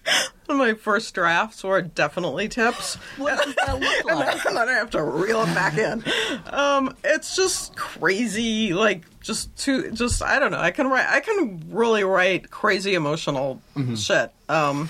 on 0.49 0.57
my 0.57 0.73
first 0.73 1.13
drafts 1.13 1.63
were 1.63 1.81
definitely 1.81 2.47
tips. 2.47 2.95
What 3.17 3.43
does 3.43 3.55
that 3.55 3.79
look 3.79 4.05
like? 4.15 4.45
and 4.45 4.57
then 4.57 4.69
I 4.69 4.73
have 4.73 4.89
to 4.91 5.03
reel 5.03 5.41
it 5.41 5.53
back 5.53 5.77
in. 5.77 6.03
Um, 6.47 6.95
it's 7.03 7.35
just 7.35 7.75
crazy, 7.75 8.73
like 8.73 9.03
just 9.21 9.55
too, 9.57 9.91
just 9.91 10.21
I 10.21 10.39
don't 10.39 10.51
know. 10.51 10.59
I 10.59 10.71
can 10.71 10.87
write, 10.87 11.07
I 11.07 11.19
can 11.19 11.63
really 11.69 12.03
write 12.03 12.51
crazy 12.51 12.93
emotional 12.95 13.61
shit. 13.95 14.31
Um, 14.49 14.89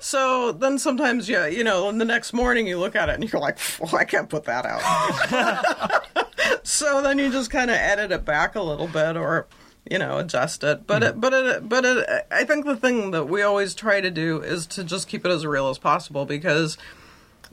so 0.00 0.52
then 0.52 0.78
sometimes, 0.78 1.28
yeah, 1.28 1.46
you 1.46 1.64
know, 1.64 1.88
and 1.88 2.00
the 2.00 2.04
next 2.04 2.32
morning 2.32 2.66
you 2.66 2.78
look 2.78 2.94
at 2.94 3.08
it 3.08 3.16
and 3.16 3.30
you're 3.32 3.40
like, 3.40 3.58
well, 3.80 3.96
I 3.96 4.04
can't 4.04 4.28
put 4.28 4.44
that 4.44 4.64
out. 4.64 6.06
so 6.62 7.02
then 7.02 7.18
you 7.18 7.30
just 7.30 7.50
kind 7.50 7.70
of 7.70 7.76
edit 7.76 8.12
it 8.12 8.24
back 8.24 8.54
a 8.54 8.62
little 8.62 8.86
bit, 8.86 9.16
or 9.16 9.46
you 9.90 9.98
know, 9.98 10.18
adjust 10.18 10.62
it. 10.64 10.86
But 10.86 11.02
it, 11.02 11.20
but 11.20 11.32
it, 11.32 11.68
but 11.68 11.84
it, 11.84 12.26
I 12.30 12.44
think 12.44 12.64
the 12.66 12.76
thing 12.76 13.10
that 13.12 13.24
we 13.28 13.42
always 13.42 13.74
try 13.74 14.00
to 14.00 14.10
do 14.10 14.40
is 14.42 14.66
to 14.68 14.84
just 14.84 15.08
keep 15.08 15.24
it 15.24 15.30
as 15.30 15.46
real 15.46 15.68
as 15.68 15.78
possible 15.78 16.24
because 16.24 16.76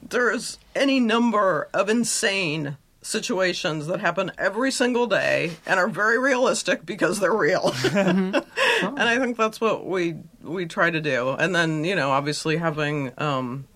there's 0.02 0.58
any 0.74 1.00
number 1.00 1.68
of 1.72 1.88
insane 1.88 2.76
situations 3.02 3.86
that 3.86 4.00
happen 4.00 4.32
every 4.36 4.70
single 4.70 5.06
day 5.06 5.52
and 5.64 5.78
are 5.78 5.88
very 5.88 6.18
realistic 6.18 6.84
because 6.84 7.20
they're 7.20 7.32
real. 7.32 7.72
and 7.92 8.44
I 8.82 9.18
think 9.18 9.36
that's 9.36 9.60
what 9.60 9.86
we 9.86 10.16
we 10.42 10.66
try 10.66 10.90
to 10.90 11.00
do. 11.00 11.30
And 11.30 11.54
then, 11.54 11.84
you 11.84 11.94
know, 11.94 12.10
obviously 12.10 12.56
having 12.56 13.12
um 13.18 13.66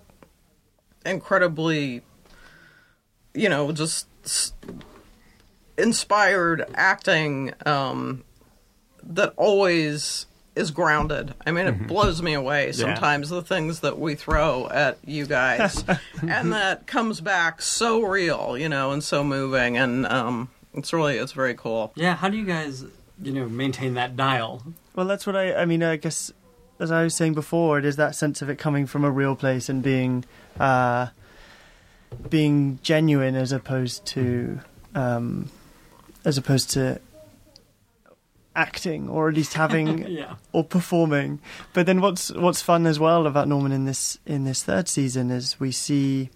incredibly 1.06 2.02
you 3.32 3.48
know, 3.48 3.70
just 3.70 4.08
s- 4.24 4.52
inspired 5.78 6.66
acting 6.74 7.54
um 7.64 8.24
that 9.04 9.34
always 9.36 10.26
is 10.56 10.70
grounded. 10.70 11.34
I 11.46 11.52
mean, 11.52 11.66
it 11.66 11.86
blows 11.86 12.22
me 12.22 12.34
away 12.34 12.72
sometimes 12.72 13.28
the 13.28 13.42
things 13.42 13.80
that 13.80 13.98
we 13.98 14.14
throw 14.14 14.68
at 14.68 14.98
you 15.04 15.26
guys, 15.26 15.84
and 16.22 16.52
that 16.52 16.86
comes 16.86 17.20
back 17.20 17.62
so 17.62 18.02
real, 18.02 18.58
you 18.58 18.68
know, 18.68 18.90
and 18.92 19.02
so 19.02 19.22
moving, 19.22 19.76
and 19.76 20.06
um, 20.06 20.50
it's 20.74 20.92
really 20.92 21.18
it's 21.18 21.32
very 21.32 21.54
cool. 21.54 21.92
Yeah, 21.94 22.16
how 22.16 22.28
do 22.28 22.36
you 22.36 22.44
guys, 22.44 22.84
you 23.22 23.32
know, 23.32 23.48
maintain 23.48 23.94
that 23.94 24.16
dial? 24.16 24.62
Well, 24.94 25.06
that's 25.06 25.26
what 25.26 25.36
I. 25.36 25.54
I 25.54 25.64
mean, 25.64 25.82
I 25.82 25.96
guess 25.96 26.32
as 26.80 26.90
I 26.90 27.04
was 27.04 27.14
saying 27.14 27.34
before, 27.34 27.78
it 27.78 27.84
is 27.84 27.96
that 27.96 28.14
sense 28.14 28.42
of 28.42 28.48
it 28.48 28.56
coming 28.56 28.86
from 28.86 29.04
a 29.04 29.10
real 29.10 29.36
place 29.36 29.68
and 29.68 29.82
being, 29.82 30.24
uh, 30.58 31.08
being 32.28 32.78
genuine 32.82 33.36
as 33.36 33.52
opposed 33.52 34.06
to, 34.06 34.60
um, 34.94 35.50
as 36.24 36.38
opposed 36.38 36.70
to 36.70 37.00
acting 38.56 39.08
or 39.08 39.28
at 39.28 39.34
least 39.34 39.54
having 39.54 40.06
Yeah. 40.08 40.34
or 40.52 40.64
performing. 40.64 41.40
But 41.72 41.86
then 41.86 42.00
what's 42.00 42.30
what's 42.32 42.62
fun 42.62 42.86
as 42.86 42.98
well 42.98 43.26
about 43.26 43.48
Norman 43.48 43.72
in 43.72 43.84
this 43.84 44.18
in 44.26 44.44
this 44.44 44.62
third 44.64 44.88
season 44.88 45.30
is 45.30 45.58
we 45.60 45.70
see 45.72 46.30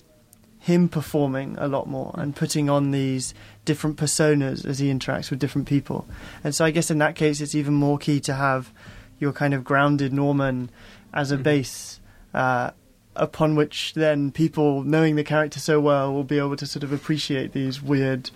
him 0.61 0.89
performing 0.89 1.57
a 1.59 1.69
lot 1.69 1.87
more 1.87 2.15
and 2.17 2.35
putting 2.35 2.71
on 2.71 2.91
these 2.91 3.35
different 3.67 3.99
personas 3.99 4.65
as 4.65 4.79
he 4.79 4.91
interacts 4.91 5.29
with 5.31 5.39
different 5.39 5.69
people. 5.69 6.07
And 6.43 6.55
so 6.55 6.65
I 6.65 6.71
guess 6.71 6.91
in 6.91 6.99
that 6.99 7.17
case 7.17 7.43
it's 7.43 7.55
even 7.55 7.75
more 7.75 7.99
key 7.99 8.19
to 8.21 8.33
have 8.33 8.73
your 9.19 9.33
kind 9.33 9.53
of 9.53 9.63
grounded 9.63 10.13
Norman 10.13 10.71
as 11.13 11.31
a 11.31 11.37
base 11.37 12.01
uh, 12.33 12.71
upon 13.15 13.57
which 13.57 13.93
then 13.95 14.33
people 14.33 14.83
knowing 14.83 15.17
the 15.17 15.23
character 15.25 15.61
so 15.61 15.81
well 15.81 16.13
will 16.15 16.25
be 16.25 16.39
able 16.39 16.57
to 16.57 16.67
sort 16.67 16.83
of 16.83 16.93
appreciate 16.93 17.53
these 17.53 17.83
weird 17.83 18.31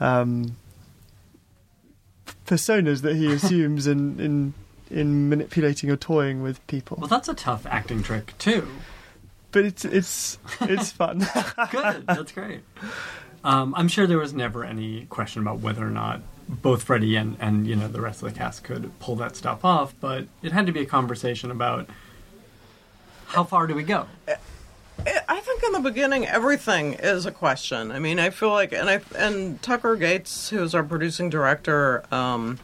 um, 0.00 0.56
personas 2.50 3.02
that 3.02 3.14
he 3.14 3.32
assumes 3.32 3.86
in, 3.86 4.18
in 4.18 4.54
in 4.90 5.28
manipulating 5.28 5.88
or 5.88 5.96
toying 5.96 6.42
with 6.42 6.66
people. 6.66 6.96
Well, 7.00 7.06
that's 7.06 7.28
a 7.28 7.34
tough 7.34 7.64
acting 7.64 8.02
trick 8.02 8.36
too. 8.38 8.66
But 9.52 9.64
it's 9.64 9.84
it's 9.84 10.38
it's 10.60 10.90
fun. 10.90 11.18
Good, 11.70 12.06
that's 12.08 12.32
great. 12.32 12.60
Um, 13.44 13.74
I'm 13.76 13.88
sure 13.88 14.06
there 14.06 14.18
was 14.18 14.34
never 14.34 14.64
any 14.64 15.06
question 15.06 15.42
about 15.42 15.60
whether 15.60 15.86
or 15.86 15.90
not 15.90 16.22
both 16.48 16.82
Freddie 16.82 17.14
and, 17.14 17.36
and 17.40 17.66
you 17.66 17.76
know 17.76 17.86
the 17.86 18.00
rest 18.00 18.22
of 18.22 18.32
the 18.32 18.36
cast 18.36 18.64
could 18.64 18.90
pull 18.98 19.14
that 19.16 19.36
stuff 19.36 19.64
off, 19.64 19.94
but 20.00 20.26
it 20.42 20.50
had 20.50 20.66
to 20.66 20.72
be 20.72 20.80
a 20.80 20.86
conversation 20.86 21.50
about 21.52 21.88
how 23.26 23.44
far 23.44 23.68
do 23.68 23.74
we 23.76 23.84
go? 23.84 24.06
I 25.06 25.40
think 25.40 25.62
in 25.62 25.72
the 25.72 25.80
beginning 25.80 26.26
everything 26.26 26.94
is 26.94 27.26
a 27.26 27.32
question. 27.32 27.90
I 27.90 27.98
mean, 27.98 28.18
I 28.18 28.30
feel 28.30 28.50
like, 28.50 28.72
and 28.72 28.88
I 28.90 29.00
and 29.16 29.60
Tucker 29.62 29.96
Gates, 29.96 30.50
who's 30.50 30.74
our 30.74 30.82
producing 30.82 31.30
director, 31.30 32.04
um, 32.12 32.58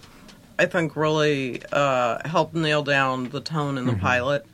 I 0.59 0.66
think 0.66 0.97
really 0.97 1.62
uh, 1.72 2.26
helped 2.28 2.55
nail 2.55 2.82
down 2.82 3.30
the 3.30 3.41
tone 3.41 3.78
in 3.78 3.87
the 3.87 3.95
pilot, 3.95 4.47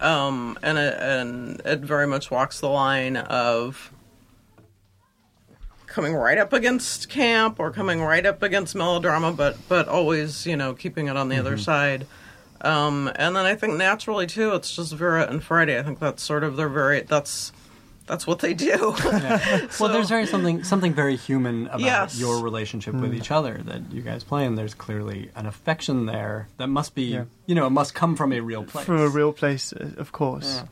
um, 0.00 0.58
and 0.62 0.78
it, 0.78 0.94
and 0.98 1.60
it 1.64 1.80
very 1.80 2.06
much 2.06 2.30
walks 2.30 2.60
the 2.60 2.68
line 2.68 3.16
of 3.16 3.90
coming 5.86 6.14
right 6.14 6.38
up 6.38 6.52
against 6.52 7.08
camp 7.08 7.58
or 7.58 7.70
coming 7.70 8.02
right 8.02 8.26
up 8.26 8.42
against 8.42 8.74
melodrama, 8.74 9.32
but 9.32 9.56
but 9.68 9.88
always 9.88 10.46
you 10.46 10.56
know 10.56 10.74
keeping 10.74 11.08
it 11.08 11.16
on 11.16 11.28
the 11.28 11.36
other 11.36 11.56
side. 11.56 12.06
Um, 12.60 13.10
and 13.16 13.36
then 13.36 13.46
I 13.46 13.54
think 13.54 13.74
naturally 13.76 14.26
too, 14.26 14.54
it's 14.54 14.74
just 14.74 14.92
Vera 14.92 15.26
and 15.28 15.42
Freddie. 15.42 15.76
I 15.76 15.82
think 15.82 15.98
that's 15.98 16.22
sort 16.22 16.44
of 16.44 16.56
their 16.56 16.68
very 16.68 17.02
that's 17.02 17.52
that's 18.06 18.24
what 18.26 18.38
they 18.38 18.54
do. 18.54 18.94
well, 19.80 19.92
there's 19.92 20.08
very 20.08 20.26
something 20.26 20.62
something 20.64 20.94
very 20.94 21.16
human 21.16 21.66
about 21.66 21.80
Yes. 21.80 22.18
your 22.20 22.40
relationship 22.42 22.94
with 22.94 23.12
each 23.14 23.30
other 23.32 23.60
that 23.64 23.90
you 23.90 24.00
guys 24.00 24.22
play, 24.24 24.44
and 24.46 24.56
there's 24.56 24.74
clearly 24.74 25.30
an 25.34 25.46
affection 25.46 26.06
there 26.06 26.48
that 26.58 26.68
must 26.68 26.94
be, 26.94 27.04
Yeah. 27.06 27.24
you 27.46 27.54
know, 27.56 27.66
it 27.66 27.70
must 27.70 27.94
come 27.94 28.14
from 28.14 28.32
a 28.32 28.40
real 28.40 28.62
place. 28.64 28.84
from 28.86 28.98
a 29.00 29.08
real 29.08 29.32
place, 29.32 29.72
uh, 29.72 29.90
of 29.96 30.12
course. 30.12 30.62
Yeah. 30.62 30.68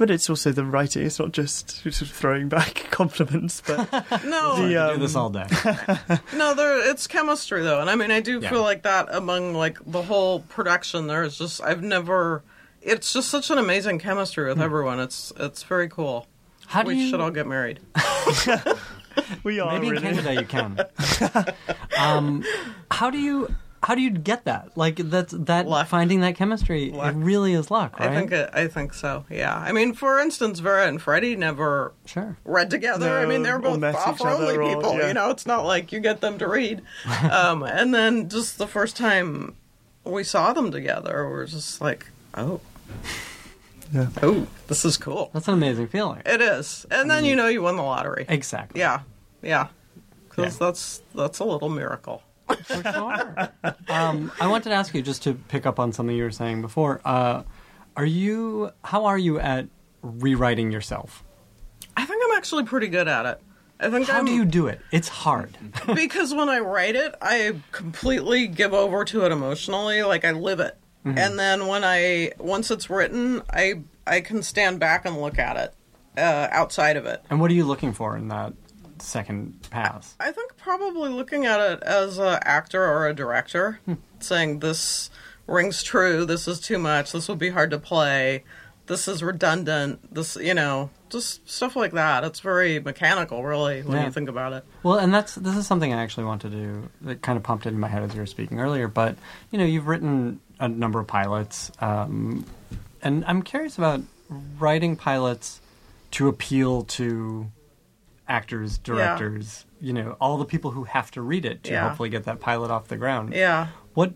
But 0.00 0.10
it's 0.10 0.30
also 0.30 0.50
the 0.50 0.64
writing. 0.64 1.04
It's 1.04 1.18
not 1.18 1.32
just 1.32 1.82
sort 1.82 2.00
of 2.00 2.08
throwing 2.10 2.48
back 2.48 2.86
compliments, 2.90 3.62
but 3.66 3.92
no, 4.24 4.52
I 4.52 4.68
The, 4.68 4.76
um, 4.78 4.94
do 4.94 5.00
this 5.02 5.14
all 5.14 5.28
day. 5.28 5.44
no, 6.34 6.54
there 6.54 6.90
it's 6.90 7.06
chemistry 7.06 7.62
though, 7.62 7.82
and 7.82 7.90
I 7.90 7.96
mean 7.96 8.10
I 8.10 8.20
do 8.20 8.40
Yeah. 8.40 8.48
feel 8.48 8.62
like 8.62 8.84
that 8.84 9.08
among 9.14 9.52
like 9.52 9.76
the 9.86 10.00
whole 10.00 10.40
production. 10.40 11.06
There's 11.06 11.36
just 11.36 11.62
I've 11.62 11.82
never. 11.82 12.42
It's 12.80 13.12
just 13.12 13.28
such 13.28 13.50
an 13.50 13.58
amazing 13.58 13.98
chemistry 13.98 14.48
with 14.48 14.58
everyone. 14.58 15.00
It's 15.00 15.34
it's 15.36 15.64
very 15.64 15.90
cool. 15.90 16.26
How 16.66 16.82
do 16.82 16.88
we 16.88 16.94
you? 16.94 17.10
should 17.10 17.20
all 17.20 17.30
get 17.30 17.46
married. 17.46 17.80
we 19.44 19.60
are 19.60 19.78
maybe 19.78 19.96
in. 19.96 20.02
Canada 20.02 20.32
you 20.34 20.46
can. 20.46 20.80
um, 21.98 22.42
how 22.90 23.10
do 23.10 23.18
you? 23.18 23.54
How 23.90 23.96
do 23.96 24.02
you 24.02 24.10
get 24.10 24.44
that? 24.44 24.76
Like 24.76 24.98
that's 24.98 25.32
that 25.36 25.66
Luck. 25.66 25.88
finding 25.88 26.20
that 26.20 26.36
chemistry. 26.36 26.92
Luck. 26.92 27.12
It 27.12 27.16
really 27.18 27.54
is 27.54 27.72
luck, 27.72 27.98
right? 27.98 28.08
I 28.10 28.14
think 28.14 28.30
it, 28.30 28.48
I 28.52 28.68
think 28.68 28.94
so. 28.94 29.24
Yeah. 29.28 29.52
I 29.52 29.72
mean, 29.72 29.94
for 29.94 30.20
instance, 30.20 30.60
Vera 30.60 30.86
and 30.86 31.02
Freddie 31.02 31.34
never 31.34 31.92
sure. 32.06 32.36
read 32.44 32.70
together. 32.70 33.18
I 33.18 33.26
mean, 33.26 33.42
they're 33.42 33.58
both 33.58 33.80
met 33.80 33.94
each 33.96 34.00
offer 34.00 34.28
only 34.28 34.46
other 34.50 34.62
or- 34.62 34.76
people. 34.76 34.96
yeah. 34.96 35.08
You 35.08 35.14
know, 35.14 35.30
it's 35.30 35.44
not 35.44 35.64
like 35.66 35.90
you 35.90 35.98
get 35.98 36.20
them 36.20 36.38
to 36.38 36.46
read. 36.46 36.82
um, 37.32 37.64
and 37.64 37.92
then 37.92 38.28
just 38.28 38.58
the 38.58 38.68
first 38.68 38.96
time 38.96 39.56
we 40.04 40.22
saw 40.22 40.52
them 40.52 40.70
together, 40.70 41.28
we 41.28 41.34
are 41.40 41.46
just 41.46 41.80
like, 41.80 42.06
oh, 42.36 42.60
Yeah. 43.92 44.06
oh, 44.22 44.46
this 44.68 44.84
is 44.84 44.98
cool. 44.98 45.30
That's 45.34 45.48
an 45.48 45.54
amazing 45.54 45.88
feeling. 45.88 46.22
It 46.24 46.40
is. 46.40 46.86
And 46.92 47.10
then 47.10 47.24
you 47.24 47.34
know 47.34 47.48
you 47.48 47.62
won 47.62 47.74
the 47.74 47.82
lottery. 47.82 48.24
Exactly. 48.28 48.78
Yeah, 48.78 49.00
yeah. 49.42 49.66
Because 50.28 50.60
Yeah. 50.60 50.66
that's 50.66 51.02
that's 51.12 51.40
a 51.40 51.44
little 51.44 51.68
miracle. 51.70 52.22
For 52.56 52.82
sure. 52.82 53.52
um, 53.88 54.32
I 54.40 54.46
wanted 54.46 54.70
to 54.70 54.74
ask 54.74 54.94
you 54.94 55.02
just 55.02 55.22
to 55.24 55.34
pick 55.34 55.66
up 55.66 55.78
on 55.78 55.92
something 55.92 56.16
you 56.16 56.24
were 56.24 56.30
saying 56.30 56.62
before. 56.62 57.00
Uh, 57.04 57.42
are 57.96 58.04
you? 58.04 58.70
How 58.84 59.06
are 59.06 59.18
you 59.18 59.38
at 59.38 59.68
rewriting 60.02 60.70
yourself? 60.70 61.24
I 61.96 62.04
think 62.04 62.22
I'm 62.24 62.36
actually 62.36 62.64
pretty 62.64 62.88
good 62.88 63.08
at 63.08 63.26
it. 63.26 63.40
I 63.80 63.90
think 63.90 64.08
How 64.08 64.18
I'm, 64.18 64.26
do 64.26 64.32
you 64.32 64.44
do 64.44 64.66
it? 64.66 64.80
It's 64.92 65.08
hard. 65.08 65.56
because 65.94 66.34
when 66.34 66.48
I 66.48 66.60
write 66.60 66.96
it, 66.96 67.14
I 67.20 67.56
completely 67.72 68.46
give 68.46 68.74
over 68.74 69.04
to 69.06 69.24
it 69.24 69.32
emotionally, 69.32 70.02
like 70.02 70.24
I 70.24 70.32
live 70.32 70.60
it. 70.60 70.76
Mm-hmm. 71.04 71.18
And 71.18 71.38
then 71.38 71.66
when 71.66 71.82
I 71.82 72.32
once 72.38 72.70
it's 72.70 72.90
written, 72.90 73.42
I 73.50 73.82
I 74.06 74.20
can 74.20 74.42
stand 74.42 74.80
back 74.80 75.06
and 75.06 75.20
look 75.20 75.38
at 75.38 75.56
it 75.56 75.74
uh, 76.18 76.48
outside 76.50 76.96
of 76.96 77.06
it. 77.06 77.24
And 77.30 77.40
what 77.40 77.50
are 77.50 77.54
you 77.54 77.64
looking 77.64 77.92
for 77.92 78.16
in 78.16 78.28
that 78.28 78.52
second 79.02 79.68
pass? 79.70 80.14
I 80.20 80.32
think 80.32 80.56
probably 80.56 81.10
looking 81.10 81.46
at 81.46 81.60
it 81.60 81.82
as 81.82 82.18
an 82.18 82.38
actor 82.42 82.84
or 82.84 83.06
a 83.08 83.14
director, 83.14 83.80
Hmm. 83.86 83.94
saying 84.20 84.60
this 84.60 85.10
rings 85.46 85.82
true, 85.82 86.24
this 86.24 86.46
is 86.46 86.60
too 86.60 86.78
much, 86.78 87.12
this 87.12 87.28
would 87.28 87.38
be 87.38 87.50
hard 87.50 87.70
to 87.70 87.78
play, 87.78 88.44
this 88.86 89.06
is 89.08 89.22
redundant, 89.22 90.12
this 90.14 90.36
you 90.36 90.54
know, 90.54 90.90
just 91.10 91.48
stuff 91.48 91.74
like 91.76 91.92
that. 91.92 92.22
It's 92.24 92.40
very 92.40 92.78
mechanical, 92.80 93.42
really, 93.44 93.82
when 93.82 93.98
Yeah. 93.98 94.04
you 94.06 94.10
think 94.12 94.28
about 94.28 94.52
it. 94.52 94.64
Well, 94.82 94.98
and 94.98 95.12
that's 95.12 95.34
this 95.36 95.56
is 95.56 95.66
something 95.66 95.92
I 95.92 96.02
actually 96.02 96.24
want 96.24 96.42
to 96.42 96.50
do. 96.50 96.88
That 97.02 97.20
kind 97.22 97.36
of 97.36 97.42
popped 97.42 97.66
into 97.66 97.78
my 97.78 97.88
head 97.88 98.02
as 98.02 98.14
you 98.14 98.20
were 98.20 98.26
speaking 98.26 98.60
earlier. 98.60 98.86
But 98.88 99.16
you 99.50 99.58
know, 99.58 99.64
you've 99.64 99.86
written 99.88 100.40
a 100.60 100.68
number 100.68 101.00
of 101.00 101.06
pilots, 101.06 101.72
um, 101.80 102.44
and 103.02 103.24
I'm 103.26 103.42
curious 103.42 103.76
about 103.78 104.02
writing 104.58 104.94
pilots 104.96 105.60
to 106.12 106.28
appeal 106.28 106.82
to 106.84 107.50
actors, 108.30 108.78
directors. 108.78 109.66
You 109.80 109.92
know, 109.92 110.16
all 110.20 110.38
the 110.38 110.44
people 110.44 110.70
who 110.70 110.84
have 110.84 111.10
to 111.12 111.20
read 111.22 111.44
it 111.44 111.64
to 111.64 111.72
Yeah. 111.72 111.88
hopefully 111.88 112.08
get 112.08 112.24
that 112.24 112.40
pilot 112.40 112.70
off 112.70 112.88
the 112.88 112.96
ground. 112.96 113.34
Yeah. 113.34 113.68
What 113.94 114.12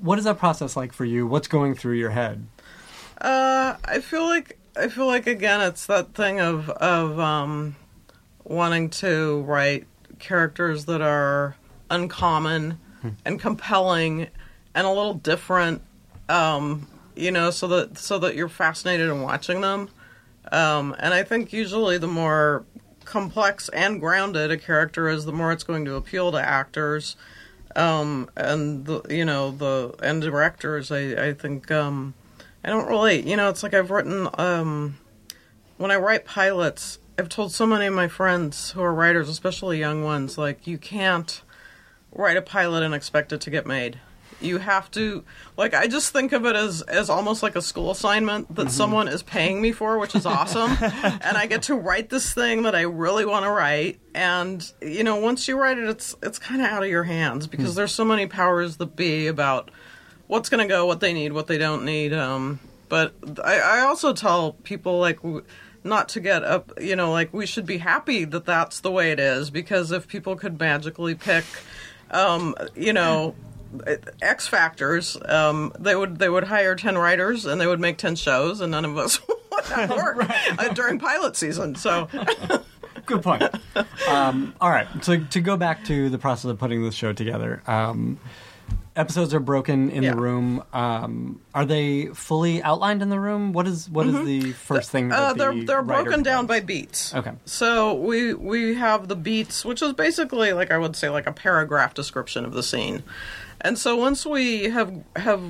what 0.00 0.18
is 0.18 0.24
that 0.24 0.38
process 0.38 0.76
like 0.76 0.92
for 0.92 1.04
you? 1.04 1.26
What's 1.26 1.48
going 1.48 1.74
through 1.74 1.94
your 1.94 2.10
head? 2.10 2.46
Uh, 3.20 3.76
I 3.84 4.00
feel 4.00 4.24
like 4.24 4.58
I 4.76 4.88
feel 4.88 5.06
like 5.06 5.26
again, 5.26 5.60
it's 5.60 5.86
that 5.86 6.14
thing 6.14 6.40
of 6.40 6.68
of 6.70 7.18
um, 7.20 7.76
wanting 8.44 8.90
to 8.90 9.42
write 9.42 9.86
characters 10.18 10.86
that 10.86 11.00
are 11.00 11.56
uncommon 11.90 12.78
and 13.24 13.38
compelling 13.38 14.28
and 14.74 14.86
a 14.86 14.90
little 14.90 15.14
different. 15.14 15.82
Um, 16.28 16.86
you 17.14 17.30
know, 17.30 17.50
so 17.50 17.66
that 17.68 17.98
so 17.98 18.18
that 18.18 18.34
you're 18.34 18.48
fascinated 18.48 19.08
in 19.10 19.20
watching 19.22 19.60
them. 19.60 19.88
Um, 20.52 20.94
and 20.98 21.14
I 21.14 21.22
think 21.22 21.52
usually 21.52 21.98
the 21.98 22.06
more 22.08 22.64
complex 23.04 23.68
and 23.70 24.00
grounded 24.00 24.50
a 24.50 24.56
character 24.56 25.08
is, 25.08 25.24
the 25.24 25.32
more 25.32 25.52
it's 25.52 25.64
going 25.64 25.84
to 25.84 25.94
appeal 25.94 26.32
to 26.32 26.38
actors 26.40 27.16
um, 27.76 28.30
and 28.36 28.86
the 28.86 29.02
you 29.10 29.24
know 29.24 29.50
the 29.50 29.94
and 30.02 30.22
directors. 30.22 30.90
I 30.90 31.28
I 31.28 31.32
think 31.32 31.70
um, 31.70 32.14
I 32.64 32.68
don't 32.70 32.88
really 32.88 33.28
you 33.28 33.36
know 33.36 33.48
it's 33.48 33.62
like 33.62 33.74
I've 33.74 33.90
written 33.90 34.28
um, 34.34 34.98
when 35.76 35.90
I 35.90 35.96
write 35.96 36.24
pilots. 36.24 36.98
I've 37.16 37.28
told 37.28 37.52
so 37.52 37.64
many 37.64 37.86
of 37.86 37.94
my 37.94 38.08
friends 38.08 38.72
who 38.72 38.82
are 38.82 38.92
writers, 38.92 39.28
especially 39.28 39.78
young 39.78 40.02
ones, 40.02 40.36
like 40.36 40.66
you 40.66 40.78
can't 40.78 41.42
write 42.12 42.36
a 42.36 42.42
pilot 42.42 42.82
and 42.82 42.94
expect 42.94 43.32
it 43.32 43.40
to 43.42 43.50
get 43.50 43.66
made. 43.66 44.00
You 44.44 44.58
have 44.58 44.90
to 44.92 45.24
like 45.56 45.74
I 45.74 45.86
just 45.86 46.12
think 46.12 46.32
of 46.32 46.44
it 46.46 46.54
as 46.56 46.82
as 46.82 47.10
almost 47.10 47.42
like 47.42 47.56
a 47.56 47.62
school 47.62 47.90
assignment 47.90 48.54
that 48.54 48.70
someone 48.70 49.08
is 49.08 49.22
paying 49.22 49.60
me 49.60 49.72
for, 49.72 49.98
which 49.98 50.14
is 50.14 50.26
awesome. 50.26 50.76
and 50.80 51.36
I 51.36 51.46
get 51.46 51.62
to 51.64 51.74
write 51.74 52.10
this 52.10 52.32
thing 52.32 52.62
that 52.62 52.74
I 52.74 52.82
really 52.82 53.24
want 53.24 53.44
to 53.44 53.50
write. 53.50 54.00
And 54.14 54.70
you 54.80 55.02
know, 55.02 55.16
once 55.16 55.48
you 55.48 55.58
write 55.58 55.78
it 55.78 55.88
it's 55.88 56.14
it's 56.22 56.38
kind 56.38 56.60
of 56.60 56.68
out 56.68 56.82
of 56.82 56.88
your 56.88 57.04
hands 57.04 57.46
because 57.46 57.74
there's 57.74 57.92
so 57.92 58.04
many 58.04 58.26
powers 58.26 58.76
that 58.76 58.96
be 58.96 59.26
about 59.26 59.70
what's 60.26 60.48
going 60.48 60.66
to 60.66 60.68
go, 60.68 60.86
what 60.86 61.00
they 61.00 61.12
need, 61.12 61.32
what 61.32 61.46
they 61.46 61.58
don't 61.58 61.84
need. 61.84 62.12
Um, 62.12 62.60
but 62.88 63.14
I, 63.42 63.58
I 63.58 63.80
also 63.80 64.12
tell 64.12 64.52
people 64.52 64.98
like 64.98 65.16
w- 65.16 65.44
not 65.82 66.08
to 66.10 66.20
get 66.20 66.44
up. 66.44 66.72
You 66.80 66.96
know, 66.96 67.12
like 67.12 67.32
we 67.32 67.46
should 67.46 67.66
be 67.66 67.78
happy 67.78 68.24
that 68.24 68.44
that's 68.44 68.80
the 68.80 68.90
way 68.90 69.12
it 69.12 69.20
is 69.20 69.50
because 69.50 69.92
if 69.92 70.08
people 70.08 70.36
could 70.36 70.58
magically 70.58 71.14
pick, 71.14 71.44
um, 72.10 72.54
you 72.74 72.92
know. 72.92 73.34
X 74.22 74.46
factors. 74.46 75.16
Um, 75.24 75.72
they 75.78 75.94
would 75.96 76.18
they 76.18 76.28
would 76.28 76.44
hire 76.44 76.74
ten 76.76 76.96
writers 76.98 77.44
and 77.46 77.60
they 77.60 77.66
would 77.66 77.80
make 77.80 77.98
ten 77.98 78.16
shows, 78.16 78.60
and 78.60 78.70
none 78.72 78.84
of 78.84 78.96
us 78.98 79.20
would 79.52 79.64
have 79.66 79.90
work 79.96 80.26
uh, 80.58 80.68
during 80.74 80.98
pilot 80.98 81.36
season. 81.36 81.74
So 81.74 82.08
Good 83.06 83.22
point. 83.22 83.42
um, 84.08 84.54
all 84.60 84.70
right, 84.70 84.86
so 85.02 85.18
to 85.18 85.40
go 85.40 85.56
back 85.58 85.84
to 85.84 86.08
the 86.08 86.18
process 86.18 86.50
of 86.50 86.58
putting 86.58 86.82
this 86.82 86.94
show 86.94 87.12
together, 87.12 87.62
um, 87.66 88.18
episodes 88.96 89.34
are 89.34 89.40
broken 89.40 89.90
in 89.90 90.02
Yeah. 90.04 90.14
the 90.14 90.20
room. 90.20 90.62
Um, 90.72 91.40
are 91.54 91.66
they 91.66 92.06
fully 92.14 92.62
outlined 92.62 93.02
in 93.02 93.10
the 93.10 93.20
room? 93.20 93.52
What 93.52 93.66
is 93.66 93.90
what 93.90 94.06
is 94.06 94.24
the 94.24 94.52
first 94.52 94.90
thing? 94.90 95.08
That 95.10 95.18
uh, 95.20 95.32
the 95.34 95.38
they're 95.38 95.64
they're 95.64 95.82
broken 95.82 96.22
down 96.22 96.46
by 96.46 96.60
beats. 96.60 97.14
Okay. 97.14 97.32
So 97.44 97.92
we 97.94 98.32
we 98.32 98.74
have 98.74 99.08
the 99.08 99.16
beats, 99.16 99.66
which 99.66 99.82
is 99.82 99.92
basically 99.92 100.54
like 100.54 100.70
I 100.70 100.78
would 100.78 100.96
say 100.96 101.10
like 101.10 101.26
a 101.26 101.32
paragraph 101.32 101.92
description 101.92 102.46
of 102.46 102.52
the 102.54 102.62
scene. 102.62 103.02
And 103.60 103.78
so 103.78 103.96
once 103.96 104.26
we 104.26 104.64
have 104.64 104.92
have 105.16 105.42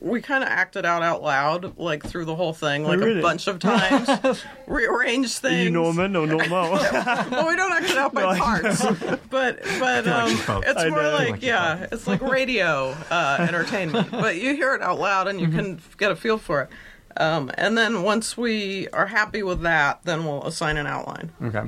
we 0.00 0.20
kind 0.22 0.44
of 0.44 0.48
acted 0.48 0.86
out 0.86 1.02
out 1.02 1.22
loud 1.22 1.76
like 1.76 2.04
through 2.04 2.24
the 2.24 2.36
whole 2.36 2.52
thing 2.52 2.84
like 2.84 3.00
really? 3.00 3.18
a 3.18 3.22
bunch 3.22 3.48
of 3.48 3.58
times, 3.58 4.44
rearranged 4.68 5.38
things. 5.38 5.54
Are 5.54 5.62
you 5.64 5.70
Norman 5.70 6.14
or 6.14 6.26
normal? 6.26 6.70
well, 6.72 7.48
we 7.48 7.56
don't 7.56 7.72
act 7.72 7.90
it 7.90 7.98
out 7.98 8.14
by 8.14 8.22
No, 8.36 8.38
parts, 8.38 8.84
but 9.28 9.60
but 9.80 10.06
um, 10.06 10.30
it's 10.64 10.80
I 10.80 10.88
more 10.88 11.02
know. 11.02 11.12
Like 11.14 11.30
like 11.30 11.42
yeah, 11.42 11.88
it's 11.90 12.06
like 12.06 12.22
radio 12.22 12.96
uh, 13.10 13.38
entertainment. 13.40 14.10
But 14.22 14.36
you 14.36 14.54
hear 14.54 14.74
it 14.74 14.82
out 14.82 15.00
loud 15.00 15.26
and 15.26 15.40
you 15.40 15.48
can 15.48 15.80
get 15.98 16.12
a 16.12 16.16
feel 16.16 16.38
for 16.38 16.62
it. 16.62 16.70
Um, 17.16 17.50
and 17.54 17.76
then 17.76 18.02
once 18.02 18.36
we 18.36 18.88
are 18.88 19.06
happy 19.06 19.42
with 19.42 19.62
that, 19.62 20.04
then 20.04 20.24
we'll 20.24 20.44
assign 20.46 20.76
an 20.76 20.86
outline. 20.86 21.32
Okay. 21.42 21.64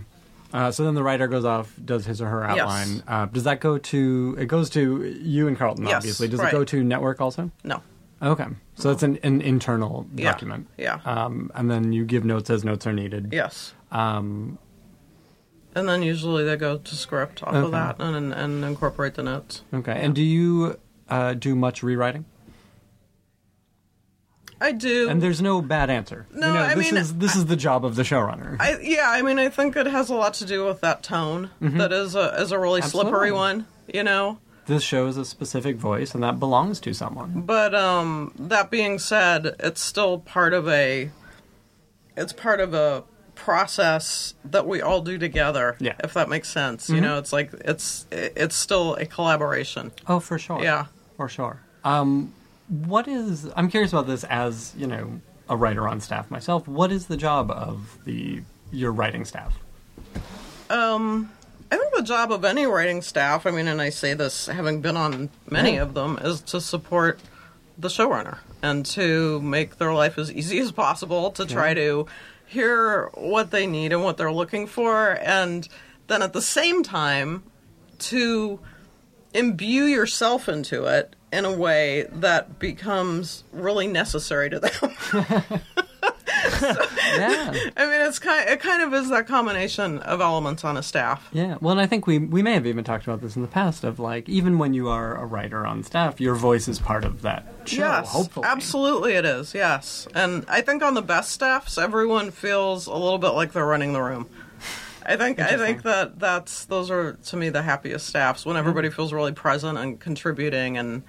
Uh, 0.54 0.70
so 0.70 0.84
then 0.84 0.94
the 0.94 1.02
writer 1.02 1.26
goes 1.26 1.44
off, 1.44 1.74
does 1.84 2.06
his 2.06 2.22
or 2.22 2.28
her 2.28 2.42
Yes. 2.42 2.60
outline. 2.60 3.02
Uh, 3.08 3.26
does 3.26 3.42
that 3.44 3.60
go 3.60 3.76
to? 3.76 4.36
It 4.38 4.46
goes 4.46 4.70
to 4.70 5.04
you 5.04 5.48
and 5.48 5.58
Carlton, 5.58 5.84
Yes, 5.84 5.96
obviously. 5.96 6.28
Does 6.28 6.38
right. 6.40 6.48
it 6.48 6.56
go 6.56 6.62
to 6.64 6.84
network 6.84 7.20
also? 7.20 7.50
No, 7.64 7.82
Okay, 8.22 8.46
so 8.76 8.88
that's 8.90 9.02
an, 9.02 9.18
an 9.24 9.40
internal 9.40 10.06
Yeah, 10.14 10.30
document. 10.30 10.68
yeah. 10.78 11.00
Um, 11.04 11.50
and 11.56 11.68
then 11.70 11.92
you 11.92 12.04
give 12.04 12.24
notes 12.24 12.48
as 12.50 12.64
notes 12.64 12.86
are 12.86 12.92
needed. 12.92 13.30
yes. 13.32 13.74
Um, 13.90 14.58
And 15.74 15.88
then 15.88 16.02
usually 16.04 16.44
they 16.44 16.56
go 16.56 16.78
to 16.78 16.94
script 16.94 17.42
off 17.42 17.48
Okay. 17.52 17.58
of 17.58 17.72
that 17.72 17.96
and 17.98 18.32
and 18.32 18.64
incorporate 18.64 19.14
the 19.14 19.24
notes. 19.24 19.62
okay. 19.74 19.98
And 20.00 20.14
do 20.14 20.22
you 20.22 20.78
uh, 21.10 21.34
do 21.34 21.56
much 21.56 21.82
rewriting? 21.82 22.26
I 24.64 24.72
do. 24.72 25.08
And 25.08 25.22
there's 25.22 25.42
no 25.42 25.60
bad 25.62 25.90
answer. 25.90 26.26
No, 26.32 26.46
You 26.48 26.52
know, 26.54 26.60
I 26.62 26.74
this 26.74 26.92
mean, 26.92 26.96
is 27.00 27.14
this 27.14 27.36
is 27.36 27.46
the 27.46 27.56
job 27.56 27.84
of 27.84 27.96
the 27.96 28.02
showrunner. 28.02 28.56
I, 28.58 28.78
yeah, 28.80 29.06
I 29.08 29.22
mean, 29.22 29.38
I 29.38 29.48
think 29.48 29.76
it 29.76 29.86
has 29.86 30.10
a 30.10 30.14
lot 30.14 30.34
to 30.34 30.44
do 30.46 30.64
with 30.64 30.80
that 30.80 31.02
tone. 31.02 31.50
That 31.60 31.92
is 31.92 32.14
a 32.14 32.34
is 32.40 32.50
a 32.52 32.58
really 32.58 32.82
slippery 32.82 33.28
Mm-hmm. 33.28 33.36
One, 33.36 33.66
you 33.92 34.02
know. 34.02 34.38
this 34.66 34.82
show 34.82 35.04
shows 35.06 35.16
a 35.16 35.24
specific 35.24 35.76
voice, 35.76 36.14
and 36.14 36.22
that 36.22 36.38
belongs 36.40 36.80
to 36.80 36.94
someone. 36.94 37.42
But 37.42 37.74
um, 37.74 38.32
that 38.38 38.70
being 38.70 38.98
said, 38.98 39.54
it's 39.60 39.80
still 39.80 40.18
part 40.18 40.52
of 40.54 40.68
a. 40.68 41.10
It's 42.16 42.32
part 42.32 42.60
of 42.60 42.72
a 42.74 43.02
process 43.34 44.34
that 44.44 44.66
we 44.66 44.80
all 44.80 45.00
do 45.02 45.18
together. 45.18 45.76
Yeah. 45.80 45.94
If 46.02 46.14
that 46.14 46.28
makes 46.28 46.48
sense, 46.48 46.88
you 46.88 47.00
know, 47.00 47.18
it's 47.18 47.32
like 47.32 47.52
it's 47.64 48.06
it's 48.10 48.54
still 48.56 48.94
a 48.94 49.04
collaboration. 49.06 49.92
Oh, 50.06 50.20
for 50.20 50.38
sure. 50.38 50.62
Yeah. 50.62 50.86
for 51.16 51.28
sure. 51.28 51.60
Um, 51.84 52.32
what 52.74 53.06
is? 53.08 53.50
I'm 53.56 53.68
curious 53.68 53.92
about 53.92 54.06
this 54.06 54.24
as 54.24 54.74
you 54.76 54.86
know 54.86 55.20
a 55.48 55.56
writer 55.56 55.86
on 55.86 56.00
staff 56.00 56.30
myself. 56.30 56.66
What 56.66 56.90
is 56.90 57.06
the 57.06 57.16
job 57.16 57.50
of 57.50 57.98
the 58.04 58.42
your 58.72 58.92
writing 58.92 59.24
staff? 59.24 59.56
Um, 60.70 61.30
I 61.70 61.76
think 61.76 61.94
the 61.94 62.02
job 62.02 62.32
of 62.32 62.44
any 62.44 62.66
writing 62.66 63.02
staff, 63.02 63.46
I 63.46 63.50
mean, 63.50 63.68
and 63.68 63.80
I 63.80 63.90
say 63.90 64.14
this 64.14 64.46
having 64.46 64.80
been 64.80 64.96
on 64.96 65.30
many 65.48 65.76
of 65.76 65.94
them, 65.94 66.18
is 66.22 66.40
to 66.42 66.60
support 66.60 67.20
the 67.78 67.88
showrunner 67.88 68.38
and 68.62 68.86
to 68.86 69.40
make 69.40 69.76
their 69.76 69.92
life 69.92 70.18
as 70.18 70.32
easy 70.32 70.58
as 70.58 70.72
possible 70.72 71.30
to 71.32 71.44
try 71.44 71.74
to 71.74 72.06
hear 72.46 73.10
what 73.14 73.50
they 73.50 73.66
need 73.66 73.92
and 73.92 74.02
what 74.02 74.16
they're 74.16 74.32
looking 74.32 74.66
for, 74.66 75.18
and 75.22 75.68
then 76.06 76.22
at 76.22 76.32
the 76.32 76.42
same 76.42 76.82
time 76.82 77.42
to 77.98 78.58
imbue 79.32 79.84
yourself 79.84 80.48
into 80.48 80.84
it 80.84 81.16
in 81.34 81.44
a 81.44 81.52
way 81.52 82.06
that 82.12 82.58
becomes 82.58 83.44
really 83.52 83.86
necessary 83.86 84.48
to 84.50 84.60
them. 84.60 85.60
Yeah, 87.14 87.54
I 87.76 87.86
mean, 87.86 88.00
it's 88.00 88.18
kind 88.18 88.48
it 88.48 88.60
kind 88.60 88.82
of 88.82 88.92
is 88.92 89.08
that 89.10 89.26
combination 89.26 90.00
of 90.00 90.20
elements 90.20 90.64
on 90.64 90.76
a 90.76 90.82
staff. 90.82 91.28
yeah. 91.32 91.58
Well, 91.60 91.72
and 91.72 91.80
I 91.80 91.86
think 91.86 92.06
we 92.06 92.18
we 92.18 92.42
may 92.42 92.54
have 92.54 92.66
even 92.66 92.82
talked 92.82 93.04
about 93.04 93.20
this 93.20 93.36
in 93.36 93.42
the 93.42 93.48
past. 93.48 93.84
Of 93.84 94.00
like, 94.00 94.28
even 94.28 94.58
when 94.58 94.74
you 94.74 94.88
are 94.88 95.14
a 95.14 95.24
writer 95.24 95.64
on 95.64 95.84
staff, 95.84 96.20
your 96.20 96.34
voice 96.34 96.66
is 96.66 96.80
part 96.80 97.04
of 97.04 97.22
that 97.22 97.46
show. 97.66 97.82
Yes, 97.82 98.10
hopefully, 98.10 98.46
absolutely 98.46 99.12
it 99.12 99.24
is. 99.24 99.54
Yes, 99.54 100.08
and 100.14 100.44
I 100.48 100.60
think 100.60 100.82
on 100.82 100.94
the 100.94 101.02
best 101.02 101.30
staffs, 101.30 101.78
everyone 101.78 102.30
feels 102.30 102.86
a 102.86 102.94
little 102.94 103.18
bit 103.18 103.30
like 103.30 103.52
they're 103.52 103.66
running 103.66 103.92
the 103.92 104.02
room. 104.02 104.28
I 105.06 105.16
think 105.16 105.38
I 105.38 105.56
think 105.56 105.82
that 105.82 106.18
that's 106.18 106.64
those 106.64 106.90
are 106.90 107.12
to 107.12 107.36
me 107.36 107.48
the 107.50 107.62
happiest 107.62 108.06
staffs 108.06 108.44
when 108.44 108.56
everybody 108.56 108.90
feels 108.90 109.12
really 109.12 109.32
present 109.32 109.78
and 109.78 110.00
contributing 110.00 110.78
and 110.78 111.02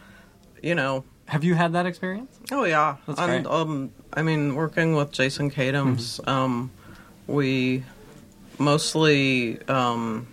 you 0.65 0.73
know 0.75 1.03
Have 1.27 1.43
you 1.43 1.53
had 1.55 1.73
that 1.73 1.85
experience? 1.85 2.37
oh 2.51 2.63
yeah 2.65 2.97
That's 3.07 3.19
and 3.19 3.29
great. 3.29 3.43
Mm-hmm. 3.45 3.71
um 3.71 3.91
I 4.13 4.21
mean 4.23 4.55
working 4.55 4.95
with 4.95 5.11
Jason 5.11 5.49
Katims 5.51 6.25
um 6.27 6.71
we 7.27 7.83
mostly 8.59 9.61
um 9.67 10.27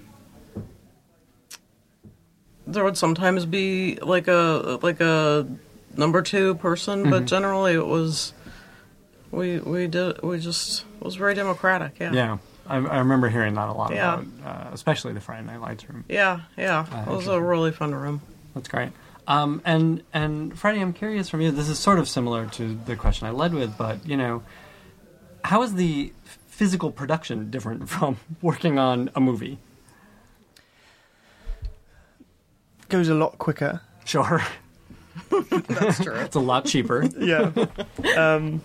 there 2.66 2.84
would 2.84 2.96
sometimes 2.96 3.44
be 3.44 3.96
like 4.02 4.28
a 4.28 4.78
like 4.82 5.00
a 5.00 5.46
number 5.96 6.22
two 6.22 6.54
person, 6.56 7.00
Mm-hmm. 7.02 7.10
but 7.10 7.24
generally 7.26 7.74
it 7.74 7.86
was 7.86 8.32
we 9.30 9.58
we 9.58 9.86
did 9.88 10.22
we 10.22 10.38
just 10.38 10.84
it 11.00 11.04
was 11.04 11.16
very 11.16 11.34
democratic. 11.34 11.98
Yeah, 12.00 12.12
Yeah, 12.12 12.38
I, 12.66 12.76
I 12.76 12.98
remember 12.98 13.28
hearing 13.28 13.54
that 13.54 13.68
a 13.68 13.72
lot 13.72 13.92
Yeah. 13.92 14.20
about, 14.20 14.26
uh, 14.44 14.70
especially 14.72 15.12
the 15.12 15.20
Friday 15.20 15.46
Night 15.46 15.60
Lights 15.60 15.88
room. 15.88 16.04
yeah, 16.08 16.42
yeah. 16.56 16.86
Ah, 16.90 17.02
it 17.02 17.08
was 17.08 17.26
a 17.26 17.40
really 17.42 17.72
fun 17.72 17.94
room. 17.94 18.22
That's 18.54 18.68
great. 18.68 18.90
Um, 19.32 19.62
and 19.64 20.02
and 20.12 20.58
Freddie, 20.58 20.80
I'm 20.80 20.92
curious 20.92 21.28
from 21.30 21.40
you. 21.40 21.50
This 21.50 21.68
is 21.68 21.78
sort 21.78 21.98
of 21.98 22.08
similar 22.08 22.46
to 22.50 22.74
the 22.86 22.96
question 22.96 23.26
I 23.26 23.30
led 23.30 23.54
with, 23.54 23.76
but 23.78 24.06
you 24.06 24.16
know, 24.16 24.42
how 25.44 25.62
is 25.62 25.74
the 25.74 26.12
physical 26.46 26.90
production 26.90 27.50
different 27.50 27.88
from 27.94 28.16
working 28.42 28.78
on 28.78 29.10
a 29.14 29.20
movie? 29.20 29.58
Goes 32.88 33.08
a 33.08 33.14
lot 33.14 33.38
quicker. 33.38 33.80
Sure, 34.04 34.42
That's 35.30 36.02
true. 36.02 36.14
it's 36.16 36.36
a 36.36 36.40
lot 36.40 36.66
cheaper. 36.66 37.04
Yeah. 37.18 37.52
um, 38.16 38.60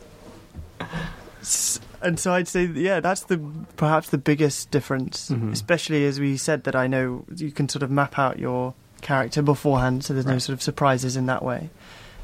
and 2.02 2.20
so 2.20 2.34
I'd 2.34 2.48
say, 2.48 2.66
yeah, 2.66 3.00
that's 3.00 3.24
the 3.24 3.38
perhaps 3.78 4.10
the 4.10 4.18
biggest 4.18 4.70
difference, 4.72 5.30
Mhm. 5.30 5.54
especially 5.54 6.06
as 6.06 6.20
we 6.20 6.36
said 6.36 6.66
that 6.66 6.76
I 6.76 6.88
know 6.88 7.24
you 7.36 7.52
can 7.52 7.70
sort 7.70 7.84
of 7.84 7.90
map 7.92 8.20
out 8.20 8.38
your 8.38 8.74
character 9.02 9.42
beforehand, 9.42 10.04
so 10.06 10.14
there's 10.14 10.26
no 10.26 10.40
sort 10.40 10.54
of 10.54 10.62
surprises 10.64 11.16
in 11.16 11.26
that 11.28 11.44
way. 11.44 11.70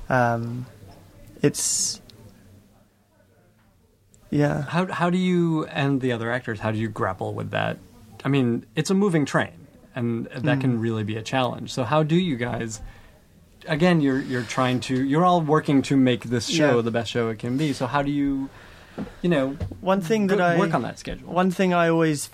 Um, 0.10 0.66
it's 1.42 2.02
yeah. 4.30 4.64
How 4.64 4.88
how 4.92 5.10
do 5.10 5.18
you 5.18 5.66
and 5.66 6.02
the 6.02 6.12
other 6.12 6.32
actors? 6.32 6.60
How 6.60 6.72
do 6.72 6.78
you 6.78 6.90
grapple 6.90 7.34
with 7.34 7.52
that? 7.52 7.78
I 8.26 8.30
mean, 8.30 8.66
it's 8.76 8.90
a 8.90 8.94
moving 8.94 9.26
train, 9.26 9.52
and 9.96 10.26
that 10.28 10.60
can 10.62 10.80
really 10.80 11.04
be 11.04 11.18
a 11.18 11.22
challenge. 11.22 11.72
So 11.72 11.84
how 11.84 12.04
do 12.04 12.16
you 12.16 12.36
guys? 12.36 12.82
Again, 13.68 14.02
you're 14.02 14.20
you're 14.20 14.44
trying 14.44 14.80
to 14.82 15.04
you're 15.04 15.24
all 15.24 15.42
working 15.42 15.82
to 15.84 15.96
make 15.96 16.24
this 16.26 16.48
show 16.50 16.76
Yeah. 16.78 16.82
the 16.82 16.92
best 16.92 17.12
show 17.12 17.30
it 17.30 17.40
can 17.40 17.58
be. 17.58 17.72
So 17.74 17.88
how 17.88 18.02
do 18.02 18.12
you, 18.12 18.50
you 19.22 19.30
know, 19.30 19.58
One 19.82 20.02
thing 20.02 20.28
that 20.28 20.38
go- 20.38 20.44
I 20.44 20.58
work 20.60 20.74
on 20.74 20.82
that 20.82 21.00
schedule? 21.00 21.32
One 21.32 21.50
thing 21.52 21.74
I 21.74 21.88
always, 21.90 22.30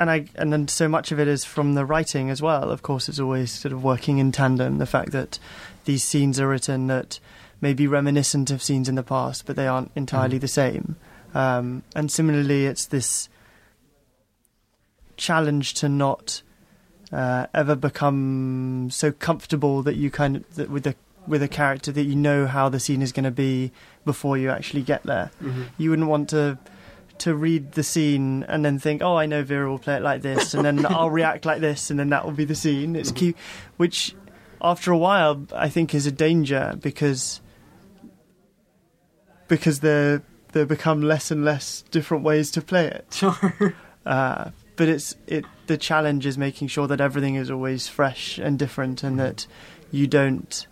and 0.00 0.10
I 0.10 0.24
and 0.34 0.52
then 0.52 0.66
so 0.66 0.88
much 0.88 1.12
of 1.12 1.20
it 1.20 1.28
is 1.28 1.44
from 1.44 1.74
the 1.74 1.84
writing 1.84 2.28
as 2.30 2.42
well. 2.42 2.70
Of 2.70 2.82
course, 2.82 3.08
it's 3.08 3.20
always 3.20 3.52
sort 3.52 3.72
of 3.72 3.84
working 3.84 4.18
in 4.18 4.32
tandem. 4.32 4.78
The 4.78 4.86
fact 4.86 5.12
that 5.12 5.38
these 5.84 6.02
scenes 6.02 6.40
are 6.40 6.48
written 6.48 6.88
that 6.88 7.20
may 7.60 7.74
be 7.74 7.86
reminiscent 7.86 8.50
of 8.50 8.62
scenes 8.62 8.88
in 8.88 8.94
the 8.96 9.02
past, 9.04 9.46
but 9.46 9.54
they 9.54 9.66
aren't 9.68 9.92
entirely 9.94 10.38
Mhm. 10.38 10.40
the 10.40 10.48
same. 10.48 10.96
Um, 11.34 11.82
and 11.94 12.10
similarly, 12.10 12.66
it's 12.66 12.86
this 12.86 13.28
challenge 15.16 15.74
to 15.74 15.88
not 15.88 16.42
uh, 17.12 17.46
ever 17.52 17.74
become 17.74 18.88
so 18.90 19.12
comfortable 19.12 19.82
that 19.82 19.96
you 19.96 20.10
kind 20.10 20.36
of 20.36 20.54
that 20.54 20.70
with 20.70 20.86
a 20.86 20.94
with 21.26 21.42
a 21.42 21.48
character 21.48 21.92
that 21.92 22.04
you 22.04 22.16
know 22.16 22.46
how 22.46 22.68
the 22.68 22.80
scene 22.80 23.02
is 23.02 23.12
going 23.12 23.24
to 23.24 23.30
be 23.30 23.70
before 24.04 24.38
you 24.38 24.48
actually 24.48 24.80
get 24.82 25.02
there 25.02 25.30
Mhm. 25.42 25.66
you 25.76 25.90
wouldn't 25.90 26.08
want 26.08 26.30
to 26.30 26.56
to 27.20 27.34
read 27.34 27.72
the 27.72 27.82
scene 27.82 28.44
and 28.44 28.64
then 28.64 28.78
think, 28.78 29.02
oh, 29.02 29.16
I 29.16 29.26
know 29.26 29.42
Vera 29.42 29.70
will 29.70 29.78
play 29.78 29.96
it 29.96 30.02
like 30.02 30.22
this, 30.22 30.54
and 30.54 30.64
then 30.64 30.84
I'll 30.86 31.10
react 31.20 31.44
like 31.44 31.60
this, 31.60 31.90
and 31.90 31.98
then 31.98 32.10
that 32.10 32.24
will 32.24 32.32
be 32.32 32.44
the 32.44 32.54
scene. 32.54 32.96
It's 32.96 33.12
cute, 33.12 33.36
which 33.76 34.14
after 34.62 34.92
a 34.92 34.98
while 34.98 35.46
I 35.54 35.68
think 35.68 35.94
is 35.94 36.06
a 36.06 36.12
danger 36.12 36.76
because 36.80 37.40
because 39.48 39.80
there 39.80 40.22
there 40.52 40.66
become 40.66 41.02
less 41.02 41.30
and 41.30 41.44
less 41.44 41.82
different 41.90 42.24
ways 42.24 42.50
to 42.52 42.60
play 42.60 42.86
it. 42.86 43.06
Sure. 43.14 43.74
Uh, 44.06 44.50
but 44.76 44.88
it's 44.88 45.14
it 45.26 45.44
the 45.66 45.76
challenge 45.76 46.24
is 46.24 46.38
making 46.38 46.68
sure 46.68 46.86
that 46.86 47.00
everything 47.00 47.34
is 47.34 47.50
always 47.50 47.86
fresh 47.86 48.38
and 48.38 48.58
different, 48.58 49.02
and 49.02 49.18
that 49.20 49.46
you 49.90 50.06
don't 50.06 50.66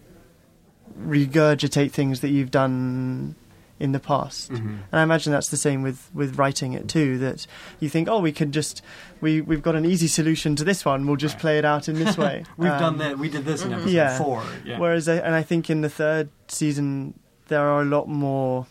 regurgitate 0.98 1.92
things 1.92 2.20
that 2.20 2.30
you've 2.30 2.50
done 2.50 3.36
in 3.80 3.92
the 3.92 4.00
past. 4.00 4.50
Mhm. 4.50 4.58
And 4.90 5.00
I 5.00 5.02
imagine 5.02 5.32
that's 5.32 5.48
the 5.50 5.56
same 5.56 5.82
with, 5.82 6.10
with 6.12 6.36
writing 6.38 6.72
it 6.72 6.88
too. 6.88 7.16
That 7.18 7.46
you 7.80 7.88
think, 7.88 8.08
oh, 8.08 8.18
we 8.20 8.32
can 8.32 8.50
just 8.52 8.82
we 9.20 9.40
we've 9.40 9.62
got 9.62 9.76
an 9.76 9.84
easy 9.84 10.06
solution 10.08 10.56
to 10.56 10.64
this 10.64 10.84
one. 10.84 11.06
We'll 11.06 11.16
just 11.16 11.34
Right. 11.36 11.40
play 11.40 11.58
it 11.58 11.64
out 11.64 11.88
in 11.88 11.94
this 11.96 12.16
way. 12.24 12.44
We've 12.56 12.70
Um, 12.72 12.78
done 12.80 12.98
that. 12.98 13.18
We 13.18 13.28
did 13.28 13.44
this 13.44 13.64
in 13.64 13.72
episode 13.72 13.90
Yeah. 13.90 14.18
four. 14.18 14.42
Yeah. 14.64 14.78
Whereas, 14.78 15.08
I, 15.08 15.16
and 15.16 15.34
I 15.34 15.42
think 15.42 15.70
in 15.70 15.80
the 15.82 15.88
third 15.90 16.28
season 16.48 17.14
there 17.48 17.62
are 17.68 17.80
a 17.82 17.84
lot 17.84 18.08
more. 18.08 18.66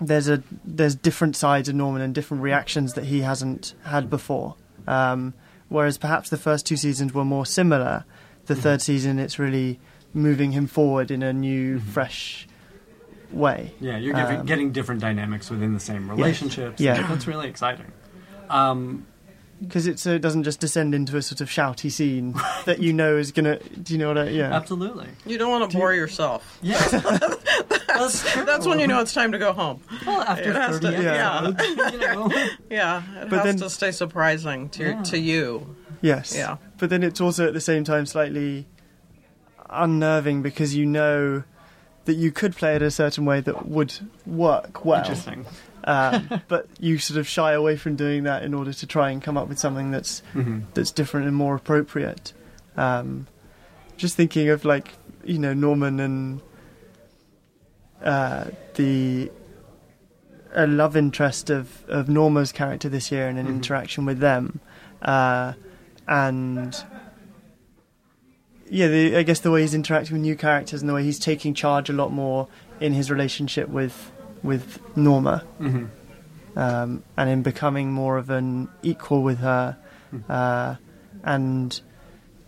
There's 0.00 0.28
a 0.28 0.42
there's 0.64 0.94
different 0.94 1.36
sides 1.36 1.68
of 1.68 1.74
Norman 1.76 2.02
and 2.02 2.14
different 2.14 2.42
reactions 2.42 2.94
that 2.94 3.04
he 3.04 3.20
hasn't 3.20 3.74
had 3.84 4.10
before. 4.10 4.56
Um, 4.88 5.34
whereas 5.68 5.98
perhaps 5.98 6.30
the 6.30 6.36
first 6.36 6.66
two 6.66 6.76
seasons 6.76 7.14
were 7.14 7.24
more 7.24 7.46
similar. 7.46 8.04
The 8.46 8.54
Mhm. 8.54 8.58
third 8.58 8.82
season, 8.82 9.18
it's 9.18 9.38
really 9.38 9.78
moving 10.12 10.52
him 10.52 10.66
forward 10.66 11.10
in 11.10 11.22
a 11.22 11.32
new, 11.32 11.78
Mhm. 11.78 11.82
fresh 11.82 12.46
way. 13.34 13.72
yeah, 13.80 13.96
you're 13.96 14.14
giving, 14.14 14.40
um, 14.40 14.46
getting 14.46 14.72
different 14.72 15.00
dynamics 15.00 15.50
within 15.50 15.72
the 15.74 15.80
same 15.80 16.08
relationships. 16.10 16.80
Yeah. 16.80 17.06
that's 17.08 17.26
really 17.26 17.48
exciting. 17.48 17.90
Um, 18.50 19.06
Because 19.60 19.86
it 19.86 19.98
so 19.98 20.12
it 20.14 20.20
doesn't 20.22 20.42
just 20.42 20.60
descend 20.60 20.94
into 20.94 21.16
a 21.16 21.22
sort 21.22 21.40
of 21.40 21.48
shouty 21.48 21.90
scene 21.90 22.34
that 22.66 22.80
you 22.80 22.92
know 22.92 23.16
is 23.16 23.32
gonna. 23.32 23.58
Do 23.60 23.92
you 23.94 23.98
know 23.98 24.08
what 24.08 24.18
I? 24.18 24.28
Yeah. 24.30 24.52
absolutely. 24.52 25.08
You 25.24 25.38
don't 25.38 25.50
want 25.50 25.70
to 25.70 25.76
bore 25.78 25.94
yourself. 25.94 26.58
Yeah. 26.62 26.78
that's, 27.86 28.32
true. 28.32 28.44
That's 28.44 28.66
when 28.66 28.80
you 28.80 28.88
know 28.88 29.00
it's 29.00 29.14
time 29.14 29.30
to 29.32 29.38
go 29.38 29.52
home. 29.52 29.80
Well, 30.04 30.20
after 30.22 30.50
It 30.50 30.56
has 30.56 30.80
30 30.80 30.96
to- 30.96 31.02
yeah. 31.02 31.46
episodes, 31.48 31.92
you 31.92 31.98
know. 32.00 32.30
Yeah, 32.68 33.02
it 33.22 33.30
But 33.30 33.36
has 33.36 33.44
then- 33.44 33.58
to 33.58 33.70
stay 33.70 33.92
surprising 33.92 34.68
to 34.70 34.82
Yeah. 34.84 35.02
to 35.04 35.18
you. 35.18 35.76
Yes. 36.02 36.34
Yeah. 36.36 36.56
But 36.78 36.90
then 36.90 37.02
it's 37.04 37.20
also 37.20 37.46
at 37.46 37.54
the 37.54 37.60
same 37.60 37.84
time 37.84 38.04
slightly 38.06 38.66
unnerving 39.70 40.42
because 40.42 40.74
you 40.74 40.86
know 40.86 41.44
that 42.04 42.14
you 42.14 42.30
could 42.30 42.54
play 42.56 42.76
it 42.76 42.82
a 42.82 42.90
certain 42.90 43.24
way 43.24 43.40
that 43.40 43.66
would 43.66 43.94
work 44.26 44.84
well. 44.84 44.98
Interesting. 45.00 45.46
Um, 45.84 46.30
but 46.48 46.66
you 46.78 46.98
sort 46.98 47.18
of 47.18 47.26
shy 47.28 47.52
away 47.52 47.76
from 47.76 47.96
doing 47.96 48.24
that 48.24 48.42
in 48.42 48.54
order 48.54 48.72
to 48.72 48.86
try 48.86 49.10
and 49.10 49.22
come 49.22 49.36
up 49.36 49.48
with 49.48 49.58
something 49.58 49.90
that's 49.90 50.20
hmm 50.32 50.60
that's 50.74 50.90
different 50.90 51.26
and 51.26 51.36
more 51.36 51.54
appropriate. 51.54 52.32
Um, 52.76 53.26
just 53.96 54.16
thinking 54.16 54.48
of 54.48 54.64
like 54.64 54.94
you 55.24 55.38
know 55.38 55.52
Norman 55.54 56.00
and 56.00 56.40
uh, 58.02 58.46
the 58.74 59.30
a 60.52 60.66
love 60.66 60.96
interest 60.96 61.50
of 61.50 61.84
of 61.88 62.08
Norma's 62.08 62.52
character 62.52 62.88
this 62.88 63.10
year 63.10 63.28
and 63.28 63.38
an 63.38 63.46
Mhm. 63.46 63.50
interaction 63.56 64.04
with 64.04 64.18
them, 64.20 64.60
uh, 65.02 65.54
and 66.06 66.76
yeah, 68.70 68.88
the, 68.88 69.16
I 69.16 69.22
guess 69.22 69.40
the 69.40 69.50
way 69.50 69.62
he's 69.62 69.74
interacting 69.74 70.14
with 70.14 70.22
new 70.22 70.36
characters 70.36 70.80
and 70.82 70.88
the 70.88 70.94
way 70.94 71.02
he's 71.04 71.18
taking 71.18 71.54
charge 71.54 71.88
a 71.90 71.92
lot 71.92 72.12
more 72.12 72.48
in 72.80 72.92
his 72.92 73.10
relationship 73.10 73.68
with 73.68 74.10
with 74.42 74.78
Norma. 74.96 75.44
hmm 75.58 75.84
um, 76.56 77.02
and 77.16 77.28
in 77.28 77.42
becoming 77.42 77.90
more 77.90 78.16
of 78.16 78.30
an 78.30 78.68
equal 78.82 79.22
with 79.22 79.38
her, 79.38 79.76
Hmm. 80.12 80.18
uh, 80.28 80.76
and 81.24 81.80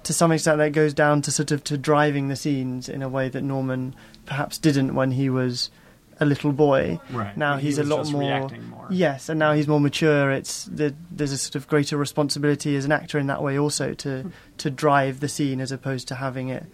to 0.05 0.13
some 0.13 0.31
extent 0.31 0.59
that 0.59 0.71
goes 0.71 0.95
down 0.95 1.23
to 1.23 1.33
sort 1.33 1.51
of 1.51 1.65
to 1.65 1.77
driving 1.77 2.29
the 2.29 2.37
scenes 2.37 2.89
in 2.89 3.03
a 3.03 3.09
way 3.09 3.29
that 3.29 3.43
Norman 3.43 3.97
perhaps 4.25 4.59
didn't 4.59 4.95
when 4.95 5.11
he 5.11 5.29
was 5.29 5.71
a 6.19 6.25
little 6.25 6.53
boy. 6.53 6.99
Right. 7.11 7.37
Now 7.37 7.57
He 7.59 7.67
he's 7.67 7.79
a 7.79 7.85
lot 7.85 7.99
just 7.99 8.13
more. 8.13 8.21
reacting 8.23 8.69
more. 8.69 8.87
Yes, 8.91 9.29
and 9.29 9.39
now 9.39 9.53
he's 9.53 9.69
more 9.69 9.81
mature. 9.81 10.31
It's 10.31 10.65
there, 10.65 10.93
there's 11.11 11.33
a 11.33 11.39
sort 11.39 11.55
of 11.57 11.69
greater 11.69 11.97
responsibility 11.97 12.75
as 12.77 12.85
an 12.85 12.93
actor 12.93 13.19
in 13.19 13.27
that 13.27 13.43
way 13.43 13.59
also 13.59 13.95
to 13.95 14.31
to 14.59 14.71
drive 14.71 15.21
the 15.21 15.29
scene 15.29 15.61
as 15.61 15.73
opposed 15.73 16.09
to 16.09 16.15
having 16.17 16.49
it 16.49 16.65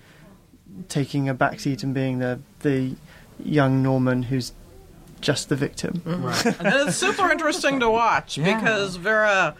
taking 0.88 1.28
a 1.28 1.34
backseat 1.34 1.82
and 1.82 1.92
being 1.94 2.18
the 2.18 2.40
the 2.60 2.94
young 3.42 3.82
Norman 3.82 4.22
who's 4.24 4.52
just 5.20 5.48
the 5.48 5.56
victim. 5.56 6.02
Right. 6.04 6.46
and 6.60 6.88
it's 6.88 6.96
super 6.96 7.30
interesting 7.30 7.80
to 7.80 7.90
watch 7.90 8.38
Yeah. 8.38 8.58
because 8.58 8.96
Vera 8.96 9.54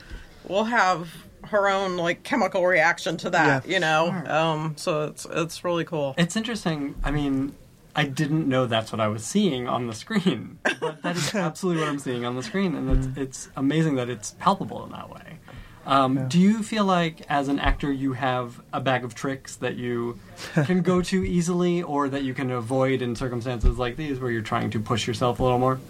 will 0.48 0.64
have 0.64 1.08
her 1.44 1.68
own 1.68 1.96
like 1.96 2.22
chemical 2.22 2.64
reaction 2.66 3.16
to 3.18 3.30
that, 3.30 3.66
Yeah. 3.66 3.74
you 3.74 3.80
know. 3.80 4.08
Um, 4.26 4.74
so 4.76 5.04
it's 5.04 5.26
it's 5.30 5.64
really 5.64 5.84
cool. 5.84 6.14
It's 6.18 6.36
interesting. 6.36 6.94
I 7.04 7.10
mean, 7.10 7.54
I 7.94 8.04
didn't 8.04 8.48
know 8.48 8.66
that's 8.66 8.90
what 8.90 9.00
I 9.00 9.08
was 9.08 9.24
seeing 9.24 9.68
on 9.68 9.86
the 9.86 9.92
screen, 9.92 10.58
but 10.80 11.02
that 11.02 11.16
is 11.16 11.34
absolutely 11.34 11.82
what 11.82 11.90
I'm 11.90 11.98
seeing 11.98 12.24
on 12.24 12.36
the 12.36 12.42
screen, 12.42 12.74
and 12.74 12.90
it's, 12.90 13.18
it's 13.18 13.48
amazing 13.56 13.96
that 13.96 14.08
it's 14.08 14.32
palpable 14.38 14.84
in 14.84 14.92
that 14.92 15.10
way. 15.10 15.38
Um, 15.84 16.28
Do 16.28 16.38
you 16.38 16.62
feel 16.62 16.84
like, 16.84 17.22
as 17.28 17.48
an 17.48 17.58
actor, 17.58 17.92
you 17.92 18.12
have 18.12 18.62
a 18.72 18.80
bag 18.80 19.04
of 19.04 19.14
tricks 19.14 19.56
that 19.56 19.74
you 19.76 20.18
can 20.54 20.82
go 20.82 21.02
to 21.02 21.24
easily, 21.24 21.82
or 21.82 22.08
that 22.08 22.22
you 22.22 22.34
can 22.34 22.50
avoid 22.50 23.02
in 23.02 23.14
circumstances 23.16 23.78
like 23.78 23.96
these, 23.96 24.20
where 24.20 24.30
you're 24.30 24.42
trying 24.42 24.70
to 24.70 24.80
push 24.80 25.06
yourself 25.06 25.40
a 25.40 25.42
little 25.42 25.58
more? 25.58 25.80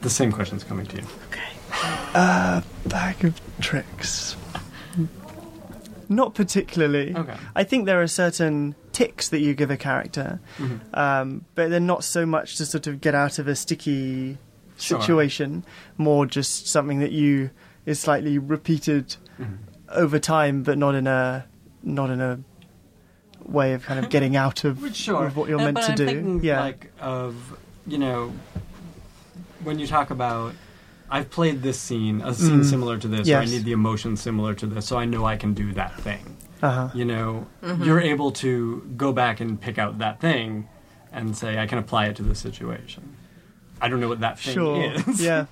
The 0.00 0.10
same 0.10 0.32
question's 0.32 0.64
coming 0.64 0.86
to 0.86 0.96
you. 0.96 1.04
Okay. 1.28 1.42
Uh, 2.14 2.62
bag 2.86 3.24
of 3.24 3.40
tricks. 3.60 4.36
Not 6.08 6.34
particularly. 6.34 7.14
Okay. 7.14 7.36
I 7.54 7.64
think 7.64 7.86
there 7.86 8.00
are 8.02 8.06
certain 8.06 8.74
ticks 8.94 9.28
that 9.28 9.40
you 9.40 9.52
give 9.54 9.70
a 9.70 9.76
character, 9.76 10.40
Mm-hmm. 10.58 10.94
um, 10.98 11.44
but 11.54 11.68
they're 11.70 11.80
not 11.80 12.02
so 12.04 12.24
much 12.24 12.56
to 12.56 12.64
sort 12.64 12.86
of 12.86 13.00
get 13.02 13.14
out 13.14 13.38
of 13.38 13.46
a 13.48 13.54
sticky 13.54 14.38
Sure. 14.78 15.00
situation, 15.00 15.64
more 15.98 16.26
just 16.26 16.66
something 16.66 16.98
that 17.00 17.12
you 17.12 17.50
is 17.86 18.00
slightly 18.00 18.38
repeated 18.38 19.16
Mm-hmm. 19.40 19.54
over 19.90 20.18
time, 20.18 20.62
but 20.62 20.78
not 20.78 20.94
in 20.94 21.06
a 21.06 21.44
not 21.82 22.08
in 22.10 22.20
a 22.20 22.38
way 23.44 23.74
of 23.74 23.84
kind 23.84 24.02
of 24.02 24.08
getting 24.10 24.36
out 24.36 24.64
of, 24.64 24.78
Sure. 24.96 25.26
of 25.26 25.36
what 25.36 25.48
you're 25.50 25.60
Uh, 25.60 25.64
meant 25.70 25.76
to 25.78 25.90
I'm 25.90 25.94
do. 25.96 26.06
Thinking, 26.06 26.42
yeah, 26.44 26.60
Like 26.60 26.90
of 27.00 27.34
you 27.86 27.98
know 27.98 28.32
when 29.62 29.78
you 29.78 29.86
talk 29.86 30.10
about 30.10 30.54
I've 31.10 31.30
played 31.30 31.62
this 31.62 31.78
scene, 31.78 32.22
a 32.22 32.32
scene 32.34 32.60
Mm. 32.62 32.64
similar 32.64 32.98
to 32.98 33.06
this, 33.08 33.28
or 33.28 33.36
I 33.36 33.44
need 33.44 33.64
the 33.64 33.72
emotion 33.72 34.16
similar 34.16 34.54
to 34.54 34.66
this, 34.66 34.86
so 34.86 34.96
I 34.96 35.04
know 35.04 35.24
I 35.26 35.36
can 35.36 35.52
do 35.54 35.72
that 35.74 36.00
thing. 36.00 36.33
Uh-huh. 36.64 36.88
You 36.94 37.04
know, 37.04 37.46
you're 37.82 38.00
able 38.00 38.32
to 38.32 38.80
go 38.96 39.12
back 39.12 39.40
and 39.40 39.60
pick 39.60 39.78
out 39.78 39.98
that 39.98 40.18
thing 40.18 40.66
and 41.12 41.36
say 41.36 41.58
I 41.58 41.66
can 41.66 41.76
apply 41.76 42.06
it 42.06 42.16
to 42.16 42.22
this 42.22 42.38
situation. 42.38 43.16
I 43.82 43.88
don't 43.88 44.00
know 44.00 44.08
what 44.08 44.20
that 44.20 44.38
thing 44.38 44.54
sure. 44.54 44.82
is. 44.82 45.20
yeah. 45.22 45.46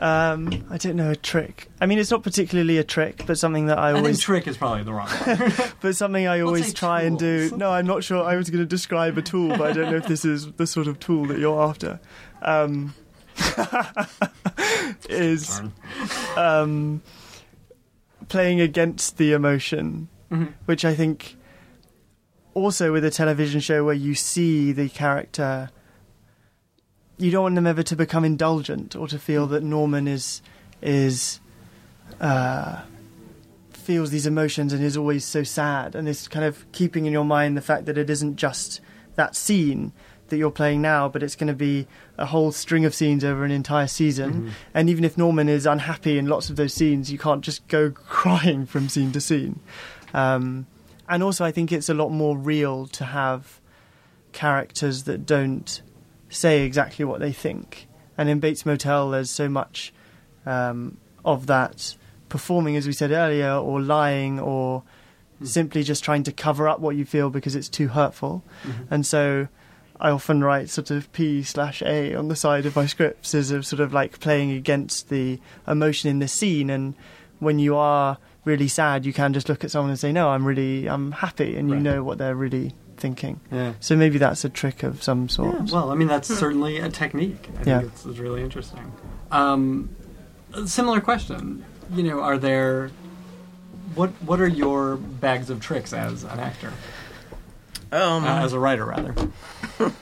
Um, 0.00 0.66
I 0.70 0.76
don't 0.76 0.96
know 0.96 1.10
a 1.10 1.16
trick. 1.16 1.68
I 1.80 1.86
mean, 1.86 1.98
it's 1.98 2.10
not 2.10 2.24
particularly 2.24 2.78
a 2.78 2.84
trick, 2.84 3.24
but 3.26 3.38
something 3.38 3.66
that 3.66 3.78
I 3.78 3.90
I 3.90 3.92
think 3.92 4.04
always 4.04 4.20
trick 4.20 4.48
is 4.48 4.56
probably 4.56 4.82
the 4.82 4.92
wrong 4.92 5.08
one. 5.08 5.52
But 5.80 5.94
something 5.94 6.26
I 6.26 6.40
always 6.40 6.68
say 6.68 6.72
try 6.72 7.02
and 7.02 7.18
do. 7.18 7.52
No, 7.54 7.70
I'm 7.70 7.86
not 7.86 8.02
sure. 8.02 8.24
I 8.24 8.36
was 8.36 8.50
going 8.50 8.62
to 8.62 8.66
describe 8.68 9.18
a 9.18 9.22
tool, 9.22 9.50
but 9.50 9.70
I 9.70 9.72
don't 9.72 9.90
know 9.90 9.98
if 9.98 10.06
this 10.06 10.24
is 10.24 10.50
the 10.52 10.66
sort 10.66 10.88
of 10.88 10.98
tool 10.98 11.26
that 11.26 11.38
you're 11.38 11.62
after. 11.62 12.00
Um, 12.42 12.94
is 15.08 15.60
um, 16.36 17.02
playing 18.28 18.60
against 18.60 19.18
the 19.18 19.32
emotion, 19.32 20.08
Mhm. 20.30 20.52
which 20.66 20.84
I 20.84 20.94
think 20.94 21.36
also 22.54 22.92
with 22.92 23.04
a 23.04 23.10
television 23.10 23.60
show 23.60 23.84
where 23.84 23.94
you 23.94 24.14
see 24.14 24.72
the 24.72 24.88
character, 24.88 25.70
you 27.18 27.30
don't 27.30 27.42
want 27.42 27.54
them 27.56 27.66
ever 27.66 27.82
to 27.82 27.96
become 27.96 28.24
indulgent 28.24 28.94
or 28.96 29.08
to 29.08 29.18
feel 29.18 29.46
that 29.48 29.62
Norman 29.62 30.06
is 30.08 30.40
is 30.82 31.40
uh, 32.20 32.82
feels 33.72 34.10
these 34.10 34.26
emotions 34.26 34.72
and 34.72 34.82
is 34.84 34.96
always 34.96 35.24
so 35.24 35.42
sad, 35.42 35.94
and 35.94 36.08
is 36.08 36.28
kind 36.28 36.44
of 36.44 36.70
keeping 36.72 37.06
in 37.06 37.12
your 37.12 37.24
mind 37.24 37.56
the 37.56 37.60
fact 37.62 37.86
that 37.86 37.98
it 37.98 38.08
isn't 38.10 38.36
just 38.36 38.80
that 39.16 39.34
scene 39.34 39.92
that 40.28 40.36
you're 40.36 40.50
playing 40.50 40.80
now, 40.80 41.08
but 41.08 41.22
it's 41.24 41.34
going 41.34 41.48
to 41.48 41.54
be 41.54 41.86
a 42.16 42.26
whole 42.26 42.52
string 42.52 42.84
of 42.84 42.94
scenes 42.94 43.24
over 43.24 43.44
an 43.44 43.50
entire 43.50 43.88
season. 43.88 44.52
And 44.72 44.88
even 44.88 45.02
if 45.02 45.18
Norman 45.18 45.48
is 45.48 45.66
unhappy 45.66 46.18
in 46.18 46.26
lots 46.26 46.48
of 46.48 46.54
those 46.54 46.72
scenes, 46.72 47.10
you 47.10 47.18
can't 47.18 47.40
just 47.42 47.66
go 47.66 47.90
crying 47.94 48.64
from 48.64 48.88
scene 48.88 49.10
to 49.12 49.20
scene. 49.20 49.58
Um, 50.14 50.66
and 51.08 51.22
also, 51.22 51.44
I 51.44 51.50
think 51.50 51.72
it's 51.72 51.88
a 51.88 51.94
lot 51.94 52.10
more 52.10 52.36
real 52.36 52.86
to 52.88 53.04
have 53.04 53.60
characters 54.32 55.04
that 55.04 55.26
don't 55.26 55.82
say 56.28 56.62
exactly 56.62 57.04
what 57.04 57.20
they 57.20 57.32
think. 57.32 57.88
And 58.16 58.28
in 58.28 58.38
Bates 58.38 58.64
Motel, 58.64 59.10
there's 59.10 59.30
so 59.30 59.48
much 59.48 59.92
um, 60.46 60.98
of 61.24 61.46
that 61.46 61.96
performing, 62.28 62.76
as 62.76 62.86
we 62.86 62.92
said 62.92 63.10
earlier, 63.10 63.52
or 63.52 63.80
lying, 63.80 64.38
or 64.38 64.82
simply 65.42 65.82
just 65.82 66.04
trying 66.04 66.22
to 66.24 66.32
cover 66.32 66.68
up 66.68 66.80
what 66.80 66.96
you 66.96 67.04
feel 67.04 67.30
because 67.30 67.56
it's 67.56 67.68
too 67.68 67.88
hurtful. 67.88 68.44
And 68.90 69.06
so 69.06 69.48
I 69.98 70.10
often 70.10 70.44
write 70.44 70.70
sort 70.70 70.90
of 70.90 71.10
P 71.12 71.42
slash 71.42 71.82
A 71.82 72.14
on 72.14 72.28
the 72.28 72.36
side 72.36 72.66
of 72.66 72.76
my 72.76 72.86
scripts 72.86 73.34
as 73.34 73.50
of 73.50 73.66
sort 73.66 73.80
of 73.80 73.92
like 73.92 74.20
playing 74.20 74.50
against 74.52 75.08
the 75.08 75.40
emotion 75.66 76.10
in 76.10 76.18
the 76.18 76.28
scene. 76.28 76.70
And 76.70 76.94
when 77.38 77.58
you 77.58 77.74
are 77.76 78.18
really 78.44 78.68
sad, 78.68 79.04
you 79.06 79.12
can 79.12 79.32
just 79.32 79.48
look 79.48 79.64
at 79.64 79.70
someone 79.70 79.90
and 79.90 79.98
say, 79.98 80.12
"No, 80.12 80.30
I'm 80.30 80.44
really, 80.46 80.86
I'm 80.88 81.12
happy," 81.12 81.56
and 81.56 81.68
you 81.70 81.76
know 81.76 82.02
what 82.02 82.18
they're 82.18 82.34
really 82.34 82.74
thinking. 82.96 83.40
Yeah. 83.50 83.72
So 83.80 83.96
maybe 83.96 84.18
that's 84.18 84.44
a 84.44 84.48
trick 84.48 84.82
of 84.82 85.02
some 85.02 85.28
sort. 85.28 85.54
Yeah, 85.54 85.66
well, 85.72 85.90
I 85.90 85.94
mean, 85.94 86.08
that's 86.08 86.28
certainly 86.28 86.78
a 86.78 86.88
technique. 86.90 87.48
I 87.60 87.68
Yeah. 87.68 87.78
think 87.80 87.92
it's, 87.92 88.04
it's 88.06 88.18
really 88.18 88.42
interesting. 88.42 88.92
Um, 89.30 89.88
similar 90.66 91.00
question. 91.00 91.64
You 91.94 92.02
know, 92.02 92.20
are 92.20 92.36
there 92.38 92.90
what 93.94 94.10
what 94.24 94.40
are 94.40 94.46
your 94.48 94.96
bags 94.96 95.50
of 95.50 95.60
tricks 95.60 95.92
as 95.92 96.24
an 96.24 96.38
actor, 96.40 96.72
Um, 97.92 98.24
uh, 98.24 98.44
as 98.44 98.52
a 98.52 98.58
writer 98.58 98.84
rather? 98.84 99.14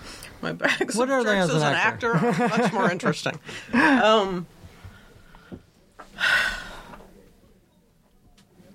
my 0.43 0.53
bags 0.53 0.95
What 0.97 1.09
of 1.09 1.15
are 1.15 1.25
they 1.25 1.37
tricks 1.37 1.55
as 1.55 1.63
an 1.63 1.69
an 1.69 1.75
actor? 1.75 2.15
actor, 2.15 2.43
are 2.43 2.49
much 2.59 2.73
more 2.73 2.91
interesting. 2.97 3.39
Um, 3.73 4.47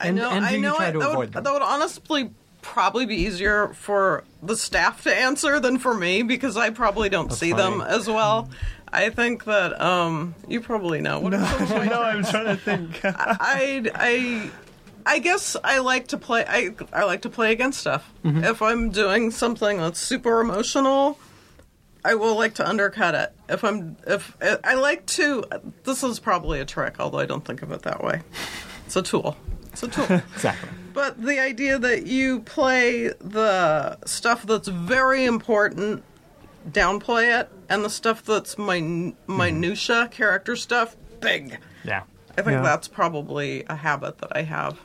I 0.04 0.08
And- 0.08 0.18
know. 0.18 0.30
and 0.30 0.42
do 0.46 0.52
I 0.52 0.56
you 0.56 0.62
know. 0.62 0.76
try 0.76 0.88
I, 0.88 0.92
to 0.92 1.00
that, 1.00 1.06
avoid 1.10 1.18
would, 1.18 1.34
them? 1.34 1.44
that 1.44 1.54
would 1.54 1.62
honestly 1.62 2.30
probably 2.62 3.06
be 3.06 3.16
easier 3.16 3.70
for 3.74 4.24
the 4.42 4.56
staff 4.56 5.04
to 5.04 5.14
answer 5.14 5.60
than 5.60 5.78
for 5.80 5.94
me 5.94 6.22
because 6.24 6.56
I 6.58 6.70
probably 6.70 7.10
don't 7.10 7.28
That's 7.30 7.40
see 7.40 7.52
funny. 7.52 7.64
them 7.78 7.82
as 7.82 8.08
well. 8.08 8.50
I 8.92 9.10
think 9.10 9.46
that 9.46 9.82
um, 9.82 10.36
you 10.48 10.62
probably 10.62 11.02
know. 11.02 11.20
What 11.20 11.34
are 11.34 11.46
some 11.46 11.64
of 11.64 11.70
my 11.72 11.86
no, 11.88 12.02
I'm 12.04 12.24
trying 12.24 12.46
to 12.46 12.56
think. 12.58 13.00
I 13.04 13.90
I 13.96 14.52
I 15.06 15.20
guess 15.20 15.58
I 15.64 15.80
like 15.80 16.10
to 16.10 16.18
play. 16.18 16.46
I 16.48 16.70
I 16.94 17.04
like 17.06 17.24
to 17.24 17.30
play 17.30 17.52
against 17.52 17.80
stuff. 17.80 18.10
Mm-hmm. 18.24 18.44
If 18.44 18.62
I'm 18.62 18.92
doing 18.92 19.32
something 19.32 19.78
that's 19.80 20.00
super 20.00 20.40
emotional, 20.42 21.18
I 22.06 22.14
will 22.16 22.36
like 22.38 22.54
to 22.56 22.70
undercut 22.70 23.16
it. 23.16 23.34
If 23.50 23.64
I'm 23.64 23.98
if 24.06 24.38
I 24.64 24.76
like 24.76 25.06
to, 25.18 25.44
this 25.86 26.04
is 26.04 26.20
probably 26.20 26.60
a 26.60 26.66
trick, 26.66 27.00
although 27.00 27.20
I 27.20 27.26
don't 27.26 27.44
think 27.44 27.64
of 27.64 27.72
it 27.72 27.82
that 27.82 28.04
way. 28.04 28.22
It's 28.86 28.96
a 28.96 29.02
tool. 29.02 29.36
It's 29.74 29.84
a 29.84 29.88
tool. 29.88 30.22
Exactly. 30.36 30.70
but 30.94 31.22
the 31.22 31.40
idea 31.40 31.78
that 31.80 32.06
you 32.08 32.40
play 32.42 33.08
the 33.20 33.98
stuff 34.06 34.46
that's 34.46 34.68
very 34.68 35.26
important, 35.26 36.04
downplay 36.70 37.40
it, 37.40 37.50
and 37.70 37.84
the 37.84 37.90
stuff 37.90 38.24
that's 38.24 38.58
min- 38.58 39.14
mm-hmm. 39.14 39.38
minutia 39.38 40.08
character 40.10 40.56
stuff, 40.56 40.96
big. 41.20 41.58
Yeah. 41.84 42.04
I 42.38 42.42
think 42.42 42.54
Yeah. 42.56 42.62
that's 42.62 42.88
probably 42.88 43.64
a 43.68 43.76
habit 43.76 44.20
that 44.20 44.36
I 44.36 44.44
have. 44.44 44.80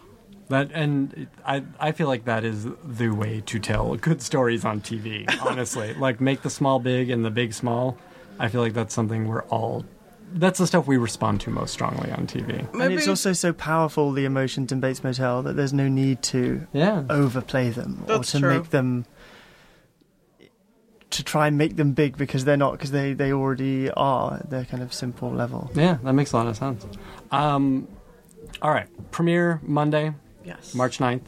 That 0.48 0.70
and 0.72 1.26
I 1.44 1.62
I 1.78 1.92
feel 1.92 2.06
like 2.08 2.24
that 2.24 2.42
is 2.42 2.66
the 2.82 3.10
way 3.10 3.42
to 3.44 3.58
tell 3.58 3.94
good 3.96 4.22
stories 4.22 4.64
on 4.64 4.80
TV. 4.80 5.26
Honestly, 5.44 5.92
like 5.94 6.20
make 6.22 6.40
the 6.40 6.48
small 6.50 6.78
big 6.78 7.10
and 7.10 7.22
the 7.24 7.30
big 7.30 7.52
small. 7.52 7.98
I 8.38 8.48
feel 8.48 8.62
like 8.62 8.72
that's 8.72 8.94
something 8.94 9.28
we're 9.28 9.42
all. 9.44 9.84
That's 10.32 10.58
the 10.58 10.66
stuff 10.66 10.86
we 10.86 10.96
respond 10.98 11.40
to 11.42 11.50
most 11.50 11.72
strongly 11.72 12.10
on 12.12 12.26
TV. 12.26 12.66
and 12.74 12.92
it's 12.92 13.08
also 13.08 13.32
so 13.32 13.52
powerful, 13.52 14.12
the 14.12 14.24
emotions 14.24 14.70
in 14.72 14.80
Bates 14.80 15.02
Motel, 15.02 15.42
that 15.42 15.56
there's 15.56 15.72
no 15.72 15.88
need 15.88 16.22
to 16.24 16.66
Yeah. 16.72 17.04
overplay 17.08 17.70
them 17.70 18.04
That's 18.06 18.34
or 18.34 18.38
to 18.38 18.40
true. 18.40 18.58
make 18.58 18.70
them 18.70 19.06
to 21.10 21.24
try 21.24 21.46
and 21.46 21.56
make 21.56 21.76
them 21.76 21.92
big 21.92 22.18
because 22.18 22.44
they're 22.44 22.56
not 22.58 22.72
because 22.72 22.90
they 22.90 23.14
they 23.14 23.32
already 23.32 23.90
are 23.92 24.34
at 24.34 24.50
their 24.50 24.64
kind 24.66 24.82
of 24.82 24.92
simple 24.92 25.30
level. 25.30 25.70
Yeah, 25.74 25.96
that 26.02 26.12
makes 26.12 26.32
a 26.32 26.36
lot 26.36 26.46
of 26.46 26.56
sense. 26.56 26.86
Um, 27.30 27.88
all 28.60 28.70
right, 28.70 28.86
premiere 29.10 29.60
Monday, 29.62 30.12
yes. 30.44 30.74
March 30.74 30.98
9th. 30.98 31.22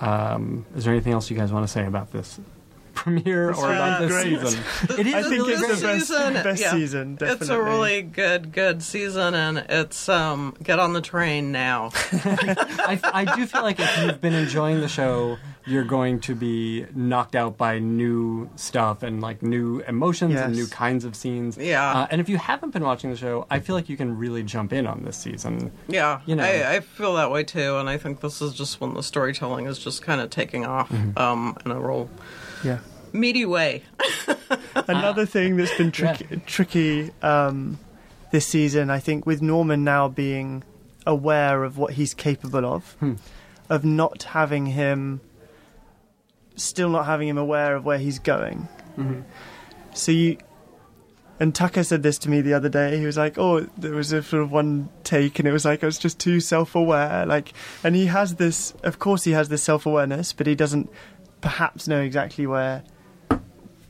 Um, 0.00 0.64
is 0.76 0.84
there 0.84 0.92
anything 0.94 1.12
else 1.12 1.30
you 1.30 1.36
guys 1.36 1.52
want 1.52 1.64
to 1.66 1.72
say 1.72 1.84
about 1.86 2.12
this 2.12 2.38
premiere 2.94 3.48
or 3.52 3.72
about 3.72 4.00
this 4.00 4.10
great. 4.10 4.40
season. 4.40 4.64
It 4.98 5.06
is 5.06 5.14
I 5.14 5.22
think 5.22 5.48
it's 5.48 5.60
the 5.60 5.86
best, 5.86 6.06
season, 6.08 6.32
best 6.34 6.62
yeah. 6.62 6.70
season. 6.72 7.14
Definitely. 7.16 7.42
It's 7.42 7.48
a 7.50 7.62
really 7.62 8.02
good, 8.02 8.52
good 8.52 8.82
season, 8.82 9.34
and 9.34 9.58
it's 9.68 10.08
um 10.08 10.54
get 10.62 10.78
on 10.78 10.92
the 10.92 11.00
train 11.00 11.52
now. 11.52 11.90
I, 12.12 12.98
I 13.02 13.36
do 13.36 13.46
feel 13.46 13.62
like 13.62 13.80
if 13.80 13.98
you've 13.98 14.20
been 14.20 14.34
enjoying 14.34 14.80
the 14.80 14.88
show, 14.88 15.38
you're 15.66 15.84
going 15.84 16.20
to 16.20 16.34
be 16.34 16.84
knocked 16.94 17.34
out 17.34 17.56
by 17.56 17.78
new 17.78 18.50
stuff 18.56 19.02
and 19.02 19.20
like 19.22 19.42
new 19.42 19.80
emotions 19.88 20.34
and 20.34 20.54
new 20.54 20.66
kinds 20.66 21.04
of 21.04 21.16
scenes. 21.16 21.56
Yeah. 21.56 21.90
Uh, 22.00 22.06
and 22.10 22.20
if 22.20 22.28
you 22.28 22.36
haven't 22.36 22.70
been 22.70 22.84
watching 22.84 23.10
the 23.10 23.16
show, 23.16 23.46
I 23.50 23.60
feel 23.60 23.74
like 23.74 23.88
you 23.88 23.96
can 23.96 24.18
really 24.18 24.42
jump 24.42 24.72
in 24.74 24.86
on 24.86 25.04
this 25.04 25.16
season. 25.16 25.72
Yeah, 25.88 26.20
You 26.26 26.36
know. 26.36 26.44
I, 26.44 26.74
I 26.76 26.80
feel 26.80 27.14
that 27.14 27.30
way 27.30 27.44
too, 27.44 27.78
and 27.78 27.88
I 27.88 27.96
think 27.96 28.20
this 28.20 28.42
is 28.42 28.52
just 28.52 28.80
when 28.80 28.92
the 28.94 29.02
storytelling 29.02 29.66
is 29.66 29.78
just 29.78 30.02
kind 30.02 30.20
of 30.20 30.28
taking 30.30 30.64
off 30.66 30.90
Mm-hmm. 30.90 31.18
um, 31.18 31.56
in 31.64 31.70
a 31.70 31.80
real 31.80 32.10
yeah. 32.64 32.78
meaty 33.12 33.44
way. 33.44 33.82
Another 34.74 35.26
thing 35.26 35.56
that's 35.56 35.76
been 35.76 35.92
tricky, 35.92 36.42
tricky 36.46 37.10
um, 37.22 37.78
this 38.32 38.46
season, 38.46 38.90
I 38.90 38.98
think, 38.98 39.26
with 39.26 39.42
Norman 39.42 39.84
now 39.84 40.08
being 40.08 40.64
aware 41.06 41.64
of 41.64 41.76
what 41.78 41.92
he's 41.94 42.14
capable 42.14 42.64
of, 42.64 42.96
of 43.68 43.84
not 43.84 44.24
having 44.24 44.66
him, 44.66 45.20
still 46.56 46.88
not 46.88 47.06
having 47.06 47.28
him 47.28 47.38
aware 47.38 47.76
of 47.76 47.84
where 47.84 47.98
he's 47.98 48.18
going. 48.18 48.68
So 49.92 50.12
you, 50.12 50.38
and 51.40 51.54
Tucker 51.54 51.82
said 51.84 52.02
this 52.02 52.18
to 52.18 52.30
me 52.30 52.40
the 52.40 52.54
other 52.54 52.68
day. 52.68 52.98
He 52.98 53.06
was 53.06 53.16
like, 53.16 53.38
"Oh, 53.38 53.60
there 53.76 53.92
was 53.92 54.12
a 54.12 54.22
sort 54.22 54.42
of 54.42 54.52
one 54.52 54.88
take, 55.02 55.38
and 55.38 55.48
it 55.48 55.52
was 55.52 55.64
like 55.64 55.82
I 55.82 55.86
was 55.86 55.98
just 55.98 56.18
too 56.18 56.40
self-aware." 56.40 57.26
Like, 57.26 57.52
and 57.82 57.94
he 57.94 58.06
has 58.06 58.36
this. 58.36 58.72
Of 58.82 58.98
course, 58.98 59.24
he 59.24 59.32
has 59.32 59.48
this 59.48 59.62
self-awareness, 59.62 60.32
but 60.32 60.46
he 60.46 60.54
doesn't 60.54 60.90
perhaps 61.44 61.86
know 61.86 62.00
exactly 62.00 62.46
where 62.46 62.82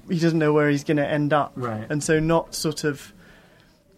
he 0.08 0.18
doesn't 0.18 0.40
know 0.40 0.52
where 0.52 0.68
he's 0.68 0.82
going 0.82 0.96
to 0.96 1.06
end 1.06 1.32
up. 1.32 1.52
Right. 1.54 1.86
And 1.88 2.02
so 2.02 2.18
not 2.18 2.52
sort 2.52 2.82
of 2.82 3.12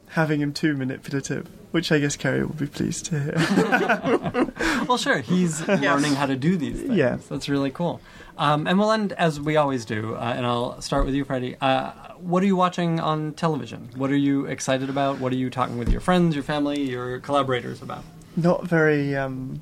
having 0.08 0.42
him 0.42 0.52
too 0.52 0.76
manipulative, 0.76 1.48
which 1.70 1.90
I 1.90 1.98
guess 1.98 2.16
Kerry 2.16 2.44
will 2.44 2.54
be 2.54 2.66
pleased 2.66 3.06
to 3.06 3.18
hear. 3.18 4.52
Well, 4.86 4.98
sure, 4.98 5.18
he's 5.18 5.66
learning 5.68 6.14
how 6.14 6.26
to 6.26 6.36
do 6.36 6.56
these 6.56 6.80
things. 6.82 6.94
Yeah. 6.94 7.16
That's 7.28 7.48
really 7.48 7.70
cool. 7.70 8.00
Um, 8.38 8.68
and 8.68 8.78
we'll 8.78 8.92
end 8.92 9.14
as 9.14 9.40
we 9.40 9.56
always 9.56 9.84
do, 9.84 10.14
uh, 10.14 10.34
and 10.36 10.46
I'll 10.46 10.80
start 10.80 11.06
with 11.06 11.14
you, 11.14 11.24
Freddie. 11.24 11.56
Uh, 11.60 11.90
what 12.18 12.42
are 12.42 12.46
you 12.46 12.54
watching 12.54 13.00
on 13.00 13.32
television? 13.32 13.88
What 13.96 14.10
are 14.10 14.16
you 14.16 14.46
excited 14.46 14.90
about? 14.90 15.18
What 15.18 15.32
are 15.32 15.36
you 15.36 15.50
talking 15.50 15.76
with 15.78 15.88
your 15.88 16.00
friends, 16.00 16.36
your 16.36 16.44
family, 16.44 16.82
your 16.82 17.18
collaborators 17.20 17.82
about? 17.82 18.04
not 18.36 18.64
very, 18.66 19.16
um, 19.16 19.60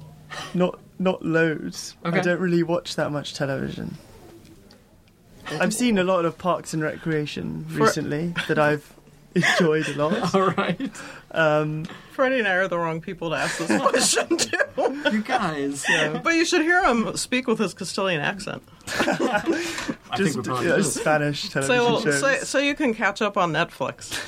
not 0.53 0.79
not 0.99 1.25
loads. 1.25 1.97
Okay. 2.05 2.19
I 2.19 2.23
don't 2.23 2.41
really 2.41 2.63
watch 2.63 2.97
that 2.97 3.11
much 3.11 3.35
television. 3.35 3.97
I've 5.61 5.75
seen 5.75 5.99
a 5.99 6.05
lot 6.05 6.25
of 6.25 6.39
Parks 6.39 6.73
and 6.73 6.83
Recreation 6.83 7.67
recently 7.71 8.35
that 8.49 8.59
I've 8.59 8.93
enjoyed 9.35 9.89
a 9.89 9.95
lot. 10.09 10.35
All 10.35 10.51
right. 10.53 10.91
Um, 11.33 11.85
Freddie 12.13 12.39
and 12.39 12.49
I 12.49 12.55
are 12.55 12.69
the 12.69 12.79
wrong 12.79 13.01
people 13.01 13.31
to 13.31 13.37
ask 13.37 13.59
this 13.59 13.81
question 13.81 14.37
to. 14.37 14.65
You 15.11 15.23
guys. 15.23 15.85
but 16.23 16.35
you 16.35 16.45
should 16.45 16.63
hear 16.63 16.83
him 16.85 17.17
speak 17.17 17.47
with 17.47 17.59
his 17.59 17.75
Castilian 17.75 18.21
accent, 18.21 18.63
I 18.87 19.41
think 19.41 19.99
just 20.17 20.37
we 20.37 20.43
probably 20.43 20.71
uh, 20.71 20.77
do. 20.77 20.83
Spanish 20.83 21.49
television 21.49 21.77
so 21.77 22.01
shows. 22.01 22.21
so 22.21 22.37
so 22.39 22.59
you 22.59 22.75
can 22.75 22.95
catch 22.95 23.23
up 23.23 23.37
on 23.37 23.53
Netflix. 23.53 24.19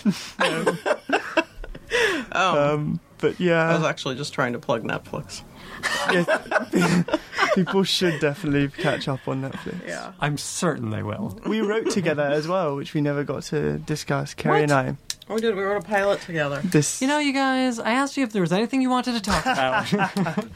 um, 2.33 3.01
but 3.19 3.27
I 3.27 3.31
was 3.31 3.41
yeah, 3.41 3.87
actually 3.87 4.17
just 4.17 4.35
trying 4.35 4.53
to 4.53 4.59
plug 4.59 4.85
Netflix. 4.85 5.43
Yeah, 6.13 7.03
people 7.55 7.83
should 7.83 8.21
definitely 8.21 8.69
catch 8.69 9.09
up 9.09 9.27
on 9.29 9.43
Netflix. 9.43 9.87
Yeah. 9.87 10.13
I'm 10.21 10.39
certain 10.39 10.91
they 10.91 11.03
will. 11.03 11.39
We 11.47 11.61
wrote 11.61 11.91
together 11.91 12.23
as 12.23 12.47
well, 12.47 12.77
which 12.77 12.95
we 12.95 13.01
never 13.01 13.25
got 13.25 13.43
to 13.45 13.79
discuss. 13.79 14.35
Kerry 14.35 14.63
and 14.63 14.73
I. 14.73 14.97
Oh, 15.29 15.35
We 15.35 15.41
did. 15.41 15.57
We 15.57 15.63
wrote 15.63 15.83
a 15.83 15.87
pilot 15.87 16.21
together. 16.21 16.61
This 16.63 17.03
You 17.03 17.09
know, 17.09 17.19
you 17.19 17.33
guys, 17.33 17.79
I 17.81 17.93
asked 17.93 18.17
you 18.17 18.23
if 18.25 18.33
there 18.33 18.43
was 18.43 18.53
anything 18.53 18.81
you 18.83 18.91
wanted 18.91 19.15
to 19.15 19.21
talk 19.21 19.45
about. 19.47 19.87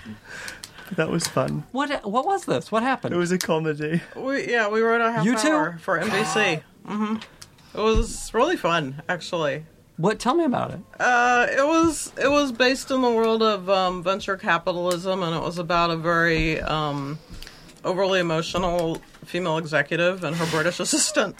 that 0.96 1.10
was 1.10 1.26
fun. 1.26 1.64
what 1.72 2.04
What 2.08 2.24
was 2.26 2.44
this? 2.44 2.70
What 2.70 2.82
happened? 2.82 3.14
It 3.14 3.18
was 3.18 3.32
a 3.32 3.38
comedy. 3.38 4.00
We 4.16 4.50
yeah, 4.50 4.68
we 4.68 4.80
wrote 4.80 5.00
a 5.00 5.10
half 5.12 5.24
You 5.24 5.36
two? 5.36 5.48
hour 5.48 5.78
for 5.80 5.98
NBC. 6.00 6.62
hmm 6.86 7.16
It 7.74 7.80
was 7.80 8.32
really 8.34 8.56
fun, 8.56 9.02
actually. 9.08 9.64
What? 10.00 10.18
Tell 10.18 10.34
me 10.34 10.44
about 10.44 10.72
it. 10.72 10.80
Uh, 10.98 11.46
it 11.50 11.66
was 11.66 12.12
it 12.20 12.28
was 12.28 12.52
based 12.52 12.90
in 12.90 13.02
the 13.02 13.10
world 13.10 13.42
of 13.42 13.68
um, 13.70 14.02
venture 14.02 14.36
capitalism, 14.36 15.22
and 15.22 15.34
it 15.34 15.40
was 15.42 15.58
about 15.58 15.90
a 15.90 15.96
very 15.96 16.60
um, 16.60 17.18
overly 17.84 18.20
emotional 18.20 19.00
female 19.24 19.58
executive 19.58 20.24
and 20.24 20.34
her 20.36 20.46
British 20.46 20.80
assistant. 20.86 21.36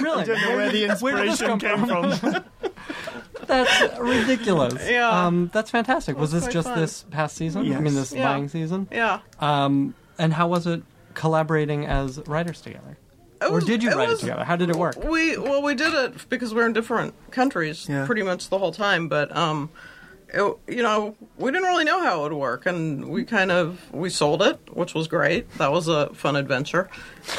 Really? 0.00 0.22
I 0.22 0.24
don't 0.24 0.40
know 0.40 0.56
where 0.56 0.66
the 0.70 0.72
did 0.72 0.90
this 0.90 1.02
inspiration 1.02 1.46
come 1.46 1.60
came 1.60 1.86
from. 1.86 2.44
That's 3.46 3.98
ridiculous. 3.98 4.88
Yeah. 4.88 5.26
Um, 5.26 5.50
that's 5.52 5.70
fantastic. 5.70 6.16
Was 6.16 6.32
was 6.32 6.44
this 6.44 6.52
just 6.52 6.68
fun. 6.68 6.78
this 6.80 7.04
past 7.10 7.36
season? 7.36 7.70
I 7.74 7.78
mean, 7.80 7.94
this 7.94 8.10
Yeah. 8.12 8.24
buying 8.24 8.48
season? 8.48 8.88
Yeah, 8.90 9.20
Um, 9.38 9.94
and 10.18 10.32
how 10.32 10.48
was 10.48 10.66
it 10.66 10.82
collaborating 11.12 11.84
as 11.84 12.18
writers 12.26 12.62
together? 12.62 12.96
It 13.44 13.50
or 13.50 13.54
was- 13.56 13.64
did 13.64 13.82
you 13.82 13.90
it 13.90 13.96
write 13.96 14.08
was- 14.08 14.18
it 14.18 14.26
together? 14.26 14.44
How 14.44 14.56
did 14.56 14.70
it 14.70 14.76
work? 14.76 15.02
We 15.04 15.36
well, 15.36 15.62
we 15.62 15.74
did 15.74 15.92
it 15.94 16.28
because 16.28 16.54
we're 16.54 16.66
in 16.66 16.72
different 16.72 17.14
countries 17.30 17.86
Yeah. 17.88 18.06
pretty 18.06 18.22
much 18.22 18.48
the 18.48 18.58
whole 18.58 18.72
time, 18.72 19.08
but 19.08 19.34
um, 19.36 19.70
it, 20.34 20.56
you 20.66 20.82
know, 20.82 21.14
we 21.38 21.50
didn't 21.50 21.66
really 21.68 21.84
know 21.84 22.00
how 22.02 22.20
it 22.20 22.22
would 22.30 22.32
work, 22.38 22.66
and 22.66 23.08
we 23.08 23.24
kind 23.24 23.50
of 23.52 23.80
we 23.92 24.10
sold 24.10 24.42
it, 24.42 24.58
which 24.74 24.94
was 24.94 25.06
great. 25.08 25.50
That 25.58 25.70
was 25.72 25.88
a 25.88 26.12
fun 26.14 26.36
adventure, 26.36 26.88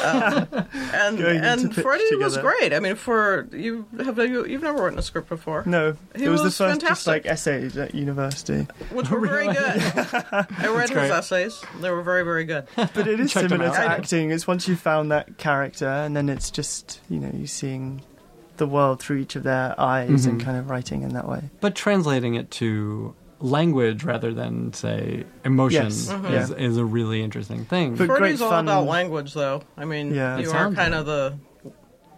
um, 0.02 0.46
and 0.72 1.18
Going 1.18 1.36
into 1.36 1.48
and 1.48 1.74
pitch 1.74 1.84
Freddie 1.84 2.16
was 2.16 2.36
great. 2.38 2.72
I 2.72 2.80
mean, 2.80 2.94
for 2.96 3.46
you 3.52 3.86
have 3.98 4.18
you, 4.18 4.46
you've 4.46 4.62
never 4.62 4.82
written 4.82 4.98
a 4.98 5.02
script 5.02 5.28
before, 5.28 5.62
No, 5.66 5.96
He 6.14 6.24
it 6.24 6.28
was, 6.28 6.40
the 6.40 6.46
was 6.46 6.56
first 6.58 6.80
just 6.80 7.06
like 7.06 7.26
essays 7.26 7.76
at 7.76 7.94
university. 7.94 8.66
which 8.90 9.10
were 9.10 9.20
very 9.26 9.46
good. 9.46 9.56
I 9.56 10.68
read 10.68 10.88
his 10.90 11.10
essays; 11.10 11.62
they 11.80 11.90
were 11.90 12.02
very 12.02 12.22
very 12.24 12.44
good. 12.44 12.66
But 12.76 13.06
it 13.06 13.20
is 13.20 13.32
Checked 13.32 13.44
'em 13.44 13.50
similar 13.60 13.70
to 13.70 13.78
acting. 13.80 14.30
It's 14.30 14.46
once 14.46 14.66
you 14.68 14.76
found 14.76 15.10
that 15.12 15.38
character, 15.38 15.88
and 15.88 16.16
then 16.16 16.28
it's 16.28 16.50
just 16.50 17.00
you 17.08 17.20
know 17.20 17.30
you 17.34 17.46
seeing 17.46 18.02
the 18.58 18.66
world 18.66 19.00
through 19.00 19.18
each 19.18 19.36
of 19.36 19.42
their 19.42 19.74
eyes 19.78 20.26
and 20.26 20.40
Mhm. 20.40 20.44
kind 20.44 20.56
of 20.58 20.70
writing 20.70 21.02
in 21.02 21.10
that 21.14 21.28
way. 21.28 21.50
But 21.60 21.74
translating 21.74 22.34
it 22.34 22.50
to 22.52 23.14
language 23.40 24.02
rather 24.04 24.32
than 24.32 24.72
say 24.72 25.24
emotion 25.44 25.84
Yes. 25.84 26.08
Mhm. 26.08 26.30
is, 26.32 26.50
is 26.52 26.76
a 26.78 26.84
really 26.84 27.22
interesting 27.22 27.64
thing. 27.66 27.94
But 27.96 28.08
great 28.08 28.18
Freddie's 28.18 28.42
all 28.42 28.58
about 28.58 28.86
language, 28.86 29.34
though. 29.34 29.62
I 29.76 29.84
mean, 29.84 30.14
Yeah. 30.14 30.38
It 30.38 30.44
you 30.44 30.50
are 30.52 30.72
kind 30.72 30.92
like 30.92 31.00
of 31.00 31.06
the 31.06 31.34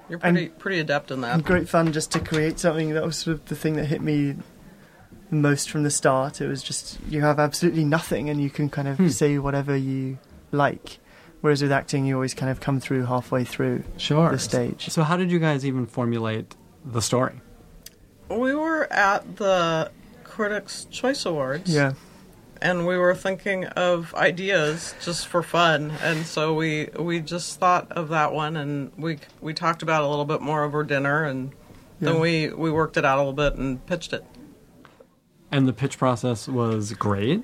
you're 0.08 0.20
And- 0.22 0.36
pretty 0.36 0.48
pretty 0.50 0.78
adept 0.80 1.10
in 1.10 1.20
that. 1.22 1.34
And 1.34 1.44
great 1.44 1.68
fun 1.68 1.92
just 1.92 2.10
to 2.12 2.20
create 2.20 2.58
something 2.58 2.94
that 2.94 3.04
was 3.04 3.16
sort 3.16 3.34
of 3.36 3.44
the 3.46 3.54
thing 3.56 3.74
that 3.76 3.86
hit 3.86 4.00
me 4.00 4.36
most 5.30 5.68
from 5.70 5.82
the 5.82 5.90
start. 5.90 6.40
It 6.40 6.46
was 6.48 6.62
just 6.62 6.98
you 7.10 7.20
have 7.22 7.38
absolutely 7.38 7.84
nothing, 7.84 8.30
and 8.30 8.40
you 8.40 8.48
can 8.48 8.70
kind 8.70 8.88
of 8.88 8.96
Hmm. 8.96 9.08
say 9.08 9.38
whatever 9.38 9.76
you 9.76 10.18
like. 10.52 10.98
Whereas 11.40 11.62
with 11.62 11.70
acting, 11.72 12.04
you 12.04 12.14
always 12.14 12.34
kind 12.34 12.50
of 12.50 12.60
come 12.60 12.80
through 12.80 13.04
halfway 13.06 13.44
through 13.44 13.84
sure. 13.96 14.30
the 14.30 14.38
stage. 14.38 14.88
So 14.88 15.02
how 15.04 15.16
did 15.16 15.30
you 15.30 15.38
guys 15.38 15.64
even 15.64 15.86
formulate 15.86 16.56
the 16.84 17.00
story? 17.00 17.40
We 18.28 18.54
were 18.54 18.92
at 18.92 19.36
the 19.36 19.90
Critics' 20.24 20.86
Choice 20.90 21.24
Awards, 21.24 21.72
Yeah, 21.72 21.92
and 22.60 22.86
we 22.86 22.98
were 22.98 23.14
thinking 23.14 23.64
of 23.66 24.12
ideas 24.14 24.94
just 25.02 25.28
for 25.28 25.42
fun, 25.42 25.92
and 26.02 26.26
so 26.26 26.54
we 26.54 26.88
we 26.98 27.20
just 27.20 27.58
thought 27.60 27.90
of 27.92 28.08
that 28.08 28.32
one, 28.32 28.56
and 28.56 28.92
we 28.98 29.18
we 29.40 29.54
talked 29.54 29.82
about 29.82 30.02
it 30.02 30.06
a 30.06 30.08
little 30.08 30.24
bit 30.26 30.40
more 30.42 30.64
over 30.64 30.82
dinner, 30.84 31.24
and 31.24 31.52
Yeah. 32.00 32.12
then 32.12 32.20
we 32.20 32.48
we 32.50 32.70
worked 32.70 32.96
it 32.96 33.04
out 33.04 33.16
a 33.16 33.20
little 33.20 33.32
bit 33.32 33.54
and 33.54 33.84
pitched 33.86 34.12
it. 34.12 34.24
And 35.50 35.66
the 35.66 35.72
pitch 35.72 35.96
process 35.98 36.46
was 36.48 36.92
great. 36.92 37.42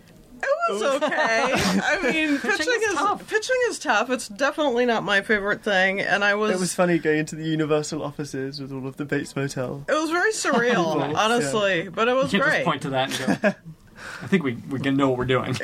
It 0.68 0.72
was 0.72 0.82
okay. 0.82 1.08
I 1.12 2.00
mean, 2.02 2.38
pitching, 2.38 2.66
is 2.68 2.82
is 2.82 2.94
tough. 2.94 3.28
pitching 3.28 3.56
is 3.68 3.78
tough. 3.78 4.10
It's 4.10 4.28
definitely 4.28 4.86
not 4.86 5.02
my 5.04 5.20
favorite 5.20 5.62
thing, 5.62 6.00
and 6.00 6.24
I 6.24 6.34
was 6.34 6.52
it 6.52 6.60
was 6.60 6.74
funny 6.74 6.98
going 6.98 7.18
into 7.20 7.36
the 7.36 7.44
Universal 7.44 8.02
offices 8.02 8.60
with 8.60 8.72
all 8.72 8.86
of 8.86 8.96
the 8.96 9.04
Bates 9.04 9.36
Motel. 9.36 9.84
it 9.88 9.92
was 9.92 10.10
very 10.10 10.32
surreal, 10.32 10.98
Nice, 10.98 11.16
honestly, 11.16 11.88
but 11.88 12.08
it 12.08 12.14
was 12.14 12.32
you 12.32 12.38
can't 12.40 12.50
great. 12.50 12.58
just 12.58 12.66
point 12.66 12.82
to 12.82 12.90
that 12.90 13.20
and 13.20 13.42
go. 13.42 13.54
I 14.22 14.26
think 14.26 14.42
we, 14.42 14.54
we 14.70 14.80
can 14.80 14.96
know 14.96 15.08
what 15.08 15.18
we're 15.18 15.24
doing. 15.24 15.56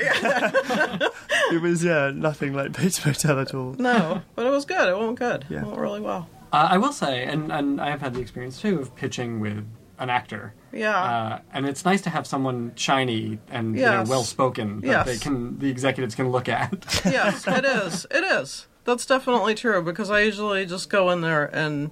It 1.53 1.61
was 1.61 1.83
yeah, 1.85 2.11
nothing 2.15 2.55
like 2.55 2.73
Bates 2.73 3.05
Motel 3.05 3.41
at 3.41 3.55
all. 3.55 3.75
No, 3.79 4.23
but 4.35 4.47
it 4.47 4.51
was 4.51 4.65
good. 4.65 4.89
It 4.89 4.97
went 4.99 5.19
good. 5.19 5.45
Yeah. 5.49 5.63
It 5.63 5.67
went 5.67 5.79
really 5.79 6.01
well. 6.01 6.29
Uh, 6.53 6.69
I 6.71 6.79
will 6.79 6.93
say, 6.93 7.25
and, 7.25 7.51
and 7.53 7.81
I 7.81 7.91
have 7.91 8.01
had 8.01 8.15
the 8.15 8.21
experience 8.21 8.61
too 8.61 8.81
of 8.81 8.95
pitching 8.97 9.41
with 9.41 9.67
an 10.01 10.11
actor. 10.11 10.53
Yeah. 10.73 10.97
Uh, 10.97 11.41
and 11.53 11.67
it's 11.67 11.85
nice 11.85 12.01
to 12.03 12.11
have 12.11 12.27
someone 12.27 12.73
shiny 12.75 13.39
and 13.51 13.77
you 13.77 13.83
know, 13.83 14.05
well 14.09 14.25
spoken 14.25 14.81
that 14.81 14.87
Yes. 14.87 15.07
they 15.07 15.19
can 15.19 15.59
the 15.61 15.71
executives 15.71 16.15
can 16.17 16.31
look 16.31 16.49
at. 16.49 16.73
yes, 17.05 17.47
it 17.47 17.65
is. 17.65 18.07
It 18.11 18.25
is. 18.25 18.67
That's 18.85 19.07
definitely 19.07 19.55
true 19.55 19.83
because 19.83 20.11
I 20.11 20.21
usually 20.21 20.67
just 20.67 20.91
go 20.91 21.11
in 21.11 21.21
there 21.21 21.45
and 21.55 21.91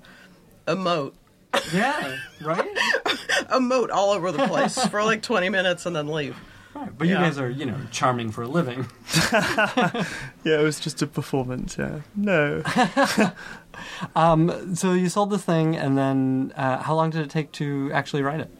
emote, 0.66 1.12
yeah, 1.72 2.16
right. 2.42 2.66
emote 3.50 3.90
all 3.90 4.10
over 4.10 4.32
the 4.32 4.46
place 4.48 4.84
for 4.86 5.02
like 5.04 5.22
20 5.22 5.48
minutes 5.50 5.86
and 5.86 5.94
then 5.94 6.08
leave. 6.08 6.36
Right, 6.80 6.96
but 6.98 7.08
you 7.08 7.14
guys 7.14 7.38
are, 7.38 7.50
you 7.50 7.66
know, 7.66 7.76
charming 7.90 8.30
for 8.30 8.42
a 8.42 8.48
living. 8.48 8.86
Yeah, 10.44 10.60
it 10.60 10.62
was 10.62 10.78
just 10.80 11.02
a 11.02 11.06
performance. 11.06 11.76
Yeah, 11.78 12.00
no, 12.16 12.62
Um, 14.16 14.74
so 14.74 14.92
you 14.92 15.08
sold 15.08 15.30
this 15.30 15.44
thing, 15.44 15.76
and 15.76 15.96
then 15.96 16.52
uh, 16.56 16.78
how 16.82 16.94
long 16.94 17.10
did 17.10 17.20
it 17.22 17.30
take 17.30 17.52
to 17.52 17.90
actually 17.92 18.22
write 18.22 18.40
it? 18.40 18.50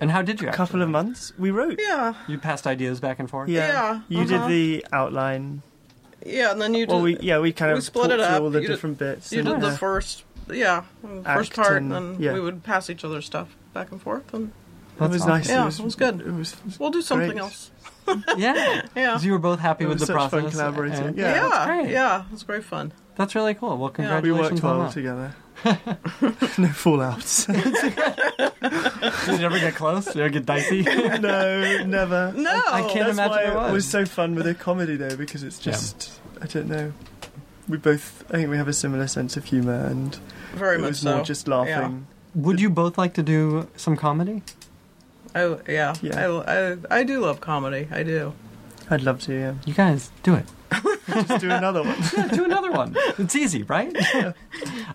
And 0.00 0.10
how 0.10 0.22
did 0.22 0.40
you? 0.40 0.48
a 0.48 0.52
couple 0.52 0.82
of 0.82 0.88
write 0.88 0.90
it? 0.90 0.92
months 0.92 1.32
we 1.38 1.50
wrote. 1.50 1.78
Yeah, 1.80 2.14
You 2.28 2.38
passed 2.38 2.66
ideas 2.66 3.00
back 3.00 3.18
and 3.18 3.28
forth. 3.30 3.48
Yeah, 3.48 3.68
Yeah, 3.68 4.00
you 4.08 4.22
uh-huh. 4.22 4.48
did 4.48 4.50
the 4.50 4.86
outline. 4.92 5.62
yeah, 6.24 6.52
and 6.52 6.60
then 6.60 6.74
you 6.74 6.86
did. 6.86 6.92
Well, 6.92 7.02
we 7.02 7.16
yeah 7.18 7.38
we 7.38 7.52
kind 7.52 7.72
we 7.72 7.78
of 7.78 7.84
split 7.84 8.10
it 8.10 8.20
up. 8.20 8.40
all 8.42 8.50
the 8.50 8.60
You 8.60 8.66
did- 8.68 8.72
different 8.74 8.98
bits. 8.98 9.32
you 9.32 9.40
and, 9.40 9.48
did 9.48 9.60
the 9.60 9.68
uh, 9.68 9.76
first, 9.76 10.24
yeah, 10.50 10.84
first 11.24 11.50
Act 11.52 11.56
part, 11.56 11.76
and- 11.82 11.92
and 11.92 12.14
then 12.16 12.22
yeah. 12.22 12.32
we 12.32 12.40
would 12.40 12.62
pass 12.62 12.90
each 12.90 13.04
other 13.04 13.20
stuff 13.22 13.56
back 13.72 13.90
and 13.92 14.00
forth, 14.02 14.32
and 14.34 14.52
It 14.98 15.00
was 15.10 15.22
awesome. 15.22 15.28
nice. 15.28 15.48
Yeah, 15.48 15.62
it, 15.62 15.66
was, 15.66 15.78
it 15.80 15.84
was 15.84 15.94
good. 15.94 16.20
It 16.20 16.32
was 16.32 16.56
we'll 16.78 16.90
do 16.90 17.02
something 17.02 17.28
Great. 17.30 17.40
else. 17.40 17.70
Yeah. 18.36 18.82
Yeah. 18.94 19.18
You 19.20 19.32
were 19.32 19.38
both 19.40 19.58
happy 19.58 19.82
It 19.84 19.88
with 19.88 19.98
was 19.98 20.08
the 20.08 20.14
such 20.14 20.30
fun 20.30 20.42
process. 20.42 20.52
collaborating. 20.52 21.06
and- 21.06 21.18
Yeah, 21.18 21.34
yeah, 21.34 21.48
that's 21.48 21.66
great. 21.66 21.90
yeah, 21.90 22.24
it 22.24 22.30
was 22.32 22.42
great 22.44 22.62
fun. 22.64 22.92
That's 23.16 23.34
really 23.34 23.54
cool. 23.54 23.76
Well, 23.76 23.88
we 23.88 23.94
congratulations 23.94 24.62
worked 24.62 24.64
on 24.64 24.78
well 24.78 24.86
that. 24.86 24.92
together. 24.94 25.34
no 25.64 26.68
fallouts. 26.68 27.46
Did 29.26 29.40
you 29.40 29.46
ever 29.46 29.58
get 29.58 29.74
close? 29.74 30.04
Did 30.04 30.14
you 30.16 30.20
ever 30.22 30.30
get 30.32 30.46
dicey? 30.46 30.82
no, 30.82 31.84
never. 31.84 32.32
No, 32.36 32.50
I 32.68 32.82
can't 32.82 33.06
That's 33.06 33.12
imagine 33.18 33.30
why 33.30 33.42
it 33.44 33.54
was. 33.54 33.70
it 33.70 33.72
was 33.72 33.88
so 33.88 34.04
fun 34.04 34.34
with 34.34 34.46
a 34.46 34.54
comedy 34.54 34.96
though, 34.96 35.16
because 35.16 35.42
it's 35.42 35.64
Yeah. 35.66 35.72
just 35.72 36.20
I 36.40 36.46
don't 36.46 36.68
know. 36.68 36.92
We 37.68 37.78
both, 37.78 38.24
I 38.28 38.34
think 38.34 38.50
we 38.50 38.56
have 38.58 38.68
a 38.68 38.72
similar 38.72 39.08
sense 39.08 39.36
of 39.36 39.46
humour, 39.46 39.86
and 39.86 40.14
very 40.54 40.76
it 40.76 40.80
much 40.80 40.88
was 40.90 41.00
so. 41.00 41.16
more 41.16 41.24
just 41.24 41.48
laughing. 41.48 42.06
Would 42.36 42.60
you 42.60 42.70
both 42.70 42.96
like 42.98 43.14
to 43.14 43.22
do 43.24 43.66
some 43.76 43.96
comedy? 43.96 44.42
I, 45.36 45.70
yeah, 45.70 45.94
Yeah. 46.00 46.26
I, 46.46 46.72
I, 46.72 46.76
I 47.00 47.02
do 47.04 47.20
love 47.20 47.40
comedy. 47.40 47.88
I 47.90 48.02
do. 48.02 48.32
I'd 48.88 49.02
love 49.02 49.20
to. 49.22 49.34
Yeah, 49.34 49.54
You 49.66 49.74
guys 49.74 50.10
do 50.22 50.34
it. 50.34 50.46
just 51.08 51.40
do 51.40 51.50
another 51.50 51.82
one. 51.82 51.96
Yeah, 52.16 52.28
do 52.28 52.44
another 52.44 52.72
one. 52.72 52.96
It's 53.18 53.36
easy, 53.36 53.62
right? 53.64 53.96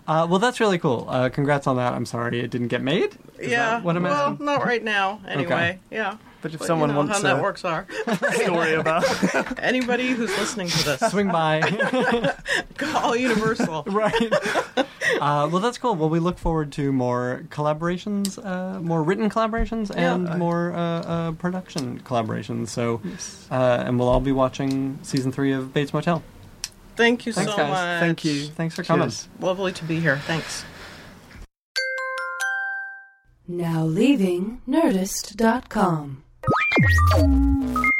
Uh, 0.08 0.26
well, 0.28 0.40
that's 0.40 0.58
really 0.58 0.78
cool. 0.78 1.06
Uh, 1.08 1.28
congrats 1.28 1.68
on 1.68 1.76
that. 1.76 1.92
I'm 1.92 2.04
sorry 2.04 2.40
it 2.40 2.50
didn't 2.50 2.68
get 2.68 2.82
made. 2.82 3.16
Is 3.38 3.52
yeah. 3.52 3.80
what 3.80 3.96
I'm 3.96 4.02
well, 4.02 4.32
asking? 4.32 4.44
not 4.44 4.64
right 4.64 4.82
now. 4.82 5.20
Anyway. 5.28 5.78
Yeah. 5.92 6.16
But 6.42 6.52
if 6.52 6.58
But 6.58 6.66
someone 6.66 6.88
you 6.90 6.94
know 6.94 6.98
wants 7.02 7.22
how 7.22 7.30
a 7.30 7.34
networks 7.34 7.64
are. 7.64 7.86
story 8.32 8.74
about, 8.74 9.04
Anybody 9.62 10.10
who's 10.10 10.36
listening 10.38 10.68
to 10.68 10.84
this, 10.84 11.00
Swing 11.12 11.28
by. 11.28 11.60
call 12.76 13.14
Universal. 13.16 13.84
right. 13.86 14.32
Uh, 15.20 15.48
well, 15.50 15.60
that's 15.60 15.78
cool. 15.78 15.94
Well, 15.94 16.08
we 16.08 16.18
look 16.18 16.38
forward 16.38 16.72
to 16.72 16.92
more 16.92 17.44
collaborations, 17.50 18.44
uh, 18.44 18.80
more 18.80 19.02
written 19.04 19.30
collaborations, 19.30 19.94
Yeah. 19.94 20.14
and 20.14 20.38
more 20.38 20.72
uh, 20.72 20.78
uh, 20.78 21.32
production 21.32 22.00
collaborations. 22.00 22.68
So, 22.70 23.00
uh, 23.50 23.84
and 23.86 23.98
we'll 23.98 24.08
all 24.08 24.20
be 24.20 24.32
watching 24.32 24.98
season 25.02 25.30
three 25.30 25.52
of 25.52 25.72
Bates 25.72 25.92
Motel. 25.94 26.22
Thank 26.96 27.24
you 27.24 27.32
Thanks, 27.32 27.52
so 27.52 27.56
guys. 27.56 27.70
much. 27.70 28.00
thank 28.00 28.24
you. 28.24 28.46
Thanks 28.48 28.74
for 28.74 28.82
coming. 28.82 29.04
Cheers. 29.08 29.28
Lovely 29.40 29.72
to 29.72 29.84
be 29.84 30.00
here. 30.00 30.18
Thanks. 30.26 30.64
Now 33.48 33.84
leaving 33.84 34.60
Nerdist.com. 34.68 36.21
you 36.44 37.91